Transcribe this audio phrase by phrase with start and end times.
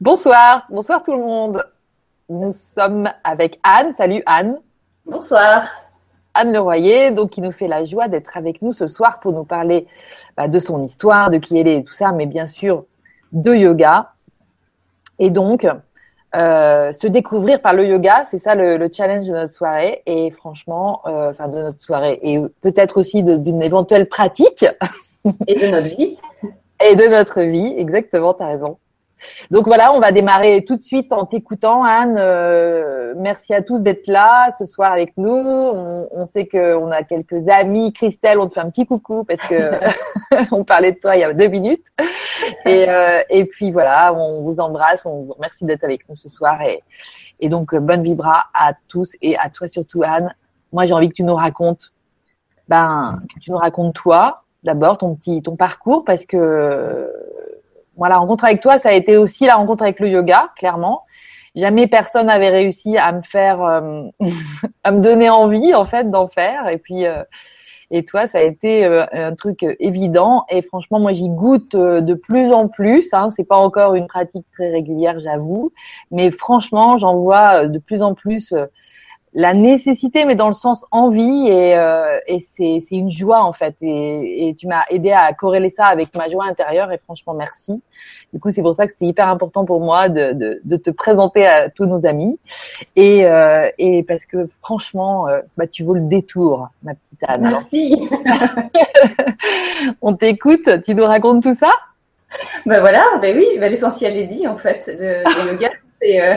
[0.00, 1.64] Bonsoir, bonsoir tout le monde.
[2.28, 3.92] Nous sommes avec Anne.
[3.96, 4.60] Salut Anne.
[5.04, 5.64] Bonsoir.
[6.34, 9.42] Anne Leroyer, donc qui nous fait la joie d'être avec nous ce soir pour nous
[9.42, 9.88] parler
[10.36, 12.84] bah, de son histoire, de qui elle est et tout ça, mais bien sûr
[13.32, 14.12] de yoga.
[15.18, 15.66] Et donc,
[16.36, 20.04] euh, se découvrir par le yoga, c'est ça le, challenge de notre soirée.
[20.06, 24.64] Et franchement, euh, enfin de notre soirée, et peut-être aussi d'une éventuelle pratique.
[25.48, 26.18] Et de notre vie.
[26.88, 28.78] Et de notre vie, exactement, tu as raison.
[29.50, 32.16] Donc voilà, on va démarrer tout de suite en t'écoutant, Anne.
[32.18, 35.30] Euh, merci à tous d'être là ce soir avec nous.
[35.30, 37.92] On, on sait qu'on a quelques amis.
[37.92, 39.72] Christelle, on te fait un petit coucou parce que
[40.52, 41.84] on parlait de toi il y a deux minutes.
[42.66, 45.06] Et, euh, et puis voilà, on vous embrasse.
[45.06, 46.60] On vous remercie d'être avec nous ce soir.
[46.62, 46.82] Et,
[47.40, 50.34] et donc bonne vibra à tous et à toi surtout, Anne.
[50.72, 51.92] Moi, j'ai envie que tu nous racontes,
[52.68, 57.10] ben, que tu nous racontes toi d'abord ton petit ton parcours parce que
[57.98, 61.02] moi, la rencontre avec toi, ça a été aussi la rencontre avec le yoga, clairement.
[61.56, 64.04] Jamais personne n'avait réussi à me faire, euh,
[64.84, 66.68] à me donner envie, en fait, d'en faire.
[66.68, 67.24] Et puis, euh,
[67.90, 70.44] et toi, ça a été euh, un truc évident.
[70.48, 73.12] Et franchement, moi, j'y goûte de plus en plus.
[73.12, 73.30] Hein.
[73.34, 75.72] C'est pas encore une pratique très régulière, j'avoue.
[76.12, 78.54] Mais franchement, j'en vois de plus en plus
[79.38, 83.52] la nécessité, mais dans le sens envie, et, euh, et c'est, c'est une joie en
[83.52, 83.76] fait.
[83.82, 87.80] Et, et tu m'as aidé à corréler ça avec ma joie intérieure, et franchement merci.
[88.32, 90.90] Du coup, c'est pour ça que c'était hyper important pour moi de, de, de te
[90.90, 92.40] présenter à tous nos amis,
[92.96, 97.42] et, euh, et parce que franchement, euh, bah, tu vaux le détour, ma petite Anne.
[97.42, 98.08] Merci.
[100.02, 101.70] On t'écoute, tu nous racontes tout ça?
[102.66, 104.92] Ben voilà, ben oui, ben l'essentiel est dit en fait.
[104.98, 105.70] Le, le yoga,
[106.02, 106.34] c'est euh,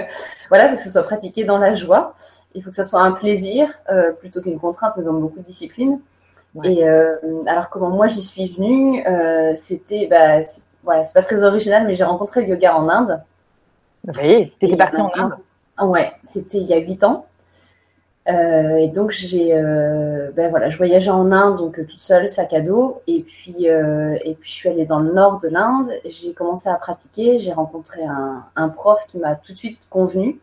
[0.50, 2.14] voilà que ce soit pratiqué dans la joie
[2.54, 6.00] il faut que ça soit un plaisir euh, plutôt qu'une contrainte, comme beaucoup de disciplines.
[6.64, 7.16] Et euh,
[7.48, 10.42] alors comment moi j'y suis venue, euh, c'était, bah,
[10.84, 13.22] voilà, c'est pas très original, mais j'ai rencontré le yoga en Inde.
[14.22, 15.36] Oui, t'étais partie en Inde.
[15.78, 17.26] Ah ouais, c'était il y a huit ans.
[18.28, 19.52] Et donc j'ai,
[20.36, 24.38] ben voilà, je voyageais en Inde donc toute seule, sac à dos, et puis et
[24.40, 25.92] puis je suis allée dans le nord de l'Inde.
[26.06, 30.40] J'ai commencé à pratiquer, j'ai rencontré un, un prof qui m'a tout de suite convenu.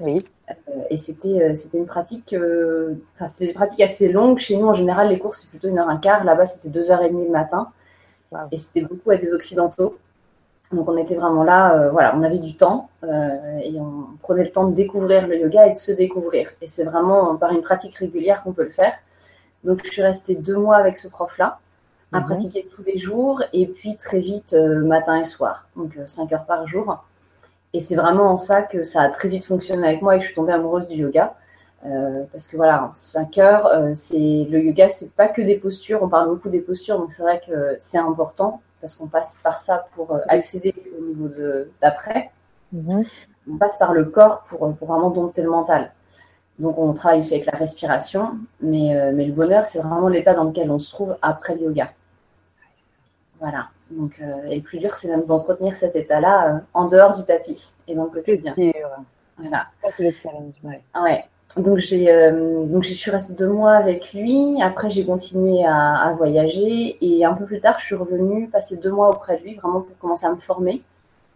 [0.00, 0.24] Oui.
[0.68, 4.38] Euh, et c'était euh, c'était une pratique, euh, enfin c'était des pratiques assez longues.
[4.38, 6.24] Chez nous, en général, les cours c'est plutôt une heure un quart.
[6.24, 7.70] Là-bas, c'était deux heures et demie le matin.
[8.50, 9.98] Et c'était beaucoup à des occidentaux.
[10.72, 14.66] Donc on était vraiment là, voilà, on avait du temps et on prenait le temps
[14.66, 16.48] de découvrir le yoga et de se découvrir.
[16.62, 18.94] Et c'est vraiment par une pratique régulière qu'on peut le faire.
[19.64, 21.58] Donc je suis restée deux mois avec ce prof-là,
[22.10, 22.24] à mhm.
[22.26, 26.66] pratiquer tous les jours et puis très vite matin et soir, donc cinq heures par
[26.66, 27.04] jour.
[27.74, 30.22] Et c'est vraiment en ça que ça a très vite fonctionné avec moi et que
[30.24, 31.34] je suis tombée amoureuse du yoga.
[31.84, 36.02] Euh, parce que voilà, 5 heures, euh, c'est le yoga, c'est pas que des postures.
[36.02, 39.60] On parle beaucoup des postures, donc c'est vrai que c'est important parce qu'on passe par
[39.60, 41.28] ça pour euh, accéder au niveau
[41.80, 42.30] d'après.
[42.74, 43.06] Mm-hmm.
[43.50, 45.92] On passe par le corps pour, pour, vraiment dompter le mental.
[46.58, 50.44] Donc on travaille aussi avec la respiration, mais, mais le bonheur, c'est vraiment l'état dans
[50.44, 51.90] lequel on se trouve après le yoga.
[53.40, 53.68] Voilà.
[53.92, 57.24] Donc, euh, et le plus dur, c'est même d'entretenir cet état-là euh, en dehors du
[57.24, 58.54] tapis et dans le quotidien.
[58.56, 58.74] C'est
[59.38, 59.66] Voilà.
[59.96, 60.54] c'est le challenge.
[60.64, 61.24] Ouais.
[61.56, 64.62] Donc j'ai euh, donc je suis restée deux mois avec lui.
[64.62, 68.78] Après j'ai continué à, à, voyager et un peu plus tard je suis revenue passer
[68.78, 70.82] deux mois auprès de lui vraiment pour commencer à me former.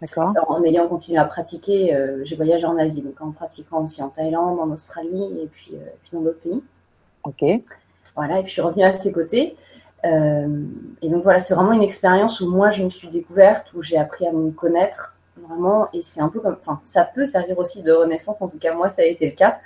[0.01, 0.33] D'accord.
[0.49, 4.59] En ayant continué à pratiquer, j'ai voyagé en Asie donc en pratiquant aussi en Thaïlande,
[4.59, 6.63] en Australie et puis, euh, puis dans d'autres pays.
[7.25, 7.45] Ok.
[8.15, 9.57] Voilà et puis je suis revenue à ses côtés.
[10.05, 10.65] Euh,
[11.03, 13.97] et donc voilà, c'est vraiment une expérience où moi je me suis découverte, où j'ai
[13.97, 15.89] appris à me connaître vraiment.
[15.93, 18.41] Et c'est un peu comme, enfin, ça peut servir aussi de renaissance.
[18.41, 19.59] En tout cas, moi, ça a été le cas.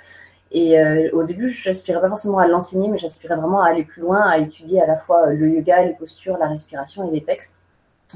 [0.51, 4.01] Et euh, au début, j'aspirais pas forcément à l'enseigner, mais j'aspirais vraiment à aller plus
[4.01, 7.55] loin, à étudier à la fois le yoga, les postures, la respiration et les textes.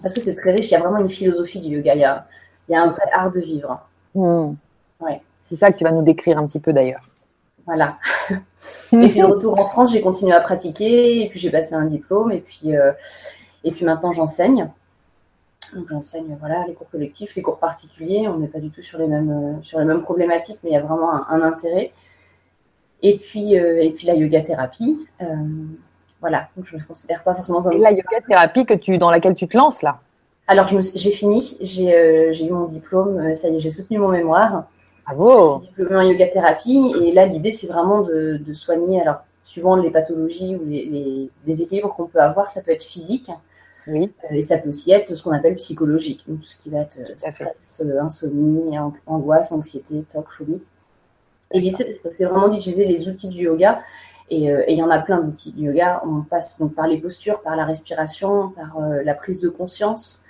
[0.02, 2.04] Parce que c'est très riche, il y a vraiment une philosophie du yoga, il y
[2.04, 2.28] a,
[2.68, 3.80] il y a un vrai art de vivre.
[4.14, 4.56] Hmm.
[5.00, 5.22] Ouais.
[5.50, 7.08] C'est ça que tu vas nous décrire un petit peu d'ailleurs.
[7.66, 7.98] Voilà.
[8.92, 11.86] et puis de retour en France, j'ai continué à pratiquer et puis j'ai passé un
[11.86, 12.92] diplôme et puis euh,
[13.64, 14.70] et puis maintenant j'enseigne.
[15.74, 18.28] Donc j'enseigne voilà les cours collectifs, les cours particuliers.
[18.28, 20.74] On n'est pas du tout sur les mêmes euh, sur les mêmes problématiques, mais il
[20.74, 21.92] y a vraiment un, intérêt.
[23.02, 25.06] Et puis euh, et puis la yoga thérapie.
[26.22, 27.74] voilà, donc je ne me considère pas forcément comme.
[27.74, 30.00] Et la yoga thérapie que tu dans laquelle tu te lances là?
[30.48, 34.66] Alors j'ai fini, j'ai eu mon diplôme, ça y est, j'ai soutenu mon mémoire.
[35.06, 35.60] Bravo.
[35.60, 36.94] Diplômé en yoga thérapie.
[37.02, 41.30] Et là, l'idée, c'est vraiment de, de, soigner, alors, suivant les pathologies ou les, les
[41.46, 43.30] déséquilibres qu'on peut avoir, ça peut être physique.
[43.88, 44.12] Oui.
[44.32, 46.24] Euh, et ça peut aussi être ce qu'on appelle psychologique.
[46.28, 50.62] Donc, tout ce qui va être euh, stress, euh, insomnie, angoisse, anxiété, toc, phobie.
[51.52, 53.82] Et l'idée, c'est vraiment d'utiliser les outils du yoga.
[54.32, 56.02] Et il y en a plein d'outils du yoga.
[56.04, 60.24] On passe donc par les postures, par la respiration, par la prise de conscience,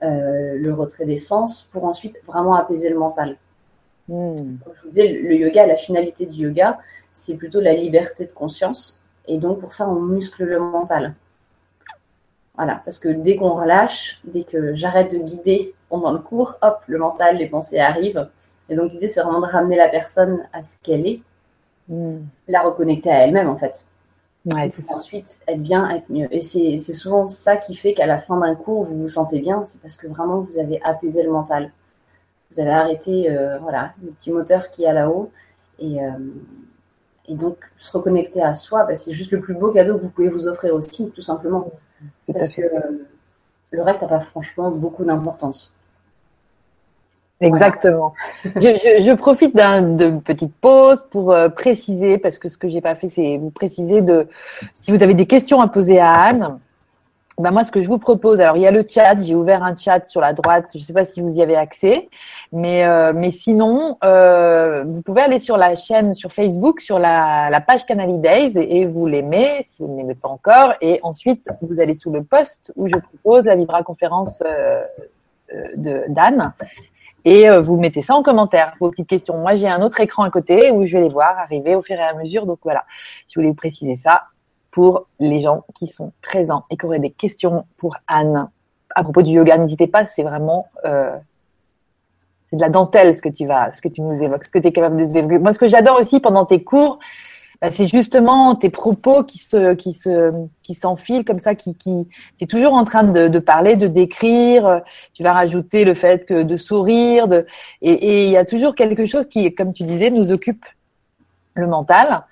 [0.00, 3.36] le retrait des sens, pour ensuite vraiment apaiser le mental.
[4.08, 4.56] Hmm.
[4.64, 6.78] Comme je vous disais, le yoga, la finalité du yoga,
[7.12, 9.00] c'est plutôt la liberté de conscience.
[9.26, 11.14] Et donc, pour ça, on muscle le mental.
[12.56, 16.80] Voilà, parce que dès qu'on relâche, dès que j'arrête de guider pendant le cours, hop,
[16.86, 18.28] le mental, les pensées arrivent.
[18.68, 21.22] Et donc, l'idée, c'est vraiment de ramener la personne à ce qu'elle est,
[21.88, 22.18] hmm.
[22.48, 23.86] la reconnecter à elle-même, en fait.
[24.44, 26.26] Ouais, ensuite, être bien, être mieux.
[26.34, 29.64] Et c'est souvent ça qui fait qu'à la fin d'un cours, vous vous sentez bien.
[29.64, 31.70] C'est parce que vraiment, vous avez apaisé le mental.
[32.52, 35.30] Vous avez arrêté, euh, voilà, le petit moteur qui est là-haut.
[35.78, 36.10] Et, euh,
[37.28, 40.08] et donc, se reconnecter à soi, bah, c'est juste le plus beau cadeau que vous
[40.08, 41.70] pouvez vous offrir aussi, tout simplement.
[42.32, 43.06] Parce que euh,
[43.70, 45.74] le reste n'a pas franchement beaucoup d'importance.
[47.40, 48.14] Exactement.
[48.44, 53.08] je, profite d'une petite pause pour euh, préciser, parce que ce que j'ai pas fait,
[53.08, 54.28] c'est vous préciser de
[54.74, 56.58] si vous avez des questions à poser à Anne.
[57.42, 59.64] Ben moi, ce que je vous propose, alors il y a le chat, j'ai ouvert
[59.64, 62.08] un chat sur la droite, je ne sais pas si vous y avez accès,
[62.52, 67.50] mais euh, mais sinon, euh, vous pouvez aller sur la chaîne sur Facebook, sur la,
[67.50, 71.48] la page Canali Days et, vous l'aimez si vous ne l'aimez pas encore, et ensuite
[71.62, 74.84] vous allez sous le post où je propose la Vibra conférence euh,
[75.74, 76.52] de d'Anne
[77.24, 79.38] et vous mettez ça en commentaire vos petites questions.
[79.38, 81.96] Moi, j'ai un autre écran à côté où je vais les voir arriver au fur
[81.96, 82.84] et à mesure, donc voilà,
[83.28, 84.22] je voulais vous préciser ça
[84.72, 88.48] pour les gens qui sont présents et qui auraient des questions pour Anne
[88.94, 89.56] à propos du yoga.
[89.58, 91.14] N'hésitez pas, c'est vraiment euh,
[92.52, 94.66] de la dentelle ce que tu vas, ce que tu nous évoques, ce que tu
[94.66, 95.38] es capable de nous évoquer.
[95.38, 96.98] Moi, ce que j'adore aussi pendant tes cours,
[97.60, 100.32] bah, c'est justement tes propos qui se qui se
[100.62, 102.08] qui s'enfilent comme ça, qui qui
[102.40, 104.80] es toujours en train de, parler, de décrire.
[105.12, 107.28] Tu vas rajouter le fait que de sourire,
[107.82, 110.64] et il y a toujours quelque chose qui, comme tu disais, nous occupe
[111.54, 112.24] le mental.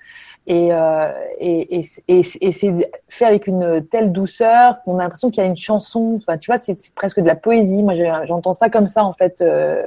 [0.47, 2.73] Et, euh, et, et, et c'est
[3.09, 6.15] fait avec une telle douceur qu'on a l'impression qu'il y a une chanson.
[6.17, 7.83] Enfin, tu vois, c'est presque de la poésie.
[7.83, 7.93] Moi,
[8.25, 9.83] j'entends ça comme ça, en fait, euh,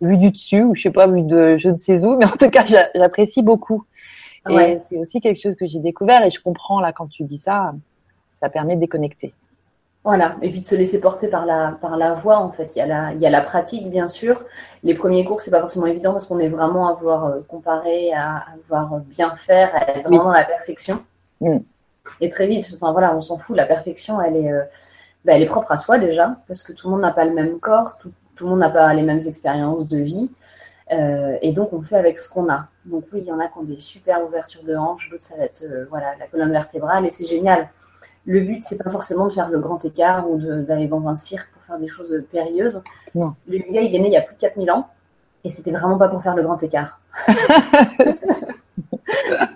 [0.00, 2.36] vu du dessus, ou je sais pas, vu de je ne sais où, mais en
[2.36, 2.64] tout cas,
[2.94, 3.84] j'apprécie beaucoup.
[4.50, 7.36] Et c'est aussi quelque chose que j'ai découvert et je comprends là quand tu dis
[7.36, 7.74] ça,
[8.40, 9.34] ça permet de déconnecter.
[10.04, 12.74] Voilà, et puis de se laisser porter par la, par la voix, en fait.
[12.76, 14.42] Il y, a la, il y a la pratique, bien sûr.
[14.82, 18.12] Les premiers cours, c'est pas forcément évident parce qu'on est vraiment à vouloir euh, comparer,
[18.14, 21.02] à, vouloir bien faire, à être vraiment dans la perfection.
[21.40, 21.58] Mm.
[22.20, 23.56] Et très vite, enfin voilà, on s'en fout.
[23.56, 24.62] La perfection, elle est, euh,
[25.24, 27.34] bah, elle est propre à soi déjà, parce que tout le monde n'a pas le
[27.34, 30.30] même corps, tout, tout le monde n'a pas les mêmes expériences de vie.
[30.92, 32.68] Euh, et donc, on fait avec ce qu'on a.
[32.84, 35.36] Donc, oui, il y en a qui ont des super ouvertures de hanches, d'autres, ça
[35.36, 37.68] va être euh, voilà, la colonne vertébrale, et c'est génial
[38.28, 41.48] le but, c'est pas forcément de faire le grand écart ou d'aller dans un cirque
[41.50, 42.82] pour faire des choses périlleuses.
[43.14, 43.34] Non.
[43.48, 44.86] Le yoga, il est né il y a plus de 4000 ans
[45.44, 47.00] et c'était vraiment pas pour faire le grand écart.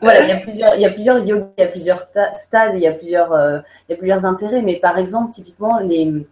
[0.01, 2.73] voilà, il y a plusieurs, il y a plusieurs yogas, il y a plusieurs stades,
[2.75, 4.63] il y a plusieurs, euh, il y a plusieurs intérêts.
[4.63, 6.27] Mais par exemple, typiquement, les,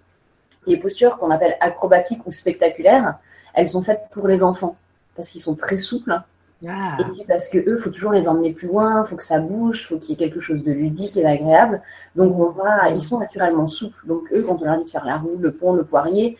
[0.66, 3.18] les postures qu'on appelle acrobatiques ou spectaculaires,
[3.52, 4.76] elles sont faites pour les enfants
[5.14, 6.18] parce qu'ils sont très souples
[6.68, 6.98] ah.
[7.00, 9.86] Et puis parce que eux, faut toujours les emmener plus loin, faut que ça bouge,
[9.86, 11.80] faut qu'il y ait quelque chose de ludique et d'agréable.
[12.16, 14.06] Donc on va, ils sont naturellement souples.
[14.06, 16.36] Donc eux, quand on leur dit de faire la roue, le pont, le poirier,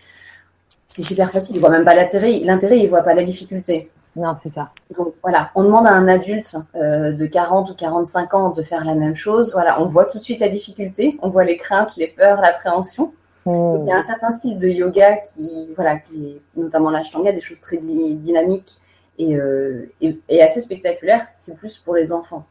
[0.89, 1.57] c'est super facile.
[1.57, 2.41] Ils voient même pas l'intérêt.
[2.41, 3.91] L'intérêt, ils voient pas la difficulté.
[4.17, 4.71] Non, c'est ça.
[4.97, 8.85] Donc voilà, on demande à un adulte euh, de 40 ou 45 ans de faire
[8.85, 9.53] la même chose.
[9.53, 13.13] Voilà, on voit tout de suite la difficulté, on voit les craintes, les peurs, l'appréhension.
[13.47, 13.77] Hmm.
[13.83, 17.41] Il y a un certain style de yoga qui, voilà, qui est notamment l'ashtanga, des
[17.41, 18.81] choses très dynamiques
[19.21, 21.27] euh, et, assez spectaculaire.
[21.37, 22.45] C'est plus pour les enfants.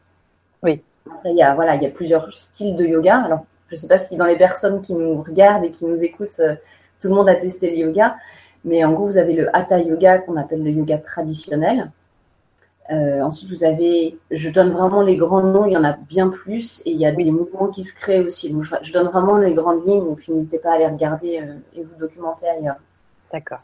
[0.62, 0.82] Oui.
[1.10, 3.22] Après, il y a, voilà, il y a plusieurs styles de yoga.
[3.24, 6.02] Alors, je ne sais pas si dans les personnes qui nous regardent et qui nous
[6.02, 6.54] écoutent, euh,
[7.00, 8.16] tout le monde a testé le yoga.
[8.64, 11.90] Mais en gros, vous avez le hatha yoga qu'on appelle le yoga traditionnel.
[12.90, 16.28] Euh, ensuite, vous avez, je donne vraiment les grands noms, il y en a bien
[16.28, 18.52] plus, et il y a des mouvements qui se créent aussi.
[18.52, 21.40] Donc, je, donne vraiment les grandes lignes, donc n'hésitez pas à les regarder
[21.74, 22.76] et vous documenter ailleurs.
[23.32, 23.60] D'accord.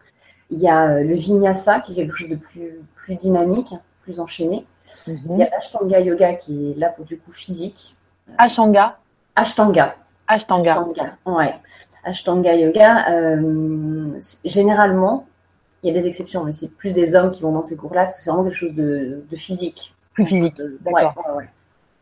[0.50, 3.72] Il y a le vinyasa, qui est quelque chose de plus, plus dynamique,
[4.02, 4.66] plus enchaîné.
[5.06, 5.18] Mhm.
[5.30, 7.96] Il y a l'Ashtanga Yoga qui est là pour du coup physique.
[8.36, 8.98] Ashtanga
[9.36, 9.94] Ashtanga.
[10.26, 10.80] Ashtanga.
[10.80, 11.54] Ashtanga, ouais.
[12.02, 15.26] Ashtanga Yoga, euh, généralement,
[15.82, 18.04] il y a des exceptions, mais c'est plus des hommes qui vont dans ces cours-là
[18.04, 19.94] parce que c'est vraiment quelque chose de, physique.
[20.14, 21.14] Plus physique, d'accord.
[21.36, 21.44] Ouais,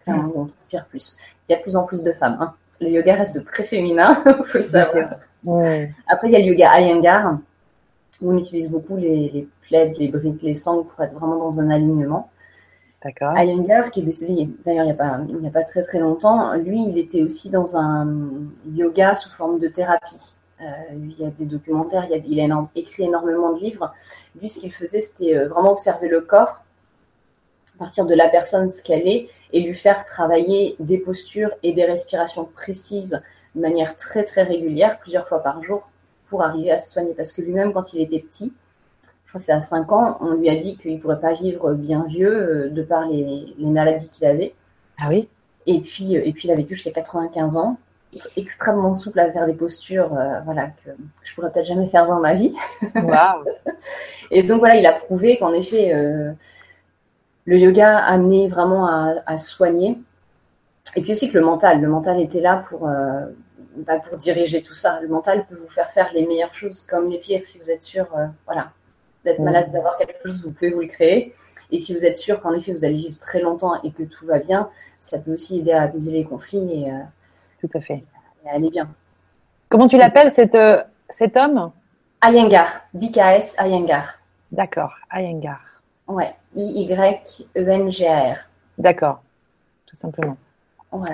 [0.07, 1.19] ouais, on transpire plus.
[1.49, 2.39] Il y a de plus en plus de femmes.
[2.41, 2.55] Hein.
[2.81, 5.11] Le yoga reste très féminin, il faut le savoir.
[6.07, 7.39] Après, il y a le yoga Iyengar,
[8.23, 11.71] où on utilise beaucoup les, les les briques, les sangles pour être vraiment dans un
[11.71, 12.31] alignement.
[13.05, 13.37] D'accord.
[13.37, 16.55] Iyengar, qui est décédé d'ailleurs il n'y a, pas, il a pas très très longtemps,
[16.55, 18.09] lui, il était aussi dans un
[18.73, 20.37] yoga sous forme de thérapie.
[20.63, 23.93] Euh, il y a des documentaires, il, a, écrit énormément de livres.
[24.41, 26.61] Lui, ce qu'il faisait, c'était euh, vraiment observer le corps,
[27.75, 31.73] à partir de la personne, ce qu'elle est, et lui faire travailler des postures et
[31.73, 33.21] des respirations précises
[33.55, 35.89] de manière très très régulière, plusieurs fois par jour,
[36.27, 37.13] pour arriver à se soigner.
[37.15, 38.53] Parce que lui-même, quand il était petit,
[39.35, 41.75] crois que c'est à 5 ans, on lui a dit qu'il ne pourrait pas vivre
[41.75, 44.55] bien vieux de par les, les maladies qu'il avait.
[45.01, 45.29] Ah oui?
[45.67, 47.79] Et puis, et puis, il a vécu jusqu'à 95 ans
[48.37, 50.91] extrêmement souple à faire des postures euh, voilà, que
[51.23, 52.55] je pourrais peut-être jamais faire dans ma vie.
[54.31, 56.33] et donc voilà, il a prouvé qu'en effet, euh,
[57.45, 59.99] le yoga amenait vraiment à, soigner.
[60.97, 63.27] Et puis aussi que le mental, le mental était là pour, euh,
[63.79, 65.01] bah, pour diriger tout ça.
[65.01, 67.83] Le mental peut vous faire faire les meilleures choses comme les pires si vous êtes
[67.83, 68.07] sûr
[68.47, 68.71] voilà,
[69.25, 71.35] d'être malade, d'avoir quelque chose, vous pouvez vous le créer.
[71.71, 74.27] Et si vous êtes sûr qu'en effet vous allez vivre très longtemps et que tout
[74.27, 74.69] va bien,
[75.01, 76.93] ça peut aussi aider à apaiser les conflits et,
[77.59, 78.05] tout à fait.
[78.45, 78.89] Elle est bien.
[79.69, 81.73] Comment tu l'appelles cet, euh, cet homme?
[82.21, 84.19] Ayengar, BKS Ayengar.
[84.53, 85.61] D'accord, Ayengar.
[86.07, 88.37] Ouais, I-Y-E-N-G-A-R.
[88.79, 89.23] D'accord,
[89.87, 90.37] tout simplement.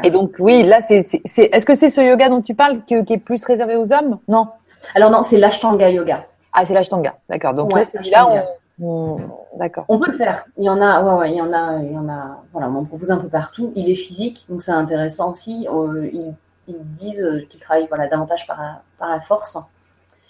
[0.04, 3.18] Et donc, oui, là, c'est, est-ce que c'est ce yoga dont tu parles qui, est
[3.18, 4.18] plus réservé aux hommes?
[4.28, 4.48] Non
[4.94, 6.26] Alors, non, c'est l'Ashtanga Yoga.
[6.52, 7.54] Ah, c'est l'Ashtanga, d'accord.
[7.54, 8.46] Donc, là, celui-là,
[8.80, 9.20] on,
[9.56, 9.84] D'accord.
[9.88, 10.46] On peut le faire.
[10.56, 12.42] Il y en a, ouais, ouais, il y en a, il y en a.
[12.52, 13.72] Voilà, on en propose un peu partout.
[13.76, 15.68] Il est physique, donc c'est intéressant aussi.
[15.70, 16.34] Euh, ils,
[16.68, 19.58] disent qu'ils travaillent voilà davantage par la, par la force.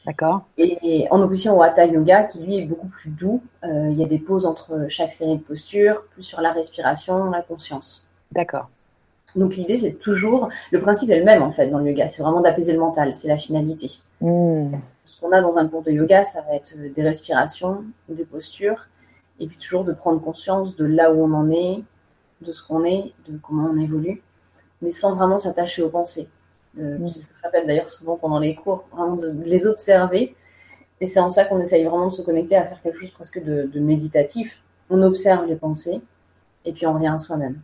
[0.07, 0.43] D'accord.
[0.57, 3.43] Et en opposition au Hatha Yoga, qui lui est beaucoup plus doux.
[3.63, 7.31] Euh, il y a des pauses entre chaque série de postures, plus sur la respiration,
[7.31, 8.07] la conscience.
[8.33, 8.71] D'accord.
[9.37, 12.23] Donc l'idée, c'est toujours, le principe est le même en fait dans le yoga, c'est
[12.23, 13.91] vraiment d'apaiser le mental, c'est la finalité.
[14.21, 14.73] Hmm.
[15.21, 18.87] Qu'on a dans un cours de yoga, ça va être des respirations, des postures,
[19.39, 21.83] et puis toujours de prendre conscience de là où on en est,
[22.43, 24.23] de ce qu'on est, de comment on évolue,
[24.83, 26.29] mais sans vraiment s'attacher aux pensées.
[26.79, 27.09] Euh, mm.
[27.09, 30.35] C'est ce que je rappelle d'ailleurs souvent pendant les cours, vraiment de, les observer.
[31.01, 33.43] Et c'est en ça qu'on essaye vraiment de se connecter à faire quelque chose presque
[33.43, 34.61] de, méditatif.
[34.91, 36.01] On observe les pensées
[36.65, 37.61] et puis on revient à soi-même.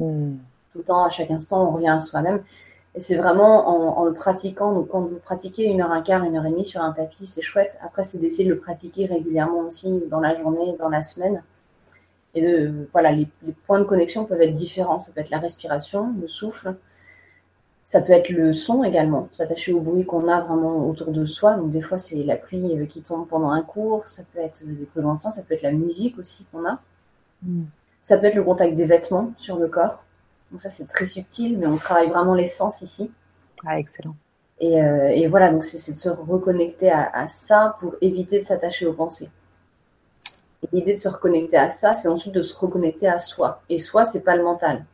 [0.00, 0.36] Mm.
[0.72, 2.42] Tout le temps, à chaque instant, on revient à soi-même.
[2.98, 4.72] Et c'est vraiment en, le pratiquant.
[4.72, 7.28] Donc, quand vous pratiquez une heure, un quart, une heure et demie sur un tapis,
[7.28, 7.78] c'est chouette.
[7.80, 11.44] Après, c'est d'essayer de le pratiquer régulièrement aussi dans la journée, dans la semaine.
[12.34, 13.28] Et de, voilà, les,
[13.66, 14.98] points de connexion peuvent être différents.
[14.98, 16.74] Ça peut être la respiration, le souffle.
[17.84, 21.54] Ça peut être le son également, s'attacher au bruit qu'on a vraiment autour de soi.
[21.54, 24.08] Donc, des fois, c'est la pluie euh, qui tombe pendant un cours.
[24.08, 25.30] Ça peut être des peu longtemps.
[25.30, 26.80] Ça peut être la musique aussi qu'on a.
[27.44, 27.62] Mm.
[28.06, 30.02] Ça peut être le contact des vêtements sur le corps.
[30.50, 33.10] Donc ça, c'est très subtil, mais on travaille vraiment l'essence ici.
[33.66, 34.16] Ah, excellent.
[34.60, 38.92] Et, euh, voilà, donc c'est de se reconnecter à, ça pour éviter de s'attacher aux
[38.92, 39.30] pensées.
[40.72, 43.62] L'idée de se reconnecter à ça, c'est ensuite de se reconnecter à soi.
[43.68, 44.84] Et soi, c'est pas le mental.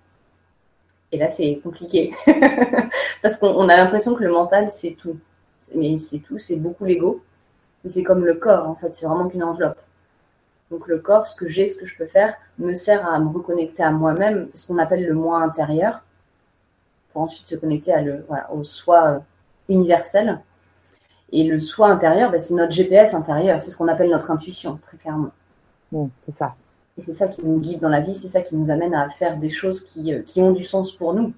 [1.11, 2.13] Et là, c'est compliqué.
[3.23, 5.19] Parce qu'on a l'impression que le mental, c'est tout.
[5.75, 7.23] Mais c'est tout, c'est beaucoup l'ego.
[7.83, 9.79] Mais c'est comme le corps, en fait, c'est vraiment qu'une enveloppe.
[10.75, 13.29] Donc le corps, ce que j'ai, ce que je peux faire, me sert à me
[13.29, 16.01] reconnecter à moi-même, ce qu'on appelle le moi intérieur,
[17.13, 19.19] pour ensuite se connecter à le, au soi euh,
[19.69, 20.41] universel.
[21.31, 24.81] Et le soi intérieur, ben, c'est notre GPS intérieur, c'est ce qu'on appelle notre intuition,
[24.85, 25.31] très clairement.
[26.23, 26.57] c'est ça.
[26.99, 29.09] Et c'est ça qui nous guide dans la vie, c'est ça qui nous amène à
[29.11, 31.33] faire des choses qui, euh, qui ont du sens pour nous.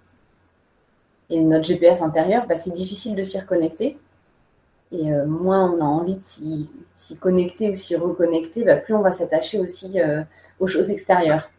[1.29, 3.99] Et notre GPS intérieur, ben, c'est difficile de s'y reconnecter.
[4.93, 6.69] Et euh, moins on a envie de s'y
[7.19, 10.23] connecter ou s'y reconnecter, bah, plus on va s'attacher aussi euh,
[10.61, 11.51] aux choses extérieures.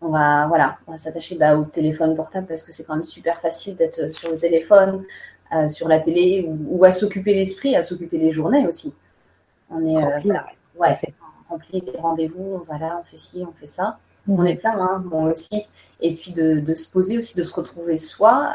[0.00, 3.04] On va, voilà, on va s'attacher bah, au téléphone portable parce que c'est quand même
[3.04, 5.04] super facile d'être sur le téléphone,
[5.54, 8.94] euh, sur la télé ou, à s'occuper l'esprit, à s'occuper les journées aussi.
[9.70, 10.30] On est rempli,
[10.78, 10.98] ouais,
[11.48, 13.98] rempli des rendez-vous, on va là, on fait ci, on fait ça.
[14.28, 15.66] On est plein, hein, moi aussi.
[16.00, 18.54] Et puis de, de, se poser aussi, de se retrouver soi,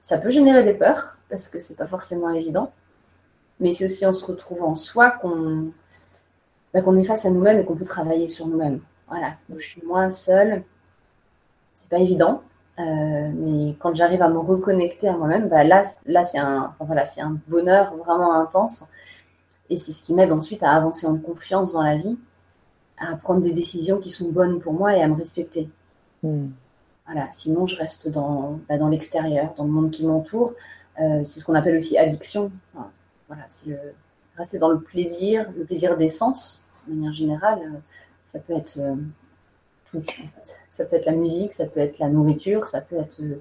[0.00, 2.72] ça peut générer des peurs parce que c'est pas forcément évident.
[3.60, 5.72] Mais c'est aussi en se retrouvant en soi qu'on
[6.74, 8.80] bah, est face à nous-mêmes et qu'on peut travailler sur nous-mêmes.
[9.08, 10.62] Voilà, je suis moins seule,
[11.74, 12.42] c'est pas évident.
[12.78, 17.06] Euh, mais quand j'arrive à me reconnecter à moi-même, bah là, là c'est un, voilà,
[17.06, 18.88] c'est un bonheur vraiment intense.
[19.70, 22.18] Et c'est ce qui m'aide ensuite à avancer en confiance dans la vie,
[22.98, 25.70] à prendre des décisions qui sont bonnes pour moi et à me respecter.
[26.22, 26.48] Hmm.
[27.06, 30.52] Voilà, sinon je reste dans, bah, dans l'extérieur, dans le monde qui m'entoure,
[30.98, 32.50] c'est ce qu'on appelle aussi addiction.
[33.28, 33.78] voilà, c'est
[34.36, 37.60] rester dans le plaisir, le plaisir des sens, de manière générale.
[37.62, 37.78] Euh,
[38.24, 38.94] ça peut être euh,
[39.90, 40.02] tout.
[40.68, 43.40] Ça peut être la musique, ça peut être la nourriture, ça peut être le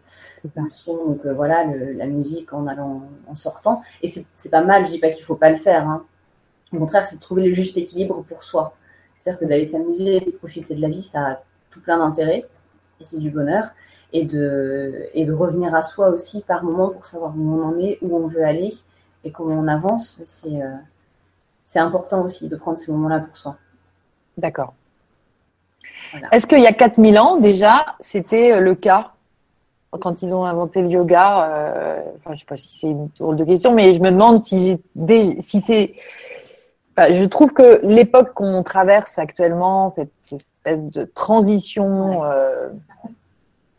[0.71, 3.81] son, donc voilà, la musique en allant, en sortant.
[4.01, 5.85] Et c'est pas mal, je dis pas qu'il faut pas le faire.
[5.85, 6.05] Hein.
[6.71, 8.77] Au contraire, c'est de trouver le juste équilibre pour soi.
[9.17, 12.45] C'est-à-dire que d'aller s'amuser, de profiter de la vie, ça a tout plein d'intérêts
[13.01, 13.65] et c'est du bonheur
[14.15, 17.79] et de, et de revenir à soi aussi par moment pour savoir où on en
[17.79, 18.73] est, où on veut aller
[19.23, 20.21] et comment on avance.
[20.25, 20.75] C'est euh,
[21.65, 23.57] c'est important aussi de prendre ces moments-là pour soi.
[24.37, 24.73] D'accord.
[26.31, 29.11] Est-ce qu'il y a 4000 ans déjà, c'était le cas
[29.99, 31.49] quand ils ont inventé le yoga.
[31.49, 34.41] Euh, enfin, je sais pas si c'est une drôle de question, mais je me demande
[34.41, 34.77] si,
[35.41, 35.93] si c'est.
[36.97, 42.69] je trouve que l'époque qu'on traverse actuellement, cette, espèce de transition euh,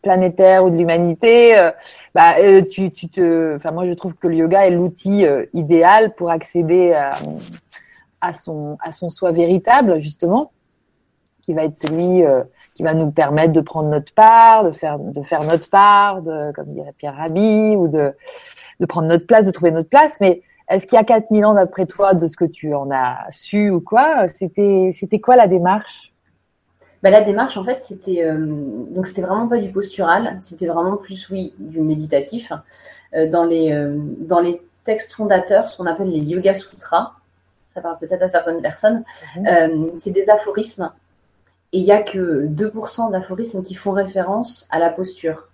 [0.07, 1.71] planétaire ou de l'humanité, euh,
[2.15, 3.55] bah, euh, tu, tu te.
[3.55, 7.15] Enfin, moi, je trouve que le yoga est l'outil idéal pour accéder à,
[8.21, 10.51] à son à son soi véritable, justement,
[11.41, 12.23] qui va être celui
[12.73, 16.51] qui va nous permettre de prendre notre part, de faire, de faire notre part, de,
[16.51, 18.13] comme dirait Pierre Rabhi, ou de,
[18.79, 20.17] de prendre notre place, de trouver notre place.
[20.21, 23.25] Mais est-ce qu'il y a 4000 ans d'après toi, de ce que tu en as
[23.31, 26.13] su ou quoi, c'était, c'était quoi la démarche?
[27.03, 30.97] Bah, la démarche, en fait, c'était euh, donc c'était vraiment pas du postural, c'était vraiment
[30.97, 32.51] plus, oui, du méditatif.
[33.13, 37.11] Euh, dans les euh, dans les textes fondateurs, ce qu'on appelle les Yoga Sutras,
[37.73, 39.03] ça parle peut-être à certaines personnes,
[39.35, 39.91] mhm.
[39.99, 40.91] c'est des aphorismes
[41.73, 45.49] et il n'y a que 2% d'aphorismes qui font référence à la posture.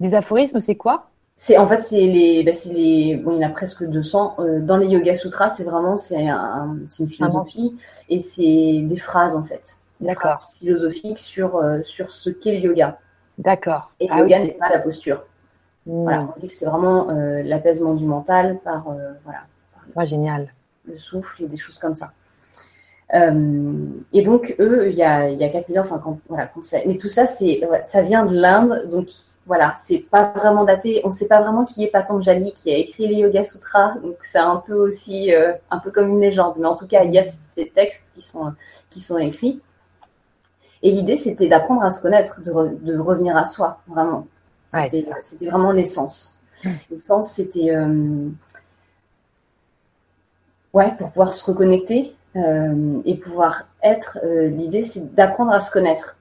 [0.00, 1.08] Les aphorismes, c'est quoi?
[1.36, 4.60] C'est en fait c'est les, ben, les bon, il y en a presque 200 euh,
[4.60, 7.74] dans les Yoga Sutras c'est vraiment c'est un, une philosophie
[8.08, 12.98] et c'est des phrases en fait d'accord philosophiques sur euh, sur ce qu'est le yoga
[13.38, 15.24] d'accord et le ah yoga n'est pas la posture
[15.86, 16.02] hmm.
[16.02, 18.84] voilà on dit que c'est vraiment euh, l'apaisement du mental par
[19.24, 19.40] voilà
[19.94, 20.52] par génial
[20.84, 22.12] le souffle et des choses comme ça
[23.14, 26.64] euh, et donc, eux, il y a, y a 4000 ans, enfin, quand, voilà, quand
[26.64, 29.08] ça, mais tout ça, c'est, ça vient de l'Inde, donc
[29.46, 31.02] voilà, c'est pas vraiment daté.
[31.04, 34.38] On sait pas vraiment qui est Patanjali qui a écrit les Yoga Sutras, donc c'est
[34.38, 36.54] un peu aussi, euh, un peu comme une légende.
[36.58, 38.52] Mais en tout cas, il y a ces textes qui sont,
[38.88, 39.60] qui sont écrits.
[40.82, 44.26] Et l'idée, c'était d'apprendre à se connaître, de, de, revenir à soi, vraiment.
[45.22, 46.38] C'était vraiment l'essence.
[46.90, 48.28] L'essence, c'était, euh,
[50.72, 54.18] ouais, pour pouvoir se reconnecter, euh, et pouvoir être.
[54.24, 56.16] Euh, l'idée, c'est d'apprendre à se connaître.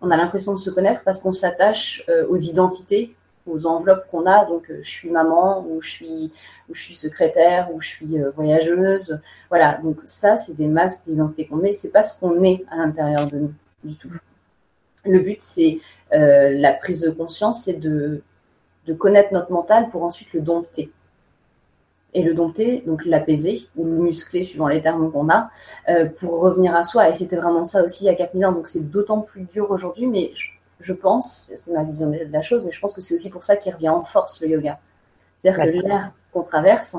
[0.00, 4.44] On a l'impression de se connaître parce qu'on s'attache aux identités, aux enveloppes qu'on a.
[4.44, 6.32] Donc, je suis maman, ou je suis,
[6.68, 9.18] ou je suis secrétaire, ou je suis voyageuse.
[9.48, 9.78] Voilà.
[9.82, 11.72] Donc ça, c'est des masques d'identité qu'on met.
[11.72, 13.52] C'est pas ce qu'on est à l'intérieur de nous
[13.86, 14.10] du tout.
[15.04, 18.22] Le but, c'est la prise de conscience, c'est de,
[18.86, 20.90] de connaître notre mental pour ensuite le dompter
[22.16, 25.50] et le dompter, donc l'apaiser ou le muscler suivant les termes qu'on a,
[25.90, 27.10] euh, pour revenir à soi.
[27.10, 28.52] Et c'était vraiment ça aussi il y a 4000 ans.
[28.52, 30.32] Donc c'est d'autant plus dur aujourd'hui, mais
[30.80, 33.44] je, pense, c'est ma vision de la chose, mais je pense que c'est aussi pour
[33.44, 34.78] ça qu'il revient en force le yoga.
[35.38, 36.96] C'est-à-dire que l'ère qu'on traverse,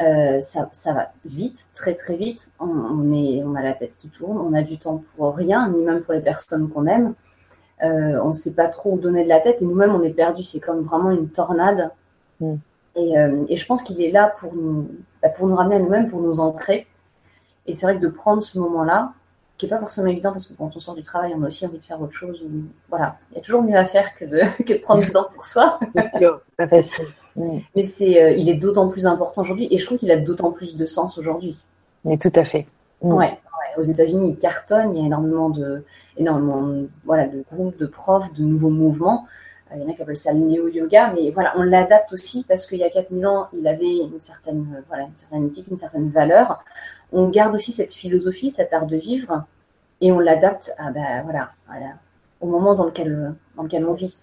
[0.00, 2.50] euh, ça, ça, va vite, très très vite.
[2.60, 5.84] On, est, on a la tête qui tourne, on a du temps pour rien, ni
[5.84, 7.14] même pour les personnes qu'on aime.
[7.82, 10.42] Euh, on ne sait pas trop donner de la tête et nous-mêmes on est perdu.
[10.44, 11.90] C'est comme vraiment une tornade.
[12.40, 12.54] Mm.
[12.96, 14.88] Euh, et, je pense qu'il est là pour nous,
[15.22, 16.86] bah, pour nous ramener à nous-mêmes, pour nous ancrer.
[17.66, 19.12] Et c'est vrai que de prendre ce moment-là,
[19.58, 21.66] qui n'est pas forcément évident parce que quand on sort du travail, on a aussi
[21.66, 22.42] envie de faire autre chose.
[22.88, 25.26] voilà, il y a toujours mieux à faire que de, que de prendre du temps
[25.34, 25.80] pour soi.
[26.56, 27.06] pas facile.
[27.36, 30.52] Mais c'est, euh, il est d'autant plus important aujourd'hui et je trouve qu'il a d'autant
[30.52, 31.62] plus de sens aujourd'hui.
[32.04, 32.68] Mais tout à fait.
[33.02, 33.12] Mm.
[33.12, 33.38] Ouais,
[33.76, 34.94] Aux États-Unis, il cartonne.
[34.94, 35.84] Il y a énormément de,
[36.16, 39.26] énormément, voilà, de groupes, de profs, de nouveaux mouvements.
[39.74, 42.66] Il y en a qui appellent ça le néo-yoga, mais voilà, on l'adapte aussi parce
[42.66, 45.78] qu'il y a 4000 ans, il avait une certaine, euh, voilà, une certaine éthique, une
[45.78, 46.64] certaine valeur.
[47.12, 49.44] On garde aussi cette philosophie, cet art de vivre,
[50.00, 51.50] et on l'adapte à, ben, voilà,
[52.40, 54.18] au moment dans lequel, dans lequel on vit.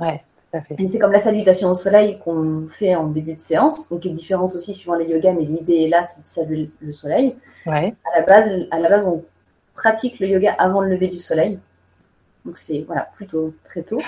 [0.00, 0.76] Ouais, tout à fait.
[0.88, 4.12] c'est comme la salutation au soleil qu'on fait en début de séance, donc qui est
[4.12, 7.36] différente aussi suivant les yogas, mais l'idée est là, c'est de saluer le soleil.
[7.66, 7.94] Ouais.
[8.12, 9.24] À la base, à la base, on
[9.74, 11.58] pratique le yoga avant le lever du soleil.
[12.44, 14.00] Donc c'est voilà plutôt très tôt.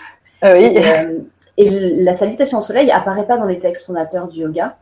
[0.43, 0.75] Ah oui.
[0.79, 1.19] Euh,
[1.57, 1.71] et,
[2.03, 4.77] la salutation au soleil apparaît pas dans les textes fondateurs du yoga.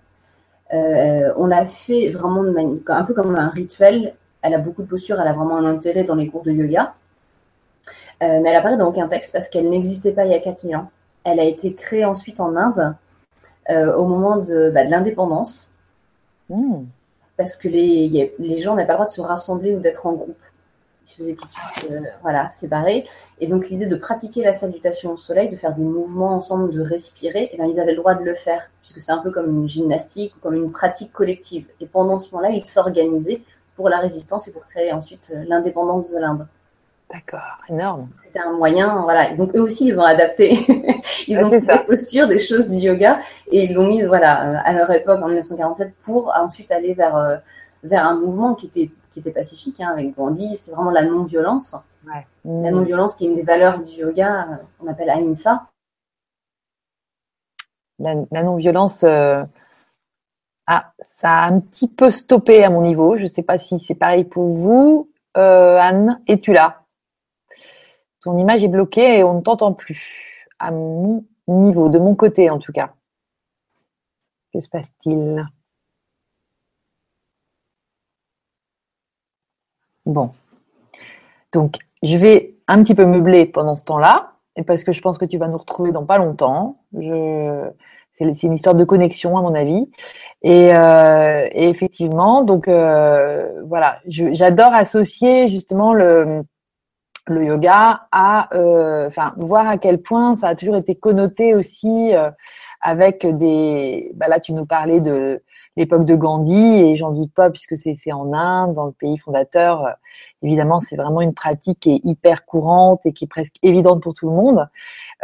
[0.73, 4.15] Euh, on l'a fait vraiment de manière, un peu comme un rituel.
[4.43, 6.95] Elle a beaucoup de postures, elle a vraiment un intérêt dans les cours de yoga.
[8.23, 10.77] Euh, mais elle apparaît dans aucun texte parce qu'elle n'existait pas il y a 4000
[10.77, 10.91] ans.
[11.25, 12.95] Elle a été créée ensuite en Inde
[13.71, 15.75] au moment de, bah, l'indépendance.
[16.49, 16.85] Hmm.
[17.37, 20.15] Parce que les, les gens n'avaient pas le droit de se rassembler ou d'être en
[20.15, 20.39] groupe
[21.09, 23.07] je faisais tout de suite, euh, voilà, séparés.
[23.41, 26.83] Et donc l'idée de pratiquer la salutation au soleil, de faire des mouvements ensemble, de
[26.83, 29.31] respirer, et eh bien, ils avaient le droit de le faire, puisque c'est un peu
[29.31, 31.67] comme une gymnastique ou comme une pratique collective.
[31.81, 33.41] Et pendant ce moment-là, ils s'organisaient
[33.75, 36.47] pour la résistance et pour créer ensuite euh, l'indépendance de l'Inde.
[37.11, 38.09] D'accord, énorme.
[38.23, 39.35] C'était un moyen, voilà.
[39.35, 40.67] donc eux aussi, ils ont adapté.
[41.27, 44.73] ils ont fait des postures, des choses du yoga, et ils l'ont mise, voilà, à
[44.75, 47.37] leur époque en 1947 pour ensuite aller vers euh,
[47.83, 48.91] vers un mouvement qui était
[49.21, 50.57] qui était pacifique hein, avec Gandhi.
[50.57, 51.77] C'est vraiment la non-violence.
[52.45, 55.69] La non-violence qui est une des valeurs du yoga, euh, on appelle ahimsa.
[57.99, 59.43] La, non-violence, euh,
[60.67, 63.17] ah, ça a un petit peu stoppé à mon niveau.
[63.17, 65.11] Je ne sais pas si c'est pareil pour vous.
[65.37, 66.85] Euh, Anne, es-tu là?
[68.23, 70.47] Ton image est bloquée et on ne t'entend plus.
[70.59, 72.95] À mon niveau, de mon côté en tout cas.
[74.53, 75.45] Que se passe-t-il?
[80.09, 80.31] Bon.
[81.53, 84.33] Donc, je vais un petit peu meubler pendant ce temps-là,
[84.67, 86.79] parce que je pense que tu vas nous retrouver dans pas longtemps.
[88.11, 89.87] C'est une histoire de connexion, à mon avis.
[90.43, 96.43] Et, euh, effectivement, donc euh, voilà, j'adore associer justement le,
[97.29, 102.13] yoga à, euh, voir à quel point ça a toujours été connoté aussi
[102.81, 104.11] avec des.
[104.15, 105.43] Bah là, tu nous parlais de
[105.79, 109.87] l'époque de Gandhi et j'en doute pas puisque c'est en Inde, dans le pays fondateur.
[109.87, 109.91] Euh,
[110.43, 114.15] évidemment, c'est vraiment une pratique qui est hyper courante et qui est presque évidente pour
[114.15, 114.69] tout le monde.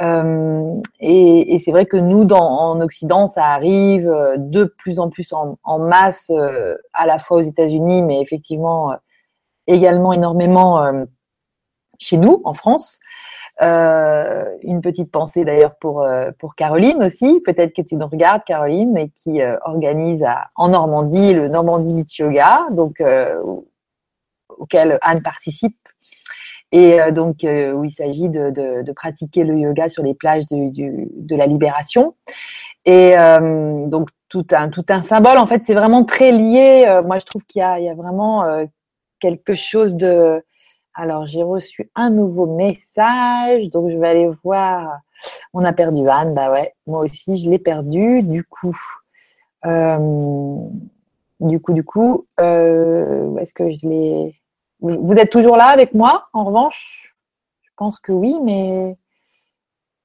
[0.00, 5.00] Euh, et, et c'est vrai que nous, dans, en Occident, ça arrive euh, de plus
[5.00, 6.30] en plus en, en masse,
[6.92, 8.94] à la fois aux États-Unis, mais effectivement
[9.66, 11.04] également énormément
[11.98, 12.98] chez nous, en France.
[13.62, 17.40] Euh, une petite pensée d'ailleurs pour euh, pour Caroline aussi.
[17.44, 21.94] Peut-être que tu nous regardes, Caroline, et qui euh, organise à, en Normandie le Normandie
[21.94, 23.02] Beach Yoga, donc
[24.58, 25.76] auquel Anne participe.
[26.72, 30.72] Et donc, où il s'agit de, de, de, pratiquer le yoga sur les plages de,
[30.74, 32.16] de la Libération.
[32.84, 33.14] Et
[33.86, 35.38] donc, tout un, tout un symbole.
[35.38, 37.00] En fait, c'est vraiment très lié.
[37.06, 38.66] moi, je trouve qu'il y y a vraiment
[39.20, 40.42] quelque chose de,
[40.94, 45.00] alors, j'ai reçu un nouveau message, donc je vais aller voir.
[45.52, 48.22] On a perdu Anne, bah ouais, moi aussi je l'ai perdu.
[48.22, 48.78] Du coup,
[49.66, 50.58] euh,
[51.40, 54.40] du coup, du coup, euh, est-ce que je l'ai
[54.80, 57.16] Vous êtes toujours là avec moi, en revanche?
[57.62, 58.96] Je pense que oui, mais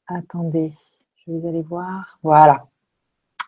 [0.07, 0.73] attendez,
[1.17, 2.17] je vais aller voir.
[2.23, 2.65] Voilà.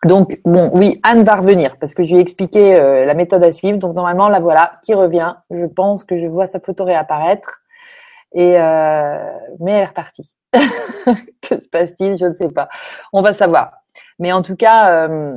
[0.04, 3.44] Donc, bon, oui, Anne va revenir parce que je lui ai expliqué euh, la méthode
[3.44, 3.78] à suivre.
[3.78, 5.36] Donc, normalement, la voilà qui revient.
[5.50, 7.62] Je pense que je vois sa photo réapparaître.
[8.32, 10.34] Et, euh, mais elle est repartie.
[11.40, 12.18] que se passe-t-il?
[12.18, 12.68] Je ne sais pas.
[13.12, 13.72] On va savoir.
[14.18, 15.36] Mais en tout cas, euh,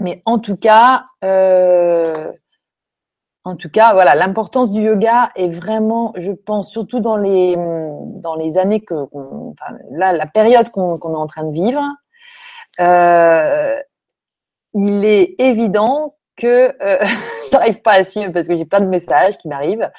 [0.00, 1.04] mais en tout cas,
[3.44, 8.34] en tout cas, voilà, l'importance du yoga est vraiment, je pense, surtout dans les dans
[8.34, 11.82] les années que, enfin, là, la période qu'on est en train de vivre,
[14.74, 17.04] il est évident que euh,
[17.52, 19.90] j'arrive pas à suivre parce que j'ai plein de messages qui m'arrivent.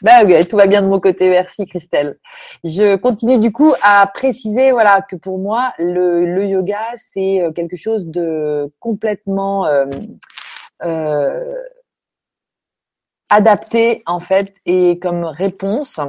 [0.00, 2.18] Ben, tout va bien de mon côté, merci Christelle.
[2.64, 7.76] Je continue du coup à préciser voilà que pour moi le, yoga c'est euh, quelque
[7.76, 9.86] chose de complètement euh,
[10.82, 11.54] euh,
[13.30, 16.00] adapté en fait et comme réponse.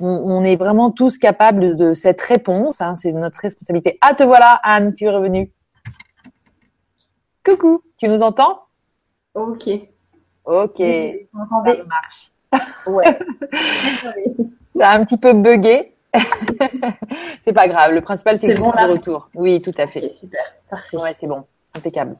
[0.00, 2.80] On, on, est vraiment tous capables de cette réponse.
[2.80, 3.98] Hein, c'est notre responsabilité.
[4.00, 5.52] Ah te voilà Anne, tu es revenue.
[7.44, 8.62] Coucou, tu nous entends?
[9.34, 9.68] Ok.
[10.46, 12.32] Ok, ça marche.
[12.86, 13.04] Ouais.
[14.78, 15.94] ça a un petit peu bugué.
[17.42, 17.92] c'est pas grave.
[17.92, 19.28] Le principal, c'est que bon, de retour.
[19.34, 20.08] Oui, tout à fait.
[20.10, 20.40] super.
[20.70, 20.96] Parfait.
[20.96, 21.44] Ouais, c'est bon.
[21.76, 22.16] Impeccable.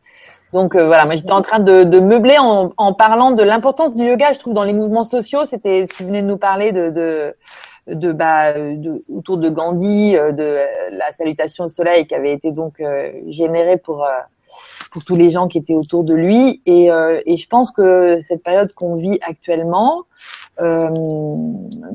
[0.53, 3.95] Donc euh, voilà, moi j'étais en train de, de meubler en, en, parlant de l'importance
[3.95, 4.33] du yoga.
[4.33, 7.37] Je trouve dans les mouvements sociaux, c'était tu venais de nous parler de de,
[7.89, 10.59] de, bah, de autour de Gandhi, euh, de
[10.93, 14.07] la salutation au soleil qui avait été donc euh, générée pour
[14.95, 16.63] pour tous les gens qui étaient autour de lui.
[16.67, 20.05] Et, euh, et je pense que cette période qu'on vit actuellement,
[20.61, 20.89] euh,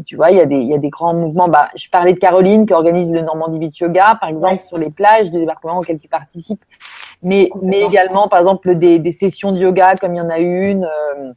[0.06, 1.48] tu vois, il y, a des, il y a des grands mouvements.
[1.48, 4.90] Bah, je parlais de Caroline qui organise le Normandie Beach Yoga, par exemple, sur les
[4.90, 6.62] plages de débarquement auxquelles tu participes.
[7.24, 10.40] Mais, mais également, par exemple, des, des, sessions de yoga, comme il y en a
[10.40, 11.32] une euh,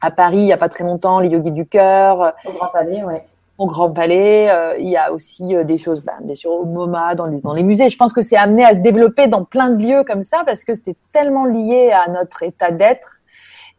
[0.00, 2.32] à Paris il n'y a pas très longtemps, les yogis du cœur.
[2.46, 3.22] Au Grand Palais, ouais
[3.60, 4.50] au Grand Palais.
[4.50, 7.62] Euh, il y a aussi euh, des choses, ben, bien sûr, au MoMA, dans les,
[7.62, 7.90] musées.
[7.90, 10.64] Je pense que c'est amené à se développer dans plein de lieux comme ça parce
[10.64, 13.18] que c'est tellement lié à notre état d'être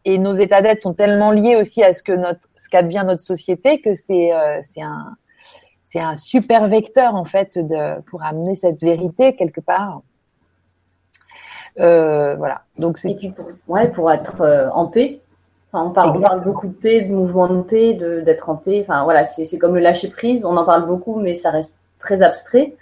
[0.04, 3.22] et nos états d'être sont tellement liés aussi à ce que notre, ce qu'advient notre
[3.22, 5.16] société que c'est, euh, c'est un,
[5.84, 10.02] c'est un super vecteur en fait de, pour amener cette vérité quelque part.
[11.76, 12.62] Voilà.
[12.78, 13.10] Donc c'est.
[13.10, 13.34] Et puis
[13.66, 15.21] ouais, pour être en paix
[15.72, 18.80] on, parle, beaucoup de paix, de mouvement de paix, d'être en paix.
[18.82, 20.44] Enfin, voilà, c'est comme le lâcher prise.
[20.44, 22.74] On en parle beaucoup, mais ça reste très abstrait.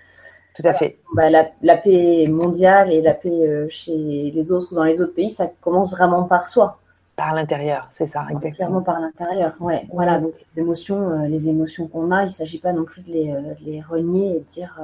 [0.57, 0.99] Tout à fait.
[1.15, 5.15] Bah, la, paix mondiale et la paix euh, chez les autres ou dans les autres
[5.15, 6.79] pays, ça commence vraiment par soi.
[7.15, 8.55] Par l'intérieur, c'est ça, exactement.
[8.55, 9.87] Clairement par l'intérieur, ouais.
[9.93, 13.03] Voilà, donc les émotions, euh, les émotions qu'on a, il ne s'agit pas non plus
[13.03, 14.81] de les, euh, les renier et de dire,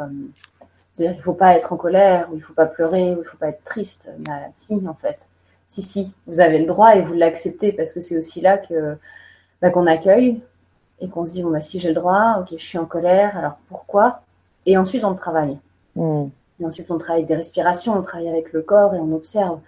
[0.94, 3.16] dire qu'il ne faut pas être en colère, ou il ne faut pas pleurer, ou
[3.16, 4.08] il ne faut pas être triste.
[4.20, 5.28] Bah, si, en fait
[5.68, 8.96] si, si, vous avez le droit et vous l'acceptez parce que c'est aussi là que
[9.60, 10.40] bah, qu'on accueille
[11.00, 13.36] et qu'on se dit bon bah si j'ai le droit, ok, je suis en colère,
[13.36, 14.22] alors pourquoi?
[14.64, 15.58] Et ensuite on travaille.
[15.94, 16.26] Hmm.
[16.60, 19.60] Et ensuite on travaille avec des respirations, on travaille avec le corps et on observe.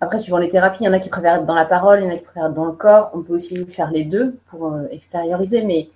[0.00, 2.04] Après, suivant les thérapies, il y en a qui préfèrent être dans la parole, il
[2.04, 3.10] y en a qui préfèrent être dans le corps.
[3.14, 5.90] On peut aussi faire les deux pour euh, extérioriser, mais il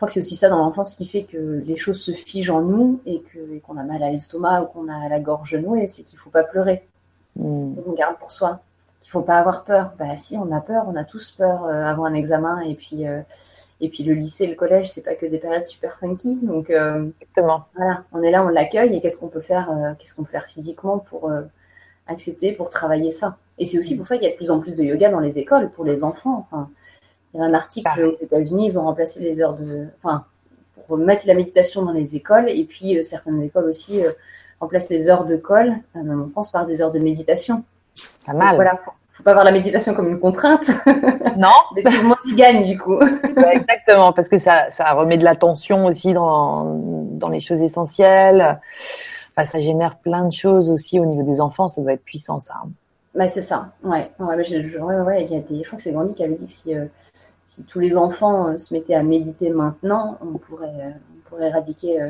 [0.00, 2.62] crois que c'est aussi ça dans l'enfance qui fait que les choses se figent en
[2.62, 3.22] nous et
[3.60, 6.42] qu'on a mal à l'estomac ou qu'on a la gorge nouée, c'est qu'il faut pas
[6.42, 6.82] pleurer.
[7.36, 7.74] Mm.
[7.86, 8.60] On garde pour soi.
[9.00, 9.92] Qu'il faut pas avoir peur.
[9.98, 13.06] Bah si, on a peur, on a tous peur euh, avant un examen et puis
[13.06, 13.20] euh,
[13.80, 16.36] et puis le lycée, le collège, c'est pas que des périodes super funky.
[16.42, 17.64] Donc euh, Exactement.
[17.74, 20.46] voilà, on est là, on l'accueille et qu'est-ce qu'on peut faire, qu'est-ce qu'on peut faire
[20.46, 21.32] physiquement pour
[22.06, 23.36] accepter, pour travailler ça?
[23.58, 25.20] Et c'est aussi pour ça qu'il y a de plus en plus de yoga dans
[25.20, 26.46] les écoles pour les enfants.
[26.50, 26.68] Enfin,
[27.32, 30.26] il y a un article aux États-Unis, ils ont remplacé les heures de, enfin,
[30.86, 34.02] pour mettre la méditation dans les écoles et puis certaines écoles aussi
[34.60, 37.64] remplace les heures de colle, euh, en France, par des heures de méditation.
[38.26, 38.54] Pas mal.
[38.54, 40.70] voilà, faut, faut pas voir la méditation comme une contrainte.
[41.36, 41.48] Non.
[41.74, 43.00] Mais tout le monde y gagne du coup.
[43.52, 46.74] exactement, parce que ça, ça remet de l'attention aussi dans,
[47.12, 48.60] dans les choses essentielles.
[49.42, 51.68] ça génère plein de choses aussi au niveau des enfants.
[51.68, 52.54] Ça doit être puissant, ça.
[53.14, 53.72] Bah, c'est ça.
[53.82, 54.10] Ouais.
[54.18, 56.46] Ouais, je, ouais, il y a des, je crois que c'est Gandhi qui avait dit
[56.46, 56.86] que si, euh,
[57.46, 62.02] si tous les enfants euh, se mettaient à méditer maintenant, on pourrait, on pourrait éradiquer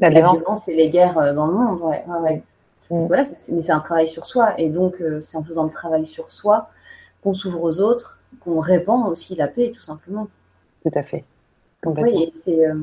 [0.00, 1.80] la, violence et les guerres euh, dans le monde.
[1.82, 2.42] Ouais, ouais,
[2.90, 3.06] mm.
[3.06, 4.58] Voilà, mais c'est un travail sur soi.
[4.58, 6.68] Et donc, euh, c'est en faisant le travail sur soi
[7.22, 10.28] qu'on s'ouvre aux autres, qu'on répand aussi la paix, tout simplement.
[10.84, 11.24] Tout à fait.
[11.84, 12.74] Oui, c'est euh,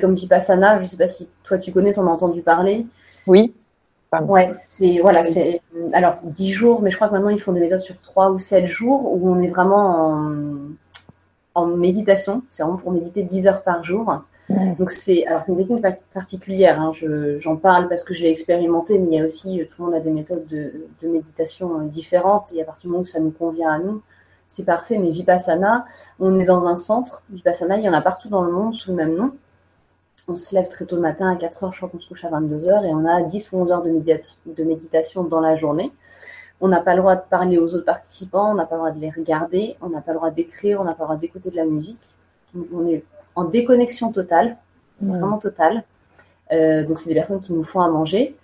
[0.00, 0.78] comme Vipassana.
[0.78, 2.86] Je ne sais pas si toi tu connais, tu en as entendu parler.
[3.26, 3.54] Oui.
[4.22, 5.60] Ouais, c'est voilà, c'est
[5.92, 8.38] alors 10 jours, mais je crois que maintenant ils font des méthodes sur 3 ou
[8.38, 10.32] 7 jours où on est vraiment en,
[11.54, 12.42] en méditation.
[12.50, 14.22] C'est vraiment pour méditer 10 heures par jour.
[14.48, 15.84] Donc c'est alors c'est une technique
[16.14, 16.80] particulière.
[16.80, 16.92] Hein.
[17.40, 19.94] J'en parle parce que je l'ai expérimenté, mais il y a aussi tout le monde
[19.94, 22.52] a des méthodes de, de méditation euh, différentes.
[22.54, 24.02] Et à partir du moment où ça nous convient à nous,
[24.46, 24.96] c'est parfait.
[24.96, 25.84] Mais Vipassana,
[26.18, 27.22] on est dans un centre.
[27.30, 29.32] Vipassana, il y en a partout dans le monde sous le même nom.
[30.28, 32.24] On se lève très tôt le matin à 4 heures, je crois qu'on se couche
[32.24, 35.56] à 22 heures et on a 10 ou 11 heures de, de méditation dans la
[35.56, 35.90] journée.
[36.60, 38.90] On n'a pas le droit de parler aux autres participants, on n'a pas le droit
[38.90, 41.50] de les regarder, on n'a pas le droit d'écrire, on n'a pas le droit d'écouter
[41.50, 42.00] de la musique.
[42.74, 43.02] On est
[43.38, 44.56] en déconnexion totale,
[45.00, 45.84] vraiment totale.
[46.52, 48.34] Euh, donc, c'est des personnes qui nous font à manger.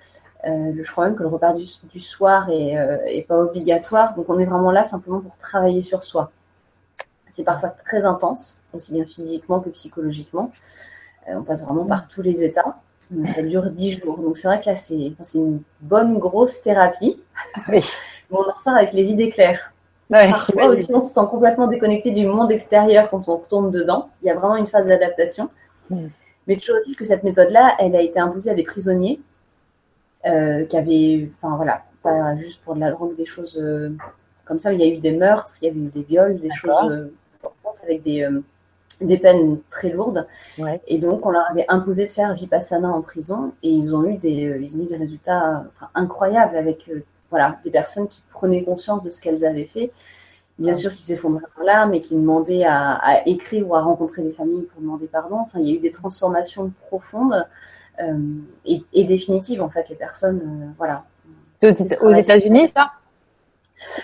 [0.47, 4.15] Euh, je crois même que le repas du, soir est, euh, est, pas obligatoire.
[4.15, 6.31] Donc, on est vraiment là simplement pour travailler sur soi.
[7.33, 10.53] C'est parfois très intense, aussi bien physiquement que psychologiquement.
[11.27, 12.77] on passe vraiment par tous les états.
[13.35, 14.19] ça dure dix jours.
[14.19, 17.21] Donc, c'est vrai que là, c'est une bonne grosse thérapie.
[17.69, 17.83] Oui.
[18.31, 19.74] on en ressort avec les idées claires.
[20.11, 24.11] Parfois aussi, on se sent complètement déconnecté du monde extérieur quand on retourne dedans.
[24.23, 25.49] Il y a vraiment une phase d'adaptation.
[26.47, 29.19] Mais toujours est-il que cette méthode-là, elle a été imposée à des prisonniers
[30.27, 33.91] euh, qui avaient, enfin voilà, pas juste pour de la drogue, des choses euh,
[34.45, 34.73] comme ça.
[34.73, 37.13] Il y a eu des meurtres, il y a eu des viols, des choses euh,
[37.83, 38.29] avec des,
[39.01, 40.27] des peines très lourdes.
[40.87, 44.17] Et donc, on leur avait imposé de faire Vipassana en prison et ils ont eu
[44.19, 45.65] des, ils ont eu des résultats
[45.95, 46.91] incroyables avec
[47.31, 49.93] voilà, des personnes qui prenaient conscience de ce qu'elles avaient fait.
[50.59, 54.33] Bien sûr, qui s'effondraient en larmes et qui demandaient à, écrire ou à rencontrer des
[54.33, 55.37] familles pour demander pardon.
[55.37, 57.45] Enfin, il y a eu des transformations profondes
[58.01, 58.19] euh,
[58.65, 59.89] et, définitives, en fait.
[59.89, 61.05] Les personnes, euh, voilà.
[62.03, 62.93] Aux États-Unis, ça?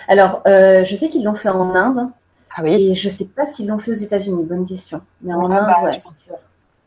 [0.07, 2.09] Alors, euh, je sais qu'ils l'ont fait en Inde.
[2.55, 2.73] Ah oui.
[2.73, 4.43] Et je ne sais pas s'ils l'ont fait aux États-Unis.
[4.43, 5.01] Bonne question.
[5.21, 6.35] Mais en Inde, bah, ouais, c'est sûr.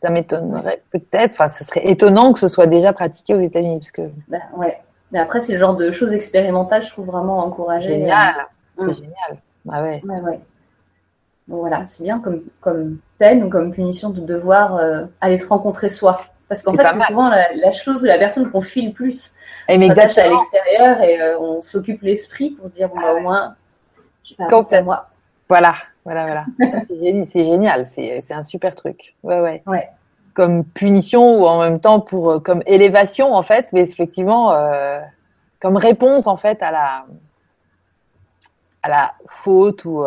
[0.02, 1.32] Ça m'étonnerait peut-être.
[1.32, 4.02] Enfin, ce serait étonnant que ce soit déjà pratiqué aux États-Unis, parce que.
[4.28, 4.78] Ben, ouais.
[5.14, 7.88] Mais après, c'est le genre de choses expérimentales, je trouve vraiment encouragées.
[7.88, 8.34] Génial,
[8.76, 8.94] c'est mm.
[8.96, 9.38] génial.
[9.64, 10.02] Bah ouais.
[10.04, 10.40] ouais,
[11.46, 15.46] Bon, voilà, c'est bien comme, comme peine ou comme punition de devoir euh, aller se
[15.46, 16.20] rencontrer soi.
[16.48, 19.34] Parce qu'en fait, c'est souvent la, chose ou la personne qu'on file plus.
[19.68, 20.26] Et mais exactement.
[20.26, 23.54] à l'extérieur et euh, on s'occupe l'esprit pour se dire, bon, bah, au moins,
[24.24, 25.10] je pas moi.
[25.48, 25.74] Voilà,
[26.04, 26.44] voilà, voilà.
[27.28, 29.14] c'est génial, c'est un super truc.
[29.22, 29.62] Ouais, ouais.
[29.68, 29.88] Ouais
[30.34, 35.00] comme punition ou en même temps pour euh, comme élévation en fait, mais effectivement euh,
[35.60, 37.06] comme réponse en fait à la
[38.82, 40.04] à la faute ou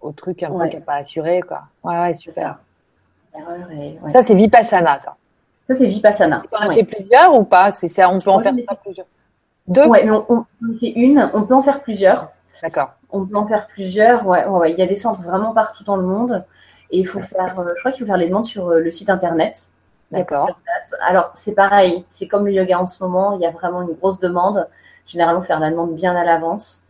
[0.00, 1.62] au truc un peu qui n'a pas assuré quoi.
[1.82, 2.58] Ouais ouais super.
[4.12, 5.16] Ça c'est vipassana ça.
[5.68, 6.42] Ça c'est vipassana.
[6.52, 7.70] On en fait plusieurs ou pas?
[7.70, 9.06] C'est ça, on peut en faire plusieurs.
[9.68, 9.86] Deux?
[9.86, 11.30] Ouais, mais on, on, fait une.
[11.32, 12.32] On peut en faire plusieurs.
[12.60, 12.94] D'accord.
[13.10, 14.26] On peut en faire plusieurs.
[14.26, 16.44] Ouais, ouais, il y a des centres vraiment partout dans le monde.
[16.90, 19.10] Et il faut faire, euh, je crois qu'il faut faire les demandes sur le site
[19.10, 19.68] internet.
[20.10, 20.48] D'accord.
[21.06, 23.92] Alors, c'est pareil, c'est comme le yoga en ce moment, il y a vraiment une
[23.94, 24.66] grosse demande.
[25.06, 26.82] Généralement, faire la demande bien à l'avance,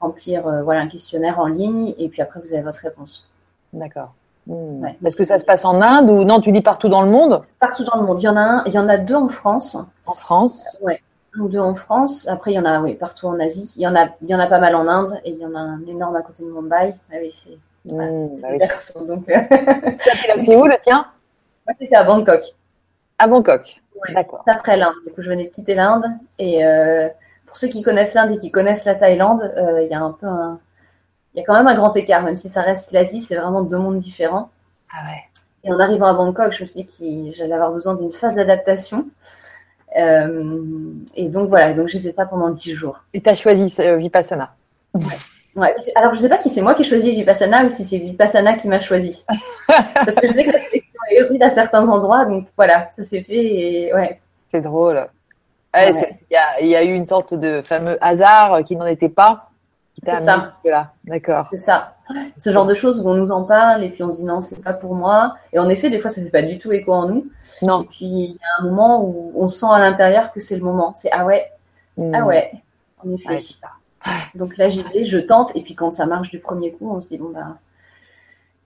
[0.00, 3.28] remplir euh, voilà, un questionnaire en ligne, et puis après, vous avez votre réponse.
[3.72, 4.14] D'accord.
[4.46, 4.86] Hmm.
[5.04, 7.42] Est-ce que ça se passe en Inde ou non Tu dis partout dans le monde?
[7.58, 8.20] Partout dans le monde.
[8.20, 9.76] Il y en a un, il y en a deux en France.
[10.06, 10.64] En France?
[10.82, 10.94] Oui.
[11.34, 12.28] Un ou deux en France.
[12.28, 13.72] Après, il y en a, oui, partout en Asie.
[13.76, 15.46] Il y en a, il y en a pas mal en Inde, et il y
[15.46, 16.94] en a un énorme à côté de Mumbai.
[17.12, 17.58] Ah oui, c'est.
[17.86, 18.38] Bah donc...
[18.38, 18.54] ça fait
[20.56, 21.06] où le tien?
[21.66, 22.42] Moi, c'était à Bangkok.
[23.18, 23.80] À Bangkok.
[24.12, 24.44] D'accord.
[24.46, 24.94] Après l'Inde.
[25.06, 26.04] Du coup, je venais de quitter l'Inde.
[26.38, 27.08] Et euh,
[27.46, 30.12] pour ceux qui connaissent l'Inde et qui connaissent la Thaïlande, euh, il y a un
[30.12, 30.60] peu un.
[31.34, 33.62] Il y a quand même un grand écart, même si ça reste l'Asie, c'est vraiment
[33.62, 34.50] deux mondes différents.
[34.90, 35.24] Ah ouais.
[35.64, 38.36] Et en arrivant à Bangkok, je me suis dit que j'allais avoir besoin d'une phase
[38.36, 39.06] d'adaptation.
[39.98, 43.02] Euh, et donc voilà, donc j'ai fait ça pendant dix jours.
[43.12, 44.54] Et tu as choisi euh, Vipassana.
[44.94, 45.02] Ouais.
[45.56, 47.98] Alors je ne sais pas si c'est moi qui ai choisi Vipassana ou si c'est
[47.98, 49.24] Vipassana qui m'a choisi.
[49.66, 53.04] Parce que je sais que la sélection est rude à certains endroits, donc voilà, ça
[53.04, 54.18] s'est fait et ouais.
[54.52, 55.06] C'est drôle.
[55.74, 56.08] Il
[56.60, 59.50] y, y, a eu une sorte de fameux hasard qui n'en était pas.
[60.02, 60.52] C'est ça.
[60.64, 60.92] Là.
[61.04, 61.48] D'accord.
[61.50, 61.94] C'est ça.
[62.38, 64.40] Ce genre de choses où on nous en parle et puis on se dit non,
[64.40, 65.36] c'est pas pour moi.
[65.52, 67.26] Et en effet, des fois, ça fait pas du tout écho en nous.
[67.62, 67.82] Non.
[67.82, 70.62] Et puis il y a un moment où on sent à l'intérieur que c'est le
[70.62, 70.94] moment.
[70.94, 71.50] C'est ah ouais,
[71.96, 72.14] hmm.
[72.14, 72.52] ah ouais,
[73.04, 73.54] en effet.
[74.34, 75.52] Donc là, j'y vais, je tente.
[75.54, 77.58] Et puis quand ça marche du premier coup, on se dit bon bah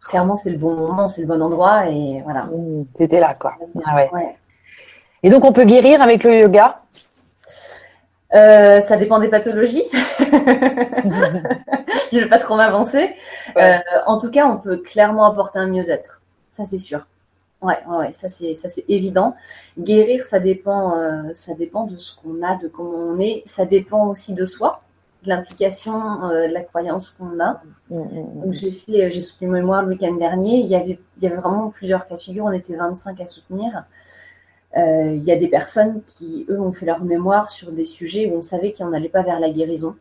[0.02, 2.44] clairement c'est le bon moment, c'est le bon endroit et voilà.
[2.44, 2.84] Hmm.
[2.94, 3.54] C'était là quoi.
[3.84, 4.10] Ah ouais.
[5.22, 6.80] Et donc on peut guérir avec le yoga?
[8.32, 9.84] Euh, ça dépend des pathologies.
[12.12, 13.10] Je ne vais pas trop m'avancer.
[13.56, 16.20] Euh, en tout cas, on peut clairement apporter un mieux-être.
[16.52, 17.06] Ça, c'est sûr.
[17.62, 19.34] Ouais, ouais, ça c'est ça c'est évident.
[19.78, 23.42] Guérir, ça dépend, euh, ça dépend de ce qu'on a, de comment on est.
[23.44, 24.80] Ça dépend aussi de soi,
[25.22, 27.60] de l'implication, de la croyance qu'on a.
[27.90, 28.40] Mm, mm, mm.
[28.42, 30.60] Donc j'ai fait, j'ai soutenu mémoire le week-end dernier.
[30.60, 32.44] Il y avait, il y avait vraiment plusieurs cas de figure.
[32.44, 33.84] On était 25 à soutenir.
[34.76, 38.30] Euh, il y a des personnes qui, eux, ont fait leur mémoire sur des sujets
[38.30, 39.96] où on savait qu'on n'allait pas vers la guérison.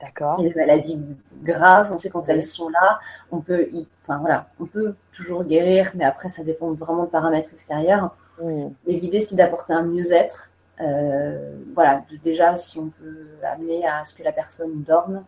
[0.00, 0.40] D'accord.
[0.40, 1.00] Les maladies
[1.42, 3.00] graves, on sait quand elles sont là,
[3.30, 3.68] on peut,
[4.02, 8.16] enfin voilà, on peut toujours guérir, mais après ça dépend vraiment de paramètres extérieurs.
[8.42, 8.68] Mm.
[8.86, 10.48] Mais l'idée c'est d'apporter un mieux-être.
[10.80, 15.22] Euh, voilà, déjà si on peut amener à ce que la personne dorme,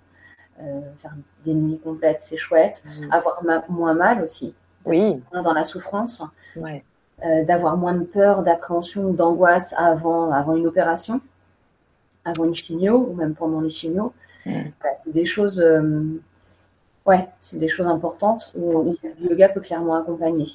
[0.60, 1.12] euh, faire
[1.44, 2.82] des nuits complètes, c'est chouette.
[3.00, 3.12] Mm.
[3.12, 4.54] Avoir moins mal aussi.
[4.84, 5.22] Oui.
[5.32, 6.22] Dans la souffrance.
[6.56, 6.82] Ouais.
[7.24, 11.20] Euh, d'avoir moins de peur, d'appréhension ou d'angoisse avant, avant une opération,
[12.26, 14.12] avant une chimio ou même pendant les chimios.
[14.44, 14.60] Mm.
[14.98, 15.64] c'est des choses,
[17.06, 20.46] ouais, c'est des choses importantes où, le yoga peut clairement accompagner.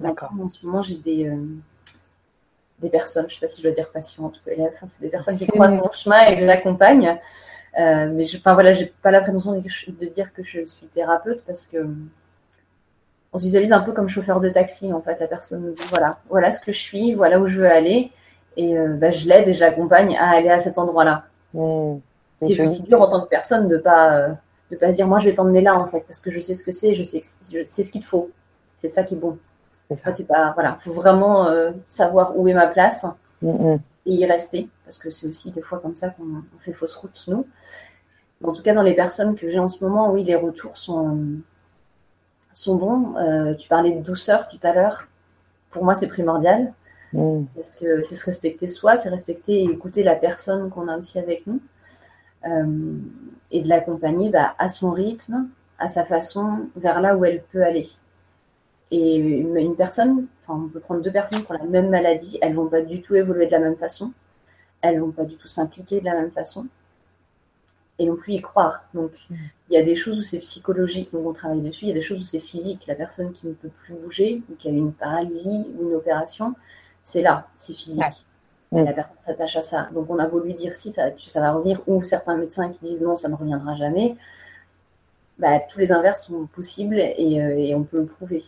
[0.00, 0.32] D'accord.
[0.42, 1.30] En ce moment, j'ai des,
[2.80, 5.38] des personnes, je sais pas si je dois dire patientes ou élèves, c'est des personnes
[5.38, 7.18] qui croisent mon chemin et que j'accompagne.
[7.76, 11.66] mais je, enfin voilà, j'ai pas la prétention de dire que je suis thérapeute parce
[11.66, 11.86] que
[13.36, 15.20] on se visualise un peu comme chauffeur de taxi en fait.
[15.20, 18.10] La personne nous dit voilà, voilà ce que je suis, voilà où je veux aller,
[18.56, 21.24] et euh, bah, je l'aide et je l'accompagne à aller à cet endroit-là.
[21.52, 21.96] Mmh.
[22.42, 24.32] C'est aussi dur en tant que personne de pas euh,
[24.70, 26.54] de pas se dire moi je vais t'emmener là en fait parce que je sais
[26.54, 28.30] ce que c'est, je sais c'est ce qu'il te faut.
[28.78, 29.38] C'est ça qui est bon.
[29.88, 33.06] C'est pas voilà, faut vraiment euh, savoir où est ma place
[33.42, 36.94] mmh, et y rester parce que c'est aussi des fois comme ça qu'on fait fausse
[36.96, 37.46] route nous.
[38.44, 41.40] En tout cas dans les personnes que j'ai en ce moment, oui les retours sont
[42.56, 43.16] sont bons.
[43.18, 45.06] Euh, tu parlais de douceur tout à l'heure.
[45.70, 46.72] Pour moi, c'est primordial.
[47.12, 47.44] Mm.
[47.54, 51.18] Parce que c'est se respecter soi, c'est respecter et écouter la personne qu'on a aussi
[51.18, 51.60] avec nous.
[52.46, 52.96] Euh,
[53.50, 57.62] et de l'accompagner bah, à son rythme, à sa façon, vers là où elle peut
[57.62, 57.88] aller.
[58.90, 62.68] Et une personne, enfin, on peut prendre deux personnes pour la même maladie, elles vont
[62.68, 64.12] pas du tout évoluer de la même façon,
[64.80, 66.66] elles vont pas du tout s'impliquer de la même façon
[67.98, 68.84] et non plus y croire.
[68.94, 69.34] Donc, mm.
[69.70, 71.86] il y a des choses où c'est psychologique, donc on travaille dessus.
[71.86, 72.86] Il y a des choses où c'est physique.
[72.86, 76.54] La personne qui ne peut plus bouger, ou qui a une paralysie ou une opération,
[77.04, 78.24] c'est là, c'est physique.
[78.72, 79.88] Et la personne s'attache à ça.
[79.94, 83.00] Donc, on a voulu dire si ça, ça va revenir, ou certains médecins qui disent
[83.00, 84.16] non, ça ne reviendra jamais.
[85.38, 88.42] Bah, tous les inverses sont possibles et, euh, et on peut le prouver.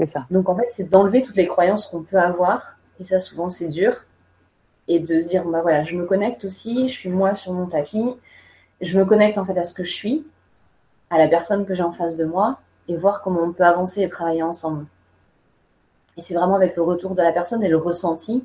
[0.00, 0.26] C'est ça.
[0.30, 2.78] Donc, en fait, c'est d'enlever toutes les croyances qu'on peut avoir.
[2.98, 3.94] Et ça, souvent, c'est dur.
[4.88, 7.66] Et de se dire, bah voilà, je me connecte aussi, je suis moi sur mon
[7.66, 8.16] tapis
[8.80, 10.26] je me connecte en fait à ce que je suis,
[11.10, 12.58] à la personne que j'ai en face de moi,
[12.88, 14.86] et voir comment on peut avancer et travailler ensemble.
[16.16, 18.44] Et c'est vraiment avec le retour de la personne et le ressenti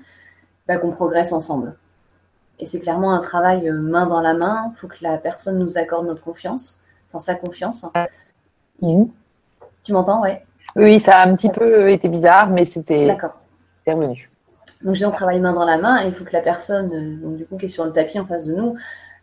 [0.68, 1.76] bah, qu'on progresse ensemble.
[2.60, 4.72] Et c'est clairement un travail euh, main dans la main.
[4.72, 7.86] Il faut que la personne nous accorde notre confiance, enfin sa confiance.
[9.84, 10.44] Tu m'entends, ouais
[10.76, 13.16] Oui, ça a un petit peu été bizarre, mais c'était
[13.88, 14.30] revenu.
[14.82, 17.38] Donc, on travaille main dans la main et il faut que la personne, euh, donc,
[17.38, 18.76] du coup, qui est sur le tapis en face de nous,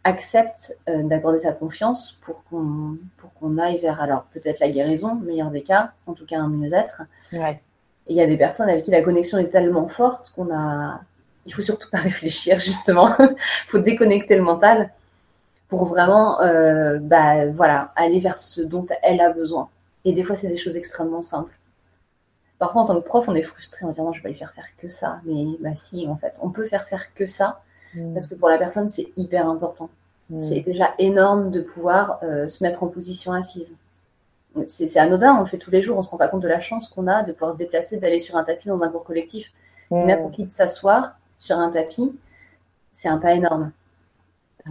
[0.05, 5.63] accepte euh, d'accorder sa confiance pour qu'on aille vers alors peut-être la guérison, meilleur des
[5.63, 7.03] cas, en tout cas un mieux-être.
[7.33, 7.61] Ouais.
[8.09, 11.01] Et il y a des personnes avec qui la connexion est tellement forte qu'on a
[11.47, 13.37] il faut surtout pas réfléchir justement, il
[13.69, 14.91] faut déconnecter le mental
[15.69, 19.69] pour vraiment euh, bah voilà, aller vers ce dont elle a besoin.
[20.05, 21.53] Et des fois c'est des choses extrêmement simples.
[22.59, 24.37] Parfois en tant que prof, on est frustré en disant non, je vais pas lui
[24.37, 27.63] faire faire que ça, mais bah si en fait, on peut faire faire que ça
[27.95, 28.15] Mm.
[28.15, 29.91] Parce que pour la personne, c'est hyper important.
[30.31, 30.43] Mm.
[30.43, 33.77] C'est déjà énorme de pouvoir euh, se mettre en position assise.
[34.69, 36.61] C'est anodin, on le fait tous les jours, on se rend pas compte de la
[36.61, 39.51] chance qu'on a de pouvoir se déplacer, d'aller sur un tapis dans un cours collectif.
[39.91, 40.07] Mm.
[40.07, 42.13] N'importe qui de s'asseoir sur un tapis,
[42.93, 43.73] c'est un pas énorme.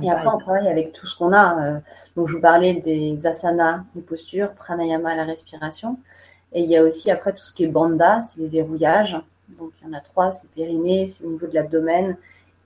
[0.02, 1.66] Et après, on travaille avec tout ce qu'on a.
[1.66, 1.80] Euh,
[2.16, 5.98] donc, je vous parlais des asanas, des postures, pranayama, la respiration.
[6.54, 9.18] Et il y a aussi après tout ce qui est banda, c'est les verrouillages.
[9.60, 12.18] Donc il y en a trois, c'est périnée, c'est au niveau de l'abdomen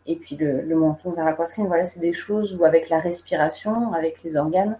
[0.07, 1.67] et puis le, menton vers la poitrine.
[1.67, 4.77] Voilà, c'est des choses où avec la respiration, avec les organes,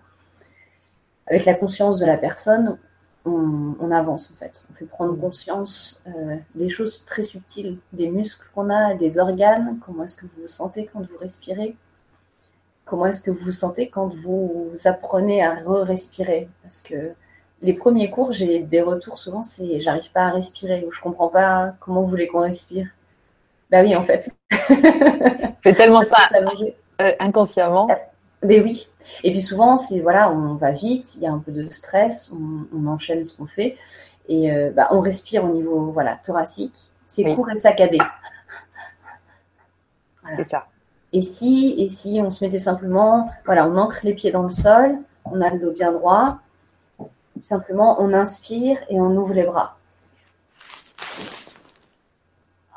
[1.28, 2.78] avec la conscience de la personne,
[3.26, 4.64] on, avance en fait.
[4.72, 9.80] On fait prendre conscience euh, des choses très subtiles, des muscles qu'on a, des organes,
[9.84, 11.76] comment est-ce que vous vous sentez quand vous respirez,
[12.86, 16.48] comment est-ce que vous vous sentez quand vous apprenez à re-respirer.
[16.64, 17.14] Parce que
[17.62, 21.30] les premiers cours, j'ai des retours souvent, c'est j'arrive pas à respirer ou je comprends
[21.30, 22.88] pas comment vous voulez qu'on respire.
[23.72, 24.30] Bah oui, en fait.
[25.64, 26.18] C'est tellement ça,
[27.02, 27.88] euh, inconsciemment.
[28.44, 28.88] Mais oui.
[29.24, 32.32] Et puis souvent, c'est voilà, on va vite, il y a un peu de stress,
[32.32, 33.76] on, enchaîne ce qu'on fait
[34.30, 36.76] et euh, bah, on respire au niveau voilà thoracique.
[37.08, 37.98] C'est court et saccadé.
[40.36, 40.68] C'est ça.
[41.16, 44.52] Et si, et si on se mettait simplement, voilà, on ancre les pieds dans le
[44.52, 46.40] sol, on a le dos bien droit,
[47.44, 49.78] simplement on inspire et on ouvre les bras.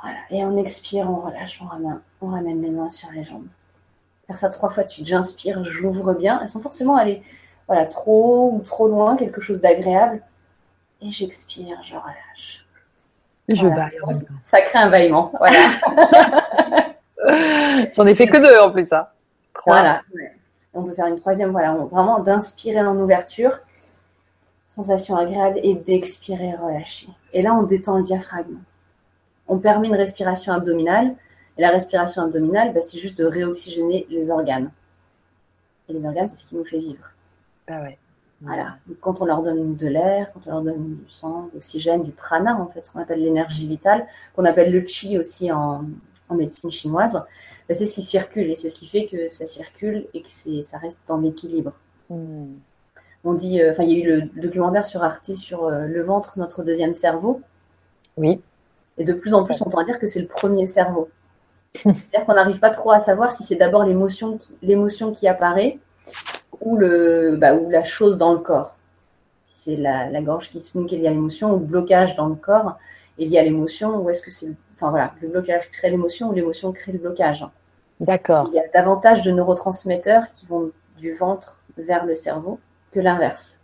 [0.00, 3.48] Voilà, et on expire, on relâche, on ramène, on ramène les mains sur les jambes
[4.28, 5.06] faire ça trois fois de suite.
[5.06, 7.22] J'inspire, j'ouvre bien, elles sont forcément allées
[7.66, 10.22] voilà, trop ou trop loin, quelque chose d'agréable.
[11.00, 12.66] Et j'expire, je relâche.
[13.48, 13.98] je baille.
[14.44, 15.32] Ça crée un bâillement.
[15.38, 16.87] Voilà.
[17.94, 18.86] J'en ai fait que deux en plus.
[18.86, 19.00] ça.
[19.00, 19.60] Hein.
[19.66, 20.02] Voilà.
[20.74, 21.50] On peut faire une troisième.
[21.50, 23.58] Voilà, vraiment d'inspirer en ouverture,
[24.70, 27.08] sensation agréable, et d'expirer, relâcher.
[27.32, 28.58] Et là, on détend le diaphragme.
[29.48, 31.14] On permet une respiration abdominale
[31.58, 34.70] et la respiration abdominale, bah, c'est juste de réoxygéner les organes.
[35.88, 37.10] Et les organes, c'est ce qui nous fait vivre.
[37.66, 37.98] Ah ouais.
[38.40, 38.76] Voilà.
[39.00, 42.12] quand on leur donne de l'air, quand on leur donne du sang, de l'oxygène, du
[42.12, 45.84] prana, en fait, ce qu'on appelle l'énergie vitale, qu'on appelle le chi aussi en,
[46.30, 47.20] médecine chinoise,
[47.68, 50.28] bah, c'est ce qui circule et c'est ce qui fait que ça circule et que
[50.62, 51.72] ça reste dans l'équilibre.
[52.08, 52.54] Hmm.
[53.24, 56.02] On dit, euh, enfin, il y a eu le documentaire sur Arte sur euh, le
[56.02, 57.42] ventre, notre deuxième cerveau.
[58.16, 58.40] Oui.
[58.96, 61.08] Et de plus en plus, on entend dire que c'est le premier cerveau.
[61.74, 65.78] C'est-à-dire qu'on n'arrive pas trop à savoir si c'est d'abord l'émotion qui, l'émotion qui apparaît
[66.60, 68.76] ou, le, bah, ou la chose dans le corps.
[69.54, 72.16] Si c'est la, la gorge qui se noue qu'il y a l'émotion ou le blocage
[72.16, 72.78] dans le corps
[73.18, 76.32] il y a l'émotion ou est-ce que c'est enfin voilà le blocage crée l'émotion ou
[76.32, 77.44] l'émotion crée le blocage.
[78.00, 78.48] D'accord.
[78.52, 82.60] Il y a davantage de neurotransmetteurs qui vont du ventre vers le cerveau
[82.92, 83.60] que l'inverse.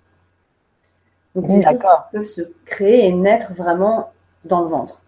[1.35, 1.81] Donc les choses
[2.13, 4.13] peuvent se créer et naître vraiment
[4.45, 5.01] dans le ventre.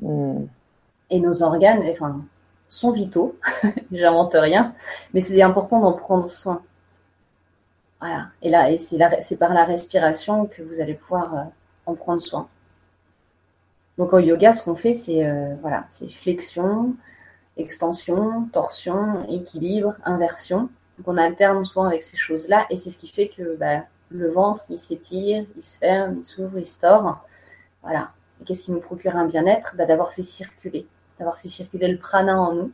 [0.00, 0.44] Hmm.
[1.10, 2.20] Et nos organes, enfin
[2.68, 3.36] sont vitaux,
[3.92, 4.74] j'invente rien,
[5.12, 6.62] mais c'est important d'en prendre soin.
[7.98, 8.28] Voilà.
[8.42, 11.42] Et là, et c'est par la respiration que vous allez pouvoir euh,
[11.86, 12.48] en prendre soin.
[13.98, 16.94] Donc en yoga, ce qu'on fait, c'est euh, voilà, c'est flexion,
[17.56, 20.68] extension, torsion, équilibre, inversion.
[20.98, 24.30] Donc on alterne souvent avec ces choses-là, et c'est ce qui fait que bah, le
[24.30, 27.24] ventre, il s'étire, il se ferme, il s'ouvre, il se tord.
[27.82, 28.10] Voilà.
[28.40, 29.74] Et qu'est-ce qui nous procure un bien-être?
[29.76, 30.86] Bah, D'avoir fait circuler
[31.20, 32.72] d'avoir fait circuler le prana en nous,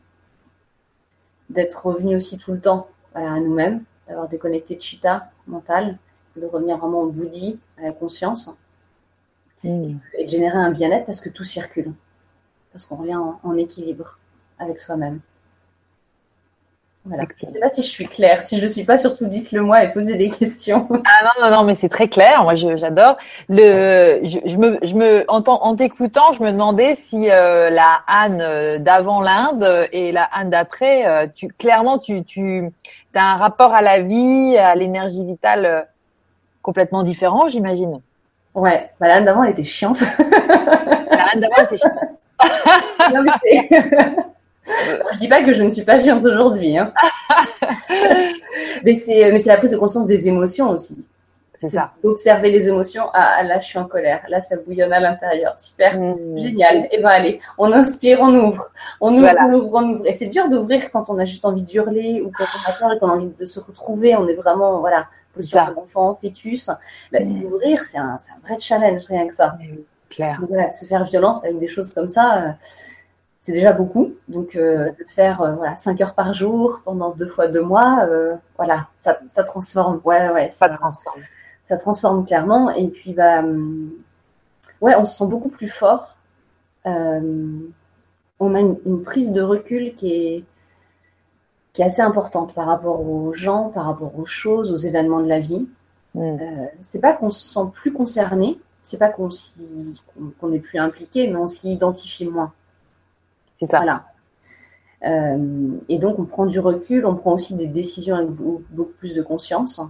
[1.49, 5.97] d'être revenu aussi tout le temps voilà, à nous-mêmes, d'avoir déconnecté de chitta mental,
[6.37, 8.49] de revenir vraiment au bouddhi, à la conscience,
[9.63, 9.95] hmm.
[10.17, 11.91] et de générer un bien-être parce que tout circule,
[12.71, 14.17] parce qu'on revient en équilibre
[14.59, 15.19] avec soi-même.
[17.07, 17.23] Voilà.
[17.39, 18.43] Je ne sais pas si je suis claire.
[18.43, 20.87] Si je ne suis pas, surtout dites-le moi et posez des questions.
[21.05, 22.43] Ah non, non, non, mais c'est très clair.
[22.43, 23.17] Moi, j'adore.
[23.47, 28.41] Le, je, me, je me, en, en t'écoutant, je me demandais si euh, la Anne
[28.41, 32.69] euh, d'avant l'Inde et la Anne d'après, euh, tu, clairement, tu, tu
[33.15, 35.87] as un rapport à la vie, à l'énergie vitale
[36.61, 38.01] complètement différent, j'imagine.
[38.53, 40.01] Ouais, bah, d'avant, elle était chiante.
[40.19, 41.93] la Anne d'avant, elle était chiante.
[45.13, 46.77] je dis pas que je ne suis pas chiante aujourd'hui.
[46.77, 46.93] Hein.
[48.83, 51.07] mais c'est mais c'est la prise de conscience des émotions aussi.
[51.59, 51.91] C'est ça.
[52.03, 53.05] D'observer les émotions.
[53.13, 54.23] Ah là, je suis en colère.
[54.29, 55.59] Là, ça bouillonne à l'intérieur.
[55.59, 56.37] Super, mmh.
[56.37, 56.77] génial.
[56.77, 58.69] Et eh ben allez, on inspire, on ouvre,
[59.01, 60.05] on ouvre, on ouvre, on ouvre.
[60.05, 62.93] Et c'est dur d'ouvrir quand on a juste envie d'hurler ou quand on a peur
[62.93, 64.15] et qu'on a envie de se retrouver.
[64.15, 66.69] On est vraiment voilà posture d'enfant, fœtus.
[67.11, 67.45] Ben, mmh.
[67.45, 69.57] Ouvrir, c'est un, un vrai challenge rien que ça.
[70.09, 70.37] Clair.
[70.39, 72.43] Donc, voilà, se faire violence avec des choses comme ça.
[72.43, 72.51] Euh,
[73.47, 74.13] c'est déjà beaucoup.
[74.27, 78.01] Donc, euh, de faire euh, voilà, 5 heures par jour pendant deux fois deux mois,
[78.03, 80.01] euh, voilà, ça, ça, transforme.
[80.03, 81.21] Ouais, ouais, ça, transforme.
[81.69, 82.71] Ça transforme clairement.
[82.71, 83.89] Et puis, bah, hum,
[84.81, 86.17] ouais, on se sent beaucoup plus fort.
[86.83, 90.43] on a une, prise de recul qui est,
[91.71, 95.29] qui est assez importante par rapport aux gens, par rapport aux choses, aux événements de
[95.29, 95.69] la vie.
[96.15, 96.37] Mm.
[96.83, 99.29] c'est pas qu'on se sent plus concerné, c'est pas qu'on
[100.39, 102.51] qu'on est plus impliqué, mais on s'y identifie moins.
[103.57, 103.77] C'est ça.
[103.77, 104.05] Voilà.
[105.05, 109.13] Euh, et donc, on prend du recul, on prend aussi des décisions avec beaucoup, plus
[109.13, 109.81] de conscience.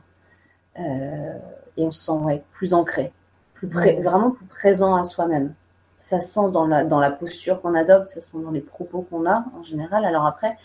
[0.80, 1.38] Euh,
[1.78, 3.12] et on se sent plus ancré,
[3.54, 5.54] plus vraiment plus présent à soi-même.
[6.00, 9.26] Ça sent dans la, dans la posture qu'on adopte, ça sent dans les propos qu'on
[9.26, 10.06] a en général.
[10.06, 10.58] Alors après,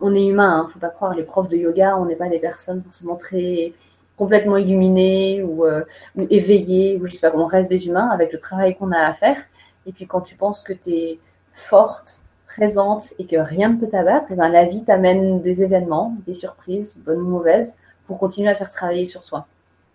[0.00, 2.38] on est humain, hein, faut pas croire, les profs de yoga, on n'est pas des
[2.38, 3.72] personnes forcément très
[4.16, 5.84] complètement illuminées ou, euh,
[6.16, 8.98] ou éveillées, ou je sais pas, on reste des humains avec le travail qu'on a
[8.98, 9.38] à faire.
[9.86, 11.18] Et puis quand tu penses que tu es
[11.54, 16.14] forte, présente et que rien ne peut t'abattre, eh ben, la vie t'amène des événements,
[16.26, 17.76] des surprises, bonnes ou mauvaises,
[18.06, 19.46] pour continuer à faire travailler sur soi.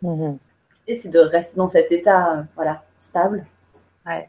[0.04, 0.38] Mm-hmm.
[0.88, 3.46] Et c'est de rester dans cet état euh, voilà, stable,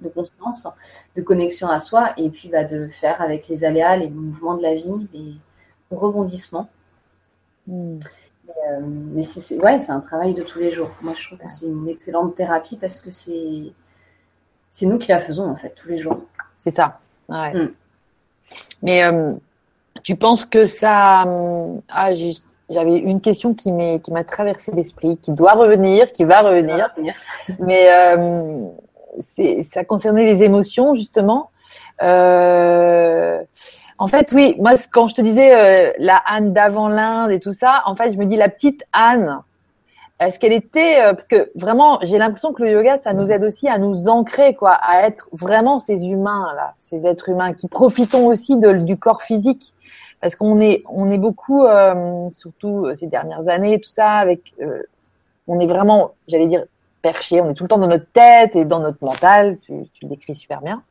[0.02, 0.68] de conscience,
[1.16, 4.62] de connexion à soi, et puis bah, de faire avec les aléas, les mouvements de
[4.62, 5.34] la vie, les
[5.90, 6.68] rebondissements.
[7.66, 7.98] Mm.
[8.68, 10.90] Euh, mais c'est ouais, un travail de tous les jours.
[11.00, 13.72] Moi, je trouve que c'est une excellente thérapie parce que c'est
[14.72, 16.20] c'est nous qui la faisons en fait tous les jours.
[16.58, 17.00] C'est ça.
[17.30, 17.54] Ouais.
[17.54, 17.72] Mm.
[18.82, 19.32] Mais euh,
[20.02, 21.22] tu penses que ça.
[21.22, 22.10] Euh, ah,
[22.68, 26.94] j'avais une question qui m'a traversé l'esprit, qui doit revenir, qui va revenir.
[27.58, 28.68] Mais euh,
[29.64, 31.50] ça concernait les émotions, justement.
[32.02, 33.40] Euh,
[33.98, 37.52] en fait, oui, moi, quand je te disais euh, la Anne d'avant l'Inde et tout
[37.52, 39.40] ça, en fait, je me dis la petite Anne,
[40.20, 43.42] est-ce qu'elle était euh, parce que vraiment j'ai l'impression que le yoga ça nous aide
[43.42, 47.68] aussi à nous ancrer quoi à être vraiment ces humains là ces êtres humains qui
[47.68, 49.74] profitons aussi du corps physique.
[50.20, 50.84] Parce qu'on est
[51.18, 54.54] beaucoup euh, surtout euh, ces dernières années tout ça avec
[55.48, 56.64] on est vraiment j'allais dire
[57.00, 57.40] perché.
[57.40, 59.58] On est tout le temps dans notre tête et dans notre mental.
[59.60, 60.82] Tu, le décris super bien.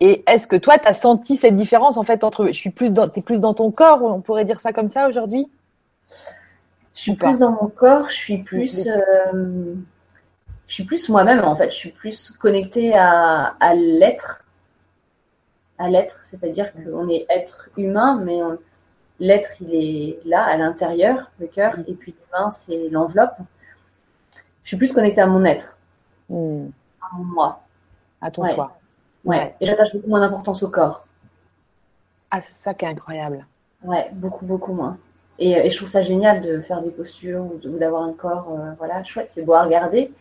[0.00, 3.22] Et est-ce que toi tu as senti cette différence en fait entre je suis t'es
[3.22, 5.48] plus dans ton corps on pourrait dire ça comme ça aujourd'hui?
[6.94, 9.74] Je suis plus dans mon corps, je suis plus, euh,
[10.68, 11.70] je suis plus moi-même en fait.
[11.70, 14.44] Je suis plus connectée à, à l'être,
[15.78, 18.40] à l'être, c'est-à-dire qu'on est être humain, mais
[19.20, 23.36] l'être il est là à l'intérieur, le cœur, et puis l'humain c'est l'enveloppe.
[24.64, 25.76] Je suis plus connectée à mon être,
[26.28, 26.66] hmm.
[27.00, 27.62] à mon moi,
[28.20, 28.54] à ton ouais.
[28.54, 28.76] toi.
[29.24, 29.54] Ouais.
[29.60, 31.06] Et j'attache beaucoup moins d'importance au corps.
[32.30, 33.46] Ah, c'est ça qui est incroyable.
[33.82, 34.96] Ouais, beaucoup beaucoup moins.
[35.38, 39.02] Et, je trouve ça génial de faire des postures ou d'avoir un corps, euh, voilà,
[39.04, 40.12] chouette, c'est beau à regarder.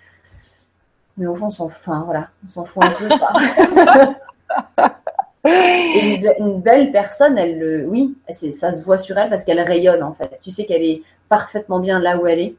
[1.17, 3.09] Mais au fond, on s'en enfin, voilà, on s'en fout un peu.
[5.43, 10.13] Et une, belle personne, elle, oui, ça se voit sur elle parce qu'elle rayonne en
[10.13, 10.39] fait.
[10.43, 12.55] Tu sais qu'elle est parfaitement bien là où elle est.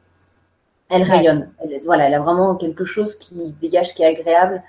[0.89, 1.49] Elle rayonne.
[1.63, 4.61] Elle, voilà, elle a vraiment quelque chose qui dégage, qui est agréable.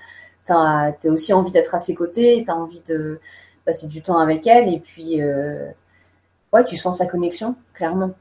[0.45, 3.19] Tu as, aussi envie d'être à ses côtés, tu as envie de
[3.65, 4.73] passer du temps avec elle.
[4.73, 5.67] Et puis, euh,
[6.55, 8.11] ouais, tu sens sa connexion, clairement.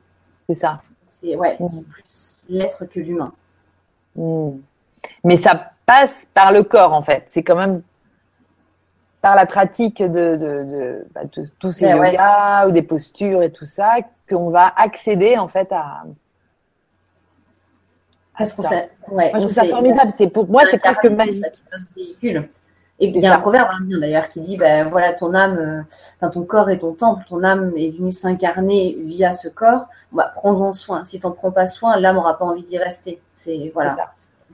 [0.49, 0.83] C'est ça.
[1.09, 1.85] C'est ouais, mm.
[1.85, 3.33] plus l'être que l'humain.
[4.17, 4.51] Mm.
[5.23, 7.25] Mais ça passe par le corps, en fait.
[7.27, 7.83] C'est quand même
[9.21, 11.23] par la pratique de, de, bah,
[11.59, 16.03] tous ces yogas ou des postures et tout ça qu'on va accéder, en fait, à.
[18.37, 18.87] à ça.
[19.09, 20.13] Ouais, moi, je trouve ça formidable.
[20.17, 21.45] C'est pour moi, c'est presque magique.
[23.01, 25.83] Et il y a un proverbe indien d'ailleurs qui dit, ben voilà, ton âme, euh,
[26.17, 29.87] enfin ton corps est ton temple, ton âme est venue s'incarner via ce corps.
[30.13, 31.05] Bah, prends-en soin.
[31.05, 33.21] Si t'en prends pas soin, l'âme aura pas envie d'y rester.
[33.37, 33.97] C'est voilà,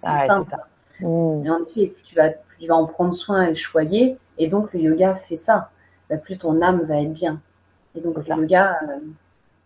[0.00, 0.48] c'est ah simple.
[0.48, 0.56] Ça.
[1.00, 1.44] Mmh.
[1.44, 4.16] Et en effet, plus tu vas, tu vas en prendre soin et choyer.
[4.38, 5.68] Et donc le yoga fait ça.
[6.08, 7.40] Bah, plus ton âme va être bien.
[7.94, 9.00] Et donc le yoga, euh,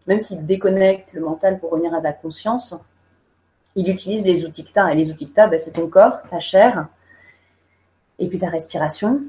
[0.08, 2.74] même s'il déconnecte le mental pour revenir à ta conscience,
[3.76, 4.92] il utilise les outils que tu as.
[4.92, 6.88] Et les outils que tu as, ben, c'est ton corps, ta chair,
[8.18, 9.20] et puis ta respiration,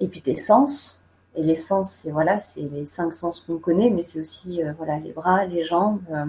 [0.00, 1.00] et puis tes sens.
[1.36, 4.72] Et les sens, c'est voilà, c'est les cinq sens qu'on connaît, mais c'est aussi euh,
[4.78, 6.24] voilà les bras, les jambes, euh,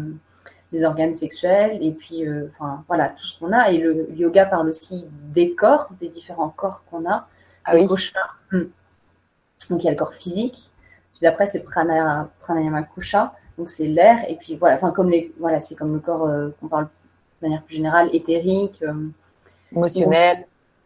[0.72, 3.72] les organes sexuels, et puis euh, enfin voilà tout ce qu'on a.
[3.72, 7.28] Et le yoga parle aussi des corps, des différents corps qu'on a.
[7.66, 7.88] Ah oui.
[8.51, 8.64] Hmm.
[9.70, 10.72] Donc il y a le corps physique.
[11.18, 14.30] Puis après c'est pranayama, pranayama kosha, donc c'est l'air.
[14.30, 16.28] Et puis voilà, enfin comme les voilà, c'est comme le corps
[16.60, 16.86] qu'on parle
[17.41, 18.84] de manière plus générale, éthérique,
[19.72, 20.45] émotionnel.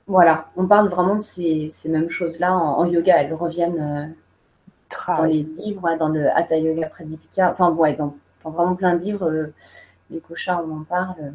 [0.09, 3.21] Voilà, on parle vraiment de ces, mêmes choses-là en, yoga.
[3.21, 8.73] Elles reviennent euh, dans les livres, dans le Hatha Yoga Pradipika, enfin, ouais, dans, vraiment
[8.73, 9.53] plein de livres, euh,
[10.09, 11.33] les kochas, on en parle.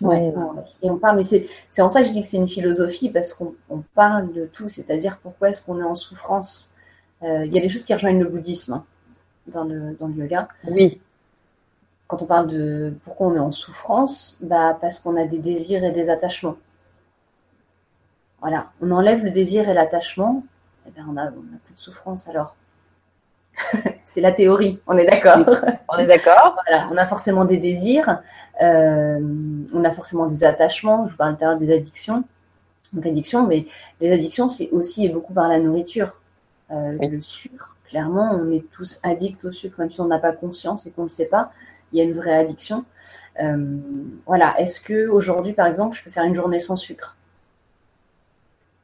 [0.00, 0.32] Ouais,
[0.80, 3.34] et on parle, mais c'est en ça que je dis que c'est une philosophie, parce
[3.34, 3.54] qu'on
[3.96, 6.70] parle de tout, c'est-à-dire pourquoi est-ce qu'on est en souffrance.
[7.24, 8.84] Euh, il y a des choses qui rejoignent le bouddhisme hein,
[9.48, 10.46] dans, le, dans le yoga.
[10.68, 11.00] Oui.
[12.06, 15.82] Quand on parle de pourquoi on est en souffrance, bah, parce qu'on a des désirs
[15.82, 16.56] et des attachements.
[18.44, 20.44] Voilà, on enlève le désir et l'attachement,
[20.86, 22.54] eh bien on a, plus de souffrance alors.
[24.04, 25.38] c'est la théorie, on est d'accord.
[25.88, 26.54] on est d'accord.
[26.68, 28.18] voilà, on a forcément des désirs,
[28.60, 29.18] euh,
[29.72, 31.06] on a forcément des attachements.
[31.06, 32.22] Je vous parle tout à l'heure des addictions.
[32.92, 33.64] Donc addiction, mais
[34.02, 36.12] les addictions, c'est aussi et beaucoup par la nourriture.
[36.70, 40.32] Euh, le sucre, clairement, on est tous addicts au sucre, même si on n'a pas
[40.32, 41.50] conscience et qu'on ne le sait pas.
[41.92, 42.84] Il y a une vraie addiction.
[44.26, 47.16] voilà, est-ce que aujourd'hui, par exemple, je peux faire une journée sans sucre?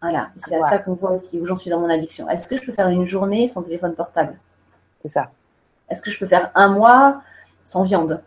[0.03, 2.29] Voilà, c'est à ça qu'on voit aussi où j'en suis dans mon addiction.
[2.29, 4.35] Est-ce que je peux faire une journée sans téléphone portable?
[5.03, 5.31] C'est ça.
[5.91, 7.23] Est-ce que je peux faire un mois
[7.65, 8.21] sans viande?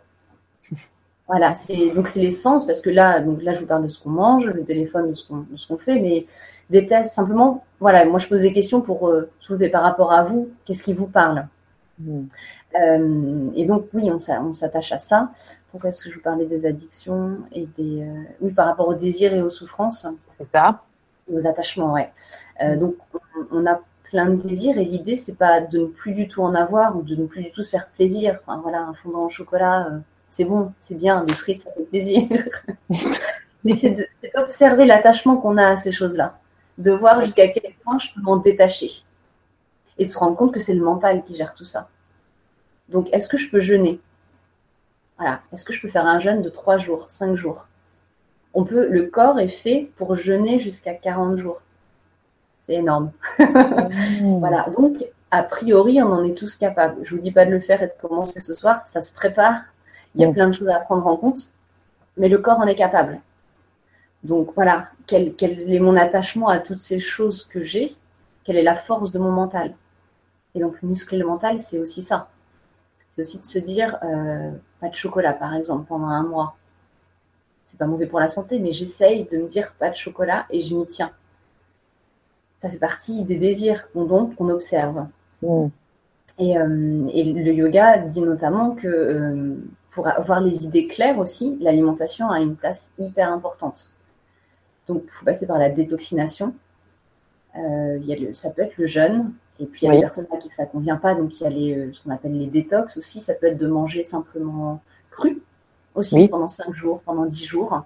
[1.25, 3.97] Voilà, c'est donc c'est l'essence parce que là, donc là, je vous parle de ce
[3.97, 6.27] qu'on mange, le téléphone de ce qu'on fait, mais
[6.69, 7.63] des tests simplement.
[7.79, 10.93] Voilà, moi je pose des questions pour euh, soulever par rapport à vous, qu'est-ce qui
[10.93, 11.47] vous parle?
[11.99, 12.25] Hmm.
[12.75, 15.31] euh, Et donc oui, on, s'attache à ça.
[15.71, 18.93] Pourquoi est-ce que je vous parlais des addictions et des euh, oui par rapport aux
[18.93, 20.05] désirs et aux souffrances?
[20.37, 20.83] C'est ça.
[21.31, 22.09] Aux attachements, ouais.
[22.59, 22.77] Hmm.
[22.77, 22.95] Donc
[23.51, 26.53] on, a plein de désirs et l'idée c'est pas de ne plus du tout en
[26.53, 28.39] avoir ou de ne plus du tout se faire plaisir.
[28.41, 29.89] Enfin, voilà, un fondant au chocolat
[30.33, 32.27] c'est bon, c'est bien, des frites, ça fait plaisir.
[33.63, 36.39] Mais c'est d'observer l'attachement qu'on a à ces choses-là,
[36.79, 38.89] de voir jusqu'à quel point je peux m'en détacher
[39.99, 41.87] et de se rendre compte que c'est le mental qui gère tout ça.
[42.89, 44.01] Donc, est-ce que je peux jeûner?
[45.19, 47.67] Voilà, est-ce que je peux faire un jeûne de 3 jours, 5 jours?
[48.53, 51.61] On peut, le corps est fait pour jeûner jusqu'à 40 jours.
[52.65, 53.11] C'est énorme.
[53.39, 54.39] Mmh.
[54.39, 56.97] voilà, donc a priori, on en est tous capables.
[57.03, 59.63] Je vous dis pas de le faire et de commencer ce soir, ça se prépare
[60.15, 61.47] il y a plein de choses à prendre en compte,
[62.17, 63.19] mais le corps en est capable.
[64.23, 67.95] Donc voilà, quel, est mon attachement à toutes ces choses que j'ai?
[68.43, 69.73] Quelle est la force de mon mental?
[70.55, 72.29] Et donc muscler le mental, c'est aussi ça.
[73.11, 76.55] C'est aussi de se dire, euh, pas de chocolat par exemple pendant un mois.
[77.73, 80.61] C'est pas mauvais pour la santé, mais j'essaye de me dire pas de chocolat et
[80.61, 81.09] je m'y tiens.
[82.61, 85.07] Ça fait partie des désirs qu'on donc qu'on observe.
[86.37, 89.55] Et, euh, et, le yoga dit notamment que euh,
[89.89, 93.89] pour avoir les idées claires aussi, l'alimentation a une place hyper importante.
[94.87, 96.53] Donc, il faut passer par la détoxination.
[97.57, 99.95] Euh, il y a le, ça peut être le jeûne, et puis il y a
[99.95, 102.37] des personnes à qui ça convient pas, donc il y a les, ce qu'on appelle
[102.37, 103.19] les détox aussi.
[103.19, 105.41] Ça peut être de manger simplement cru
[105.95, 107.83] aussi pendant 5 jours, pendant 10 jours,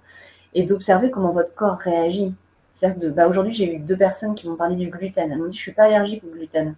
[0.53, 2.33] et d'observer comment votre corps réagit.
[2.73, 5.31] C'est-à-dire que bah, aujourd'hui, j'ai eu deux personnes qui m'ont parlé du gluten.
[5.31, 6.75] Elles m'ont dit, je suis pas allergique au gluten.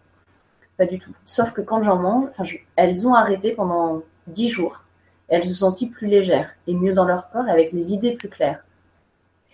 [0.78, 1.12] Pas du tout.
[1.26, 2.30] Sauf que quand j'en mange,
[2.76, 4.82] elles ont arrêté pendant 10 jours
[5.30, 8.64] elles se sentent plus légères et mieux dans leur corps avec les idées plus claires.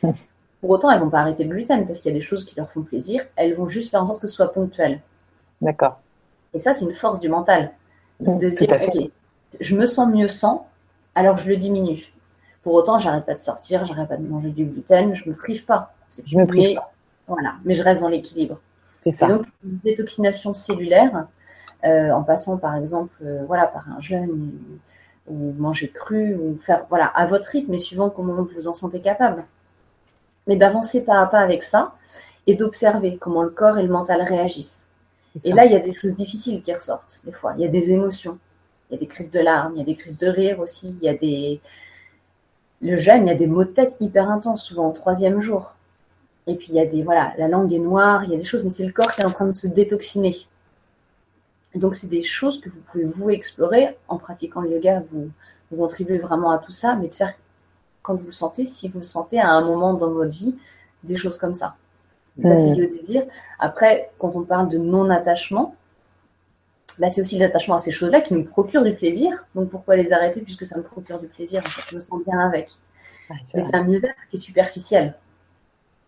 [0.62, 2.56] Pour autant, elles vont pas arrêter le gluten parce qu'il y a des choses qui
[2.56, 3.24] leur font plaisir.
[3.36, 5.00] Elles vont juste faire en sorte que ce soit ponctuel.
[5.62, 6.00] D'accord.
[6.54, 7.72] Et ça, c'est une force du mental.
[8.22, 9.10] Mmh, de dire, ok,
[9.60, 10.68] je me sens mieux sans,
[11.16, 12.12] alors je le diminue.
[12.64, 15.66] Pour autant, j'arrête pas de sortir, j'arrête pas de manger du gluten, je me prive
[15.66, 15.94] pas.
[16.26, 16.92] Je me prive pas.
[17.28, 18.60] Voilà, mais je reste dans l'équilibre.
[19.04, 19.28] C'est ça.
[19.28, 21.28] donc, une détoxination cellulaire,
[21.86, 24.52] euh, en passant par exemple, euh, voilà, par un jeûne,
[25.28, 28.74] ou manger cru, ou faire, voilà, à votre rythme, mais suivant comment vous vous en
[28.74, 29.44] sentez capable.
[30.48, 31.96] Mais d'avancer pas à pas avec ça
[32.48, 34.88] et d'observer comment le corps et le mental réagissent.
[35.44, 37.54] Et là, il y a des choses difficiles qui ressortent, des fois.
[37.58, 38.38] Il y a des émotions.
[38.90, 40.90] Il y a des crises de larmes, il y a des crises de rire aussi,
[41.02, 41.60] il y a des.
[42.82, 45.74] Le jeûne, il y a des maux de tête hyper intenses, souvent au troisième jour.
[46.48, 47.04] Et puis il y a des.
[47.04, 49.22] Voilà, la langue est noire, il y a des choses, mais c'est le corps qui
[49.22, 50.36] est en train de se détoxiner
[51.76, 55.04] donc, c'est des choses que vous pouvez vous explorer en pratiquant le yoga.
[55.12, 55.30] Vous,
[55.72, 57.34] vous contribuez vraiment à tout ça, mais de faire
[58.02, 60.56] quand vous le sentez, si vous le sentez à un moment dans votre vie,
[61.04, 61.76] des choses comme ça.
[62.42, 63.24] Ça, c'est le désir.
[63.60, 65.74] Après, quand on parle de non-attachement,
[67.00, 69.46] bah, c'est aussi l'attachement à ces choses-là qui nous procurent du plaisir.
[69.54, 72.22] Donc, pourquoi les arrêter puisque ça me procure du plaisir en fait, Je me sens
[72.26, 72.70] bien avec.
[73.54, 75.16] Mais c'est un mieux-être qui est superficiel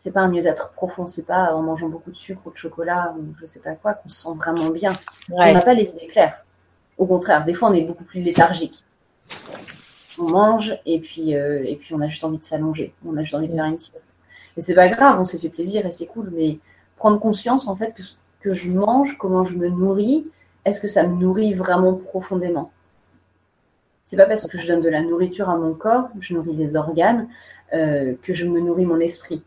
[0.08, 3.14] c'est pas un mieux-être profond, c'est pas en mangeant beaucoup de sucre ou de chocolat
[3.18, 4.94] ou je sais pas quoi qu'on se sent vraiment bien.
[5.30, 6.46] On n'a pas les idées claires.
[6.98, 8.84] Au contraire, des fois on est beaucoup plus léthargique.
[10.20, 13.22] On mange et puis euh, et puis on a juste envie de s'allonger, on a
[13.22, 14.16] juste envie de faire une sieste.
[14.56, 16.58] Et c'est pas grave, on s'est fait plaisir et c'est cool, mais
[16.96, 18.04] prendre conscience en fait que
[18.40, 20.28] que je mange, comment je me nourris,
[20.68, 22.72] est-ce que ça me nourrit vraiment profondément?
[24.06, 26.78] C'est pas parce que je donne de la nourriture à mon corps, je nourris les
[26.78, 27.28] organes,
[27.74, 29.44] euh, que je me nourris mon esprit.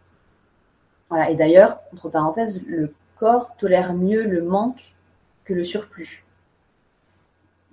[1.08, 1.30] Voilà.
[1.30, 4.92] Et d'ailleurs, entre parenthèses, le corps tolère mieux le manque
[5.44, 6.24] que le surplus.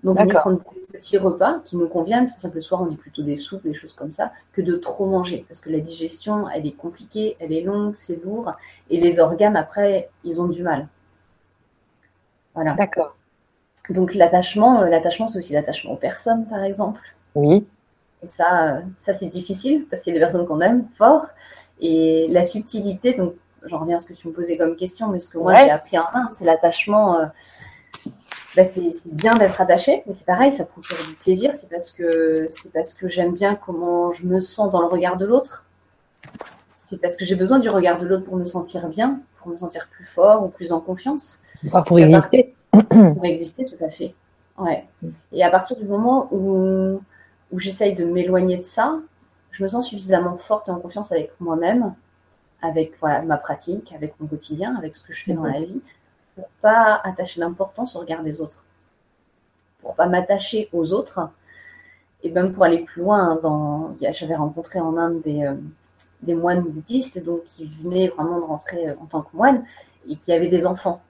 [0.03, 2.27] Donc, on prendre des petits repas qui nous conviennent.
[2.27, 4.31] C'est pour ça que le soir, on dit plutôt des soupes, des choses comme ça,
[4.53, 5.45] que de trop manger.
[5.49, 8.53] Parce que la digestion, elle est compliquée, elle est longue, c'est lourd.
[8.89, 10.87] Et les organes, après, ils ont du mal.
[12.53, 12.73] Voilà.
[12.75, 13.16] D'accord.
[13.89, 17.01] Donc, l'attachement, euh, l'attachement, c'est aussi l'attachement aux personnes, par exemple.
[17.35, 17.65] Oui.
[18.23, 21.27] Et ça, euh, ça c'est difficile parce qu'il y a des personnes qu'on aime fort.
[21.79, 23.33] Et la subtilité, donc
[23.65, 25.69] j'en reviens à ce que tu me posais comme question, mais ce que moi j'ai
[25.69, 27.19] appris en Inde, c'est l'attachement.
[27.19, 27.25] Euh,
[28.55, 31.51] bah, c'est bien d'être attaché, mais c'est pareil, ça procure du plaisir.
[31.55, 35.17] C'est parce que c'est parce que j'aime bien comment je me sens dans le regard
[35.17, 35.65] de l'autre.
[36.79, 39.57] C'est parce que j'ai besoin du regard de l'autre pour me sentir bien, pour me
[39.57, 41.39] sentir plus fort ou plus en confiance.
[41.85, 42.55] pour exister.
[42.83, 44.13] Pour exister, tout à fait.
[45.31, 46.99] Et à partir du moment où
[47.51, 48.99] où j'essaye de m'éloigner de ça,
[49.51, 51.93] je me sens suffisamment forte et en confiance avec moi-même,
[52.61, 55.81] avec voilà, ma pratique, avec mon quotidien, avec ce que je fais dans la vie,
[56.35, 58.63] pour pas attacher d'importance au regard des autres.
[59.81, 61.29] Pour pas m'attacher aux autres,
[62.23, 65.53] et même pour aller plus loin, dans, j'avais rencontré en Inde des, euh,
[66.23, 69.63] des moines bouddhistes donc qui venaient vraiment de rentrer euh, en tant que moines
[70.09, 71.01] et qui avaient des enfants.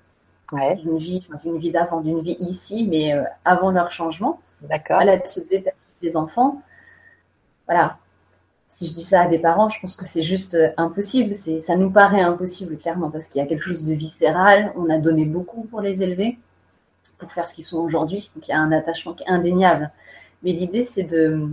[0.51, 0.75] Ouais.
[0.75, 4.39] D'une vie, d'une vie d'avant, d'une vie ici, mais euh, avant leur changement.
[4.61, 4.97] D'accord.
[4.97, 6.61] Voilà, de se détacher des enfants.
[7.65, 7.97] Voilà.
[8.69, 11.33] Si je dis ça à des parents, je pense que c'est juste impossible.
[11.33, 14.71] C'est, ça nous paraît impossible, clairement, parce qu'il y a quelque chose de viscéral.
[14.75, 16.37] On a donné beaucoup pour les élever,
[17.17, 18.31] pour faire ce qu'ils sont aujourd'hui.
[18.35, 19.91] Donc il y a un attachement qui est indéniable.
[20.43, 21.49] Mais l'idée, c'est de,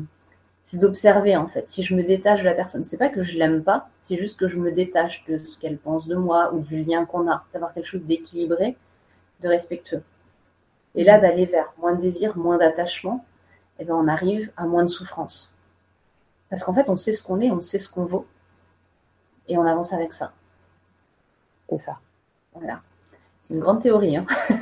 [0.66, 1.68] c'est d'observer en fait.
[1.68, 4.38] Si je me détache de la personne, c'est pas que je l'aime pas, c'est juste
[4.38, 7.44] que je me détache de ce qu'elle pense de moi ou du lien qu'on a,
[7.52, 8.76] d'avoir quelque chose d'équilibré,
[9.42, 10.02] de respectueux.
[10.94, 13.24] Et là, d'aller vers moins de désir, moins d'attachement,
[13.78, 15.52] eh ben, on arrive à moins de souffrance.
[16.50, 18.26] Parce qu'en fait, on sait ce qu'on est, on sait ce qu'on vaut,
[19.48, 20.32] et on avance avec ça.
[21.68, 21.98] C'est ça.
[22.54, 22.80] Voilà.
[23.42, 24.16] C'est une grande théorie.
[24.16, 24.26] Hein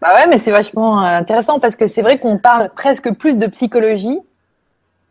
[0.00, 3.46] bah ouais, mais c'est vachement intéressant parce que c'est vrai qu'on parle presque plus de
[3.46, 4.20] psychologie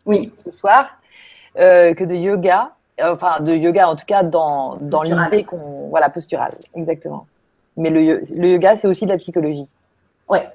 [0.06, 0.32] oui.
[0.44, 0.98] ce soir
[1.58, 2.72] euh, que de yoga.
[3.02, 5.88] Enfin, de yoga en tout cas dans, dans l'idée qu'on.
[5.90, 7.28] Voilà, postural, exactement.
[7.78, 9.70] Mais le, le yoga, c'est aussi de la psychologie.
[10.28, 10.50] Ouais.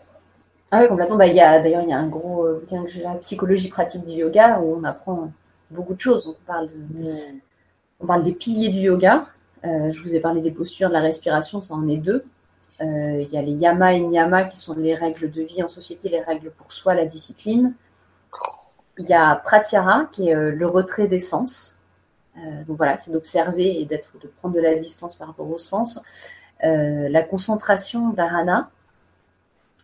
[0.71, 1.17] Ah oui, complètement.
[1.17, 4.13] Bah, d'ailleurs, il y a un gros euh, bouquin que j'ai la psychologie pratique du
[4.13, 5.31] yoga où on apprend
[5.71, 6.27] beaucoup de choses.
[6.27, 7.41] On parle, de, mm.
[8.01, 9.27] on parle des piliers du yoga.
[9.65, 12.25] Euh, je vous ai parlé des postures, de la respiration, ça en est deux.
[12.81, 16.11] Il y a les yama et niyama qui sont les règles de vie en société,
[16.11, 17.73] les règles pour soi, la discipline.
[18.99, 21.79] Il y a pratyahara qui est euh, le retrait des sens.
[22.37, 25.59] Euh, donc voilà, c'est d'observer et d'être, de prendre de la distance par rapport aux
[25.59, 26.01] sens.
[26.63, 28.71] Euh, la concentration dharana.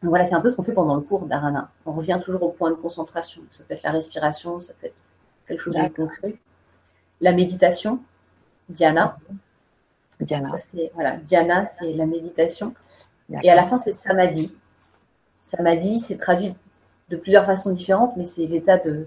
[0.02, 1.70] voilà, c'est un peu ce qu'on fait pendant le cours dharana.
[1.86, 3.42] On revient toujours au point de concentration.
[3.50, 4.94] Ça peut être la respiration, ça peut être
[5.46, 6.36] quelque chose de concret.
[7.20, 8.00] La méditation,
[8.68, 9.16] dhyana.
[10.20, 10.56] Dhyana.
[10.58, 12.74] c'est, voilà, dhyana, c'est la méditation.
[13.42, 14.54] Et à la fin, c'est samadhi.
[15.42, 16.54] Samadhi, c'est traduit
[17.10, 19.06] de plusieurs façons différentes, mais c'est l'état de,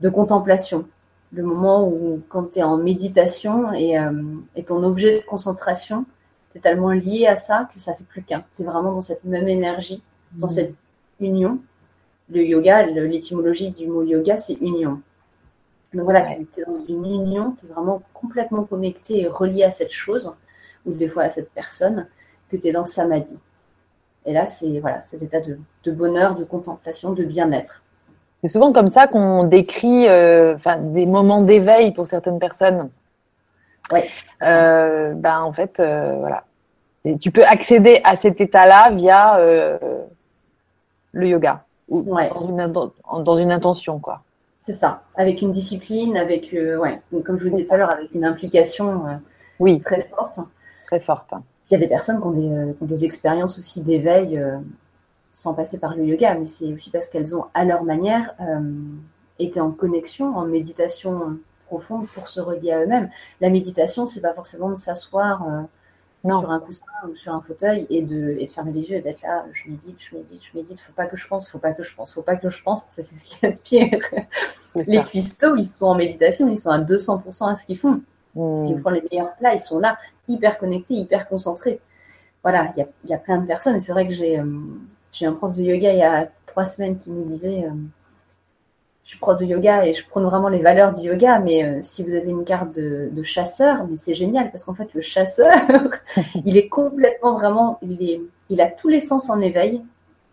[0.00, 0.86] de, contemplation.
[1.32, 4.12] Le moment où, quand tu es en méditation et, euh,
[4.54, 6.04] et, ton objet de concentration,
[6.52, 8.44] tu es tellement lié à ça que ça fait plus qu'un.
[8.56, 10.02] Tu es vraiment dans cette même énergie,
[10.32, 10.50] dans mmh.
[10.50, 10.74] cette
[11.20, 11.58] union.
[12.30, 15.00] Le yoga, l'étymologie du mot yoga, c'est union.
[15.94, 19.72] Donc voilà, tu es dans une union, tu es vraiment complètement connecté et relié à
[19.72, 20.32] cette chose,
[20.84, 22.06] ou des fois à cette personne,
[22.50, 23.36] que tu es dans le samadhi.
[24.26, 27.82] Et là, c'est voilà, cet état de, bonheur, de contemplation, de bien-être.
[28.42, 32.90] C'est souvent comme ça qu'on décrit euh, des moments d'éveil pour certaines personnes.
[33.92, 34.00] Oui.
[34.42, 36.44] Euh, ben, en fait, euh, voilà.
[37.20, 39.38] tu peux accéder à cet état-là via
[41.12, 44.22] le yoga ou dans, une, dans, une, intention, quoi.
[44.58, 48.12] C'est ça, avec une discipline, avec, ouais, comme je vous disais tout à l'heure, avec
[48.12, 49.04] une implication
[49.60, 49.80] oui.
[49.80, 50.40] très forte.
[50.88, 51.32] Très forte.
[51.68, 54.58] Il y a des personnes qui ont des, euh, des expériences aussi d'éveil euh,
[55.32, 58.60] sans passer par le yoga, mais c'est aussi parce qu'elles ont, à leur manière, euh,
[59.38, 63.10] été en connexion, en méditation profonde pour se relier à eux-mêmes.
[63.40, 65.44] La méditation, c'est pas forcément de s'asseoir
[66.22, 69.00] sur un coussin ou sur un fauteuil et de, et de fermer les yeux et
[69.00, 71.72] d'être là, je médite, je médite, je médite, faut pas que je pense, faut pas
[71.72, 72.80] que je pense, faut pas que je pense.
[72.90, 74.00] Ça, c'est ce qu'il y a de pire.
[74.86, 78.00] Les cuistots, ils sont en méditation, ils sont à 200% à ce qu'ils font.
[78.36, 78.66] Mmh.
[78.68, 81.80] Ils font les meilleurs plats, ils sont là hyper connecté, hyper concentré.
[82.42, 83.76] Voilà, il y a, plein de personnes.
[83.76, 84.44] Et c'est vrai que j'ai euh,
[85.12, 87.70] j'ai un prof de yoga il y a trois semaines qui me disait euh,
[89.04, 91.80] je suis prof de yoga et je prône vraiment les valeurs du yoga, mais euh,
[91.82, 95.54] si vous avez une carte de, chasseur, mais c'est génial parce qu'en fait le chasseur,
[96.44, 98.20] il est complètement vraiment, il est,
[98.50, 99.82] il a tous les sens en éveil,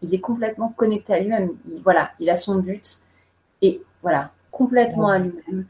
[0.01, 1.51] il est complètement connecté à lui-même.
[1.83, 2.99] Voilà, il a son but
[3.61, 5.65] et voilà, complètement à lui-même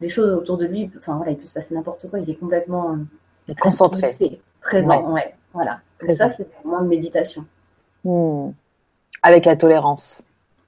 [0.00, 2.34] les choses autour de lui, enfin voilà, il peut se passer n'importe quoi, il est
[2.34, 2.96] complètement
[3.60, 5.34] concentré, présent, ouais.
[5.52, 5.78] voilà.
[6.10, 7.44] ça, c'est un moment de méditation.
[8.04, 8.50] Hmm.
[9.22, 10.22] Avec la tolérance.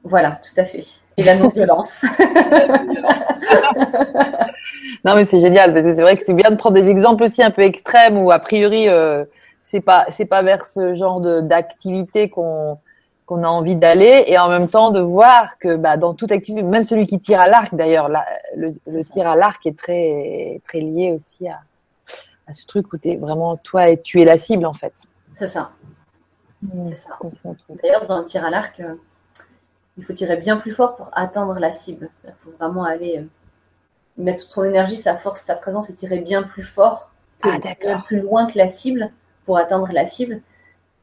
[0.04, 0.84] Voilà, tout à fait.
[1.16, 2.04] Et la non-violence.
[5.04, 7.24] non, mais c'est génial parce que c'est vrai que c'est bien de prendre des exemples
[7.24, 9.24] aussi un peu extrêmes où a priori euh,
[9.64, 12.78] c'est pas c'est pas vers ce genre d'activité qu'on
[13.28, 16.62] qu'on a envie d'aller et en même temps de voir que bah, dans toute activité,
[16.62, 18.08] même celui qui tire à l'arc d'ailleurs,
[18.56, 21.60] le, tir à l'arc est très, très lié aussi à,
[22.46, 24.94] à ce truc où tu es vraiment toi et tu es la cible en fait.
[25.38, 25.72] C'est ça.
[26.62, 27.18] Mmh, ça.
[27.82, 28.94] D'ailleurs, dans le tir à l'arc, euh,
[29.98, 32.08] il faut tirer bien plus fort pour atteindre la cible.
[32.24, 33.24] Il faut vraiment aller euh,
[34.16, 37.10] mettre toute son énergie, sa force, sa présence et tirer bien plus fort,
[37.42, 37.58] ah,
[38.06, 39.10] plus loin que la cible
[39.44, 40.40] pour atteindre la cible.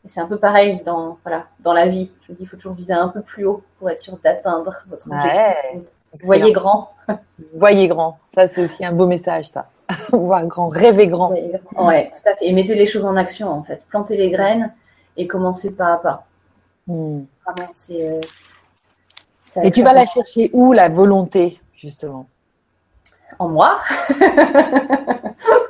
[0.06, 2.12] Et c'est un peu pareil dans, voilà, dans la vie.
[2.26, 4.76] Je me dis, il faut toujours viser un peu plus haut pour être sûr d'atteindre
[4.88, 5.84] votre objectif.
[6.24, 6.92] Voyez grand.
[7.56, 8.20] Voyez grand.
[8.36, 9.68] Ça, c'est aussi un beau message, ça.
[10.12, 11.32] Voir grand, rêver grand.
[11.32, 12.48] Ouais, tout à fait.
[12.48, 13.84] Et mettez les choses en action, en fait.
[13.90, 14.72] Plantez les graines
[15.18, 16.26] et commencez pas à pas.
[16.88, 17.24] Hmm.
[17.46, 18.10] Vraiment, c'est.
[18.10, 18.22] Euh,
[19.64, 22.28] et tu vas la chercher où, la volonté, justement?
[23.40, 23.80] En moi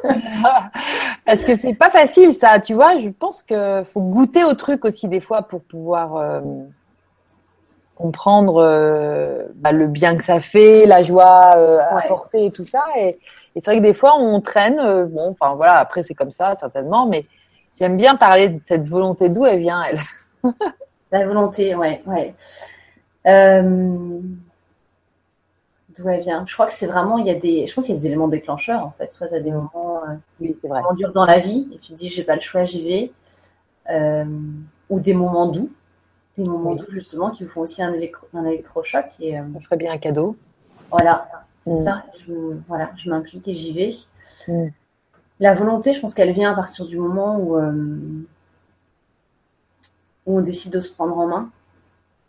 [1.26, 2.60] Parce que c'est pas facile, ça.
[2.60, 6.16] Tu vois, je pense qu'il faut goûter au truc aussi, des fois, pour pouvoir.
[6.16, 6.42] Euh,
[7.96, 12.66] comprendre euh, bah, le bien que ça fait, la joie euh, à apporter et tout
[12.66, 12.84] ça.
[12.98, 13.18] Et,
[13.56, 14.80] c'est vrai que des fois, on traîne.
[14.80, 17.26] Euh, bon, enfin voilà, après c'est comme ça certainement, mais
[17.80, 19.30] j'aime bien parler de cette volonté.
[19.30, 20.00] D'où elle vient, elle
[21.12, 22.34] La volonté, ouais, ouais.
[25.98, 27.96] D'où elle vient Je crois que c'est vraiment, il y a des, je pense qu'il
[27.96, 29.14] y a des éléments déclencheurs en fait.
[29.14, 30.02] Soit tu as des moments,
[30.42, 30.82] oui, c'est vrai.
[30.98, 33.12] durs dans la vie et tu te dis j'ai pas le choix, j'y vais,
[34.90, 35.70] ou des moments doux
[36.38, 37.94] des moments doux justement qui vous font aussi un,
[38.34, 39.06] un électrochoc.
[39.20, 40.36] Et, euh, ferait bien un cadeau.
[40.90, 41.28] Voilà,
[41.66, 41.84] c'est mm.
[41.84, 42.04] ça.
[42.28, 42.34] Je,
[42.68, 43.96] voilà, je m'implique et j'y vais.
[44.48, 44.68] Mm.
[45.40, 47.98] La volonté, je pense qu'elle vient à partir du moment où, euh,
[50.26, 51.50] où on décide de se prendre en main.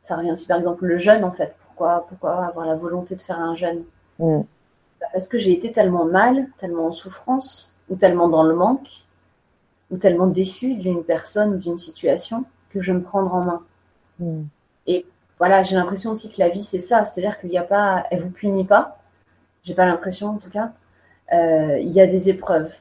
[0.05, 1.55] Ça revient aussi par exemple le jeûne en fait.
[1.77, 3.85] Pourquoi, pourquoi avoir la volonté de faire un jeûne
[4.19, 4.41] mm.
[5.01, 9.05] bah, Parce que j'ai été tellement mal, tellement en souffrance, ou tellement dans le manque,
[9.91, 13.63] ou tellement déçu d'une personne ou d'une situation que je me prendre en main.
[14.19, 14.45] Hmm.
[14.87, 15.05] Et
[15.39, 17.05] voilà, j'ai l'impression aussi que la vie, c'est ça.
[17.05, 18.99] C'est-à-dire qu'il n'y a pas, elle vous punit pas.
[19.63, 20.73] J'ai pas l'impression, en tout cas.
[21.33, 22.73] Euh, il y a des épreuves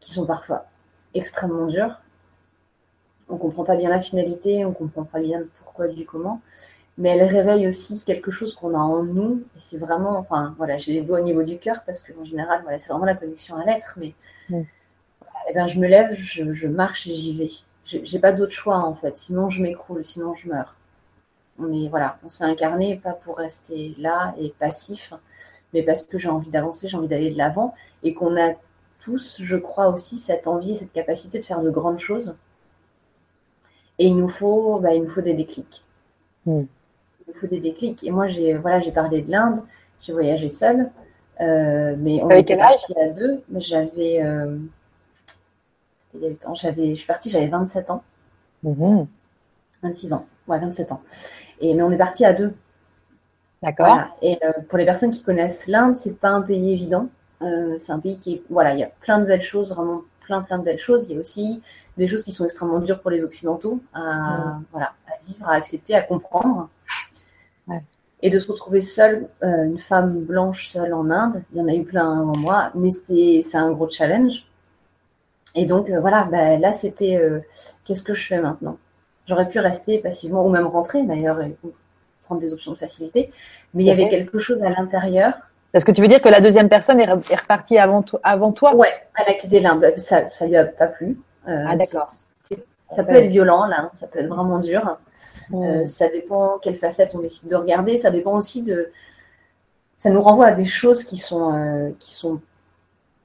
[0.00, 0.66] qui sont parfois
[1.14, 1.96] extrêmement dures.
[3.28, 6.40] On comprend pas bien la finalité, on comprend pas bien le pourquoi du comment.
[6.98, 9.42] Mais elle réveille aussi quelque chose qu'on a en nous.
[9.56, 12.60] Et c'est vraiment, enfin, voilà, j'ai les doigts au niveau du cœur parce qu'en général,
[12.62, 13.94] voilà, c'est vraiment la connexion à l'être.
[13.98, 14.14] Mais
[14.50, 17.50] eh ben, je me lève, je, je marche et j'y vais
[17.86, 19.16] j'ai pas d'autre choix en fait.
[19.16, 20.74] Sinon, je m'écroule, sinon je meurs.
[21.58, 25.14] On est voilà, on s'est incarné pas pour rester là et passif,
[25.72, 28.54] mais parce que j'ai envie d'avancer, j'ai envie d'aller de l'avant et qu'on a
[29.00, 32.34] tous, je crois aussi, cette envie, cette capacité de faire de grandes choses.
[33.98, 35.82] Et il nous faut, bah, il nous faut des déclics.
[37.28, 38.04] Il faut des déclics.
[38.04, 39.62] Et moi, j'ai voilà, j'ai parlé de l'Inde,
[40.00, 40.90] j'ai voyagé seule,
[41.40, 43.42] euh, mais on Avec était parti à deux.
[43.48, 44.58] Mais j'avais euh,
[46.14, 46.54] il y a temps.
[46.54, 48.02] J'avais, je suis partie, j'avais 27 ans.
[48.62, 50.12] 26 mhm.
[50.12, 50.26] ans.
[50.48, 51.02] Ouais, 27 ans.
[51.60, 52.54] Et, mais on est parti à deux.
[53.62, 53.98] D'accord.
[54.22, 57.08] Et euh, pour les personnes qui connaissent l'Inde, c'est pas un pays évident.
[57.42, 60.02] Euh, c'est un pays qui est, voilà, il y a plein de belles choses, vraiment
[60.20, 61.06] plein, plein de belles choses.
[61.08, 61.62] Il y a aussi
[61.96, 64.64] des choses qui sont extrêmement dures pour les Occidentaux à, mhm.
[64.70, 66.68] voilà, à vivre, à accepter, à comprendre.
[68.22, 71.68] Et de se retrouver seule, euh, une femme blanche seule en Inde, il y en
[71.68, 74.46] a eu plein avant moi, mais c'est un gros challenge.
[75.54, 77.40] Et donc, euh, voilà, bah, là, c'était euh,
[77.84, 78.78] qu'est-ce que je fais maintenant?
[79.26, 81.54] J'aurais pu rester passivement, ou même rentrer d'ailleurs, et
[82.24, 83.30] prendre des options de facilité.
[83.74, 85.34] Mais il y avait quelque chose à l'intérieur.
[85.72, 88.74] Parce que tu veux dire que la deuxième personne est, repartie avant, avant toi?
[88.74, 89.92] Ouais, elle a quitté l'Inde.
[89.98, 91.18] Ça ne lui a pas plu.
[91.46, 92.12] Ah, d'accord.
[92.90, 93.90] Ça peut être violent, là.
[93.94, 94.98] Ça peut être vraiment dur.
[95.50, 95.86] Hmm.
[95.86, 97.96] ça dépend quelle facette on décide de regarder.
[97.96, 98.90] Ça dépend aussi de.
[99.98, 101.94] Ça nous renvoie à des choses qui sont.
[101.98, 102.40] qui sont...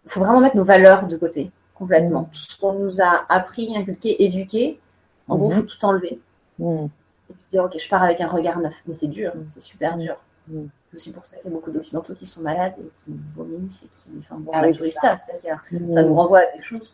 [0.06, 1.52] Il faut vraiment mettre nos valeurs de côté
[1.82, 2.30] complètement.
[2.32, 4.80] Tout ce qu'on nous a appris, inculqué, éduqué,
[5.28, 6.20] en gros, il faut tout enlever.
[6.60, 8.76] Et puis dire, ok, je pars avec un regard neuf.
[8.86, 10.16] Mais c'est dur, c'est super dur.
[10.48, 13.82] C'est aussi pour ça qu'il y a beaucoup d'Occidentaux qui sont malades et qui vomissent
[13.84, 14.10] et qui.
[14.20, 15.20] Enfin, bon, ah ça.
[15.20, 16.94] Ça nous renvoie à des choses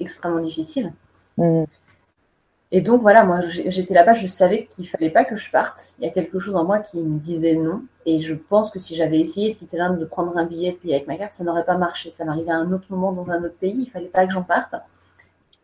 [0.00, 0.92] extrêmement difficiles.
[2.72, 5.94] Et donc voilà, moi j'étais là-bas, je savais qu'il fallait pas que je parte.
[5.98, 7.82] Il y a quelque chose en moi qui me disait non.
[8.06, 10.76] Et je pense que si j'avais essayé de quitter l'Inde, de prendre un billet de
[10.76, 12.10] payer avec ma carte, ça n'aurait pas marché.
[12.10, 14.42] Ça m'arrivait à un autre moment dans un autre pays, il fallait pas que j'en
[14.42, 14.74] parte.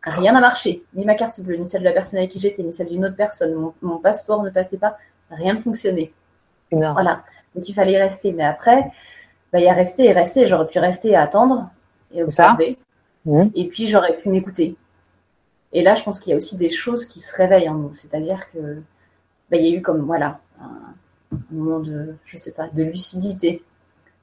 [0.05, 0.83] Rien n'a marché.
[0.93, 3.05] Ni ma carte bleue, ni celle de la personne avec qui j'étais, ni celle d'une
[3.05, 3.71] autre personne.
[3.81, 4.97] Mon, passeport ne passait pas.
[5.29, 6.11] Rien ne fonctionnait.
[6.71, 7.23] Voilà.
[7.55, 8.31] Donc il fallait y rester.
[8.33, 8.91] Mais après,
[9.51, 10.47] bah, il y a resté et rester.
[10.47, 11.69] J'aurais pu rester et attendre
[12.13, 12.77] et observer.
[13.25, 13.45] Mmh.
[13.55, 14.75] Et puis j'aurais pu m'écouter.
[15.73, 17.95] Et là, je pense qu'il y a aussi des choses qui se réveillent en nous.
[17.95, 18.81] C'est-à-dire que
[19.49, 20.93] bah, il y a eu comme voilà un,
[21.51, 23.63] moment de, je sais pas, de lucidité.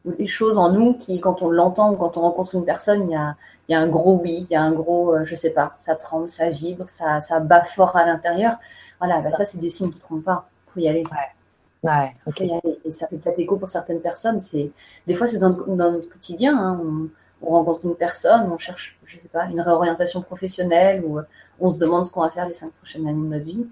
[0.06, 3.08] Ou des choses en nous qui, quand on l'entend ou quand on rencontre une personne,
[3.08, 3.36] il y a,
[3.68, 5.76] il y a un gros oui, il y a un gros, euh, je sais pas,
[5.80, 8.56] ça tremble, ça vibre, ça, ça bat fort à l'intérieur.
[8.98, 10.48] Voilà, bah, ça, c'est des signes qui ne trompent pas.
[10.72, 11.02] Faut y aller.
[11.02, 11.90] Ouais.
[11.90, 12.78] Ouais, Faut y aller.
[12.84, 14.40] Et ça fait peut-être écho pour certaines personnes.
[14.40, 14.70] C'est
[15.06, 16.56] des fois c'est dans, dans, notre quotidien.
[16.58, 16.80] Hein.
[16.82, 17.08] On,
[17.42, 21.20] on rencontre une personne, on cherche, je sais pas, une réorientation professionnelle ou
[21.60, 23.66] on se demande ce qu'on va faire les cinq prochaines années de notre vie.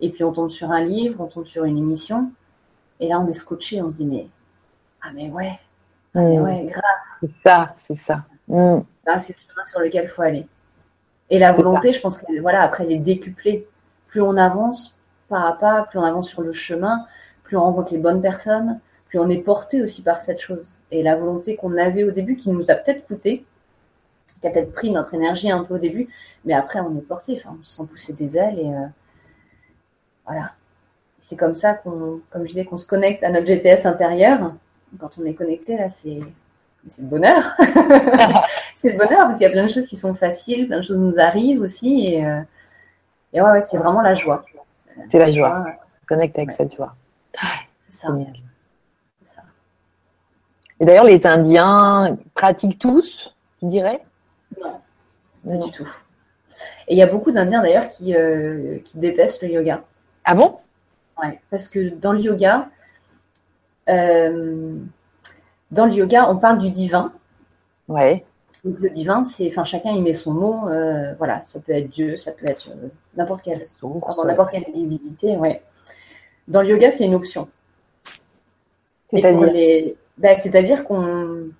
[0.00, 2.30] Et puis on tombe sur un livre, on tombe sur une émission.
[3.00, 4.26] Et là, on est scotché, on se dit, mais,
[5.02, 5.58] ah, mais ouais,
[6.14, 6.42] ah, mais mm.
[6.42, 6.82] ouais, grave.
[7.20, 8.24] C'est ça, c'est ça.
[8.48, 8.80] Mm.
[9.18, 10.46] c'est le chemin sur lequel il faut aller.
[11.30, 13.66] Et la volonté, je pense que voilà, après, elle est décuplée.
[14.08, 14.96] plus on avance
[15.28, 17.06] pas à pas, plus on avance sur le chemin,
[17.42, 18.78] plus on rencontre les bonnes personnes,
[19.18, 20.74] on est porté aussi par cette chose.
[20.90, 23.44] Et la volonté qu'on avait au début, qui nous a peut-être coûté,
[24.40, 26.08] qui a peut-être pris notre énergie un peu au début,
[26.44, 28.86] mais après on est porté, enfin, on se sent pousser des ailes et euh,
[30.26, 30.52] voilà.
[31.22, 34.52] C'est comme ça qu'on, comme je disais, qu'on se connecte à notre GPS intérieur.
[35.00, 36.20] Quand on est connecté, là, c'est,
[36.86, 37.56] c'est le bonheur.
[38.74, 40.82] c'est le bonheur parce qu'il y a plein de choses qui sont faciles, plein de
[40.82, 42.40] choses nous arrivent aussi et, euh,
[43.32, 44.44] et ouais, ouais c'est vraiment la joie.
[45.08, 45.66] C'est la joie.
[46.06, 46.94] Connecte avec cette joie.
[47.88, 48.08] C'est ça.
[48.08, 48.43] Génial.
[50.84, 54.04] Et d'ailleurs, les Indiens pratiquent tous, tu dirais?
[54.60, 54.74] Non,
[55.42, 55.88] pas du tout.
[56.88, 59.82] Et il y a beaucoup d'Indiens d'ailleurs qui, euh, qui détestent le yoga.
[60.26, 60.58] Ah bon?
[61.22, 62.68] Ouais, parce que dans le yoga,
[63.88, 64.76] euh,
[65.70, 67.12] dans le yoga, on parle du divin.
[67.88, 68.26] Ouais.
[68.62, 70.68] Donc le divin, c'est, enfin, chacun y met son mot.
[70.68, 72.68] Euh, voilà, ça peut être Dieu, ça peut être
[73.16, 75.34] n'importe quelle source, n'importe quelle divinité.
[75.34, 75.62] Ouais.
[76.46, 77.48] Dans le yoga, c'est une option.
[79.10, 81.50] C'est-à-dire ben, C'est-à-dire qu'on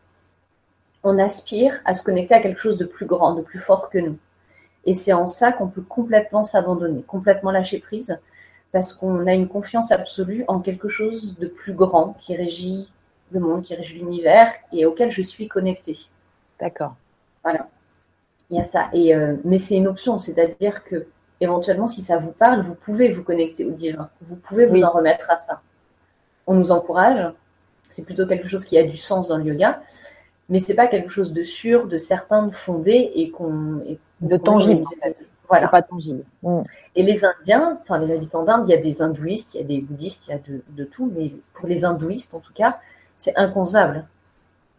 [1.03, 3.99] on aspire à se connecter à quelque chose de plus grand, de plus fort que
[3.99, 4.19] nous.
[4.87, 8.19] Et c'est en ça qu'on peut complètement s'abandonner, complètement lâcher prise,
[8.73, 12.91] parce qu'on a une confiance absolue en quelque chose de plus grand qui régit
[13.31, 15.99] le monde, qui régit l'univers et auquel je suis connectée.
[16.61, 16.97] D'accord.
[17.43, 17.69] Voilà.
[18.51, 18.89] Il y a ça.
[18.93, 21.07] Et, euh, mais c'est une option, c'est-à-dire que
[21.41, 24.09] éventuellement, si ça vous parle, vous pouvez vous connecter au divin.
[24.23, 25.61] Vous pouvez vous en remettre à ça.
[26.47, 27.33] On nous encourage.
[27.95, 29.81] C'est plutôt quelque chose qui a du sens dans le yoga,
[30.49, 33.85] mais c'est pas quelque chose de sûr, de certain, de fondé et qu'on
[34.21, 34.85] de tangible.
[35.49, 35.69] Voilà.
[35.69, 36.25] Pas tangible.
[36.43, 36.63] Mm.
[36.97, 39.67] Et les Indiens, enfin les habitants d'Inde, il y a des hindouistes, il y a
[39.67, 42.81] des bouddhistes, il y a de, tout, mais pour les hindouistes en tout cas,
[43.17, 44.05] c'est inconcevable.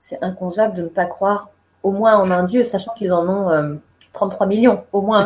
[0.01, 1.51] C'est inconcevable de ne pas croire
[1.83, 3.79] au moins en un dieu, sachant qu'ils en ont
[4.11, 5.25] 33 euh, millions, au moins.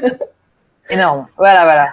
[0.90, 1.28] Énorme.
[1.38, 1.88] Voilà, voilà.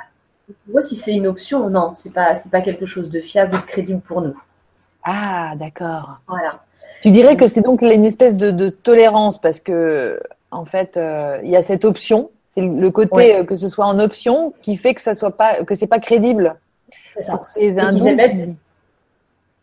[0.67, 3.59] Moi, si c'est une option, non, c'est pas, c'est pas quelque chose de fiable ou
[3.59, 4.37] de crédible pour nous.
[5.09, 6.19] Ah, d'accord.
[6.27, 6.59] Voilà.
[7.01, 10.19] Tu dirais que c'est donc une espèce de, tolérance parce que,
[10.51, 12.29] en fait, euh, il y a cette option.
[12.45, 15.63] C'est le côté euh, que ce soit en option qui fait que ça soit pas,
[15.63, 16.55] que c'est pas crédible.
[17.13, 17.39] C'est ça.
[17.57, 18.49] ils, émettent,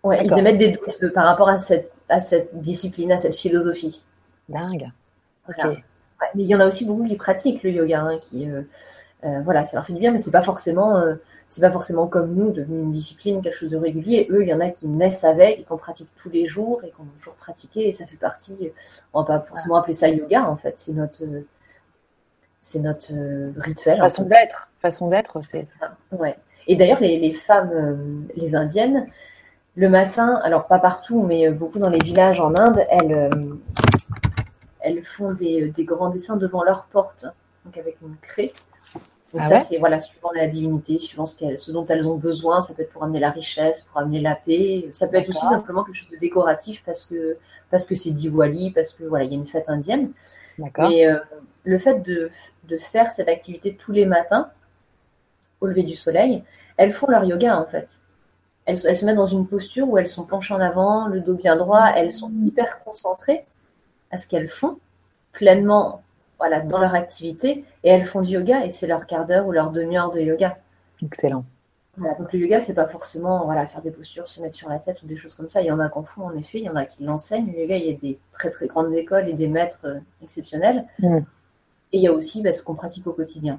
[0.03, 4.03] ouais, ils émettent des doutes par rapport à cette, à cette discipline, à cette philosophie.
[4.49, 4.91] Dingue.
[5.49, 5.75] mais
[6.35, 8.63] il y en a aussi beaucoup qui pratiquent le yoga, hein, qui, euh,
[9.25, 11.15] euh, voilà, ça leur fait du bien, mais c'est pas forcément, euh,
[11.49, 14.27] c'est pas forcément comme nous, devenu une discipline, quelque chose de régulier.
[14.31, 16.91] Eux, il y en a qui naissent avec et qu'on pratique tous les jours et
[16.91, 18.73] qu'on a toujours pratiqué et ça fait partie.
[19.13, 21.23] On va pas forcément appeler ça yoga en fait, c'est notre,
[22.61, 23.13] c'est notre
[23.61, 23.99] rituel.
[23.99, 25.97] Façon d'être, façon d'être, c'est ça.
[26.13, 26.37] Ouais.
[26.67, 29.07] Et d'ailleurs, les, les, femmes, les indiennes,
[29.77, 33.31] le matin, alors pas partout, mais beaucoup dans les villages en Inde, elles,
[34.81, 37.27] elles font des, des grands dessins devant leur porte,
[37.65, 38.53] donc avec une craie.
[39.35, 42.61] Donc ah ça, c'est voilà, suivant la divinité, suivant ce, ce, dont elles ont besoin.
[42.61, 44.89] Ça peut être pour amener la richesse, pour amener la paix.
[44.93, 47.37] Ça peut être aussi simplement quelque chose de décoratif parce que
[47.69, 50.13] parce que c'est Diwali, parce que voilà, il y a une fête indienne.
[50.89, 51.19] Et euh,
[51.65, 52.31] le fait de,
[52.69, 54.51] de faire cette activité tous les matins,
[55.61, 56.45] au lever du soleil,
[56.77, 57.89] elles font leur yoga en fait.
[58.67, 61.35] Elles, elles, se mettent dans une posture où elles sont penchées en avant, le dos
[61.35, 63.45] bien droit, elles sont hyper concentrées
[64.13, 64.79] à ce qu'elles font,
[65.33, 66.03] pleinement
[66.47, 69.53] voilà, dans leur activité et elles font du yoga et c'est leur quart d'heure ou
[69.53, 70.59] leur demi-heure de yoga.
[71.03, 71.43] Excellent.
[71.97, 74.79] Voilà, donc le yoga, c'est pas forcément voilà, faire des postures, se mettre sur la
[74.79, 75.63] tête ou des choses comme ça.
[75.63, 77.51] Il y en a qui en font, en effet, il y en a qui l'enseignent.
[77.51, 80.85] Le yoga, il y a des très très grandes écoles et des maîtres euh, exceptionnels.
[80.99, 81.19] Mm.
[81.93, 83.59] Et il y a aussi bah, ce qu'on pratique au quotidien.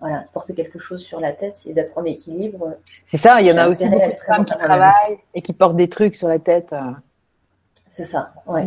[0.00, 2.76] Voilà, porter quelque chose sur la tête et d'être en équilibre.
[3.06, 5.76] C'est ça, il y en a aussi beaucoup de femmes qui travaillent et qui portent
[5.76, 6.72] des trucs sur la tête.
[6.72, 6.90] Euh.
[7.92, 8.66] C'est ça, ouais.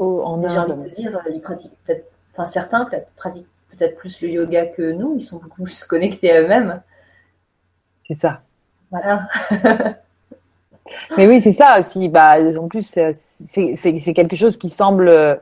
[0.00, 3.46] En J'ai envie de dire, ils pratiquent peut-être, enfin certains pratiquent
[3.76, 6.80] peut-être plus le yoga que nous, ils sont beaucoup plus connectés à eux-mêmes.
[8.08, 8.40] C'est ça.
[8.90, 9.28] Voilà.
[11.16, 12.08] Mais oui, c'est ça aussi.
[12.08, 15.40] Bah, en plus, c'est quelque chose qui semble,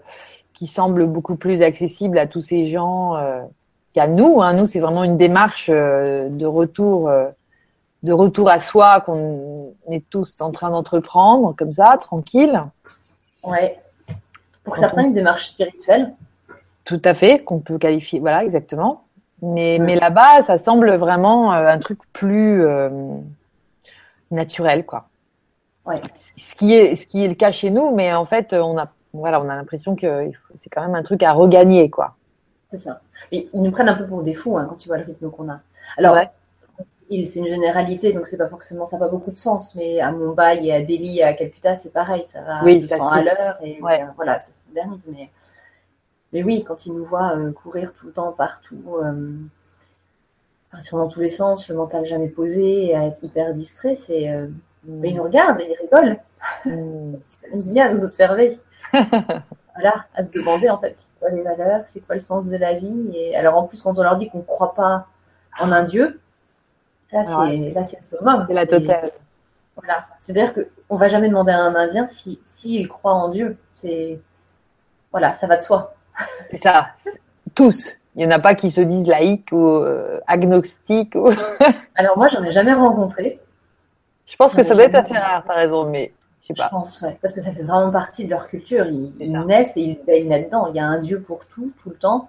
[0.53, 3.43] qui semble beaucoup plus accessible à tous ces gens euh,
[3.95, 4.43] qu'à nous.
[4.43, 4.55] Hein.
[4.55, 7.29] Nous, c'est vraiment une démarche euh, de retour, euh,
[8.03, 12.63] de retour à soi qu'on est tous en train d'entreprendre, comme ça, tranquille.
[13.45, 13.79] Ouais.
[14.69, 16.15] Pour certains, une démarche spirituelle.
[16.85, 19.05] Tout à fait, qu'on peut qualifier, voilà, exactement.
[19.43, 22.91] Mais, mais là-bas, ça semble vraiment euh, un truc plus euh,
[24.31, 25.09] naturel, quoi.
[25.87, 26.01] Ouais.
[26.37, 28.89] Ce qui est, ce qui est le cas chez nous, mais en fait, on a,
[29.13, 32.17] voilà, on a l'impression que c'est quand même un truc à regagner, quoi.
[32.71, 33.01] C'est ça.
[33.33, 35.49] ils nous prennent un peu pour des fous hein, quand tu vois le rythme qu'on
[35.49, 35.61] a.
[35.97, 36.29] Alors, ouais
[37.11, 40.13] c'est une généralité, donc c'est pas forcément, ça n'a pas beaucoup de sens, mais à
[40.13, 43.79] Mumbai et à Delhi et à Calcutta, c'est pareil, ça va oui, à l'heure et
[43.83, 45.03] euh, voilà, ça se modernise.
[45.09, 45.31] Mais,
[46.33, 49.33] mais oui, quand ils nous voient euh, courir tout le temps partout, euh,
[50.71, 54.47] partir dans tous les sens, le mental jamais posé, à être hyper distrait, c'est euh,
[54.85, 56.19] mais ils nous regardent et ils rigolent.
[56.65, 57.15] Mm.
[57.33, 58.59] ils s'amusent bien à nous observer.
[58.93, 62.57] voilà, à se demander en fait c'est quoi les valeurs, c'est quoi le sens de
[62.57, 63.11] la vie.
[63.15, 65.07] Et alors en plus quand on leur dit qu'on ne croit pas
[65.61, 66.21] en un dieu,
[67.13, 69.11] là c'est là c'est le C'est la totale.
[69.77, 73.57] Voilà, c'est-à-dire qu'on va jamais demander à un Indien si s'il croit en Dieu.
[73.75, 74.21] C'est
[75.13, 75.95] voilà, ça va de soi.
[76.51, 76.89] C'est ça.
[77.55, 77.97] Tous.
[78.15, 81.15] Il n'y en a pas qui se disent laïcs ou euh, agnostiques.
[81.15, 81.31] Ou...
[81.95, 83.39] Alors moi, j'en ai jamais rencontré.
[84.27, 86.65] Je pense que ça doit être assez rare, t'as raison, mais je sais pas.
[86.65, 88.87] Je pense, ouais, parce que ça fait vraiment partie de leur culture.
[88.87, 90.67] Ils, naissent et ils baignent là-dedans.
[90.67, 92.29] Il y a un Dieu pour tout, tout le temps.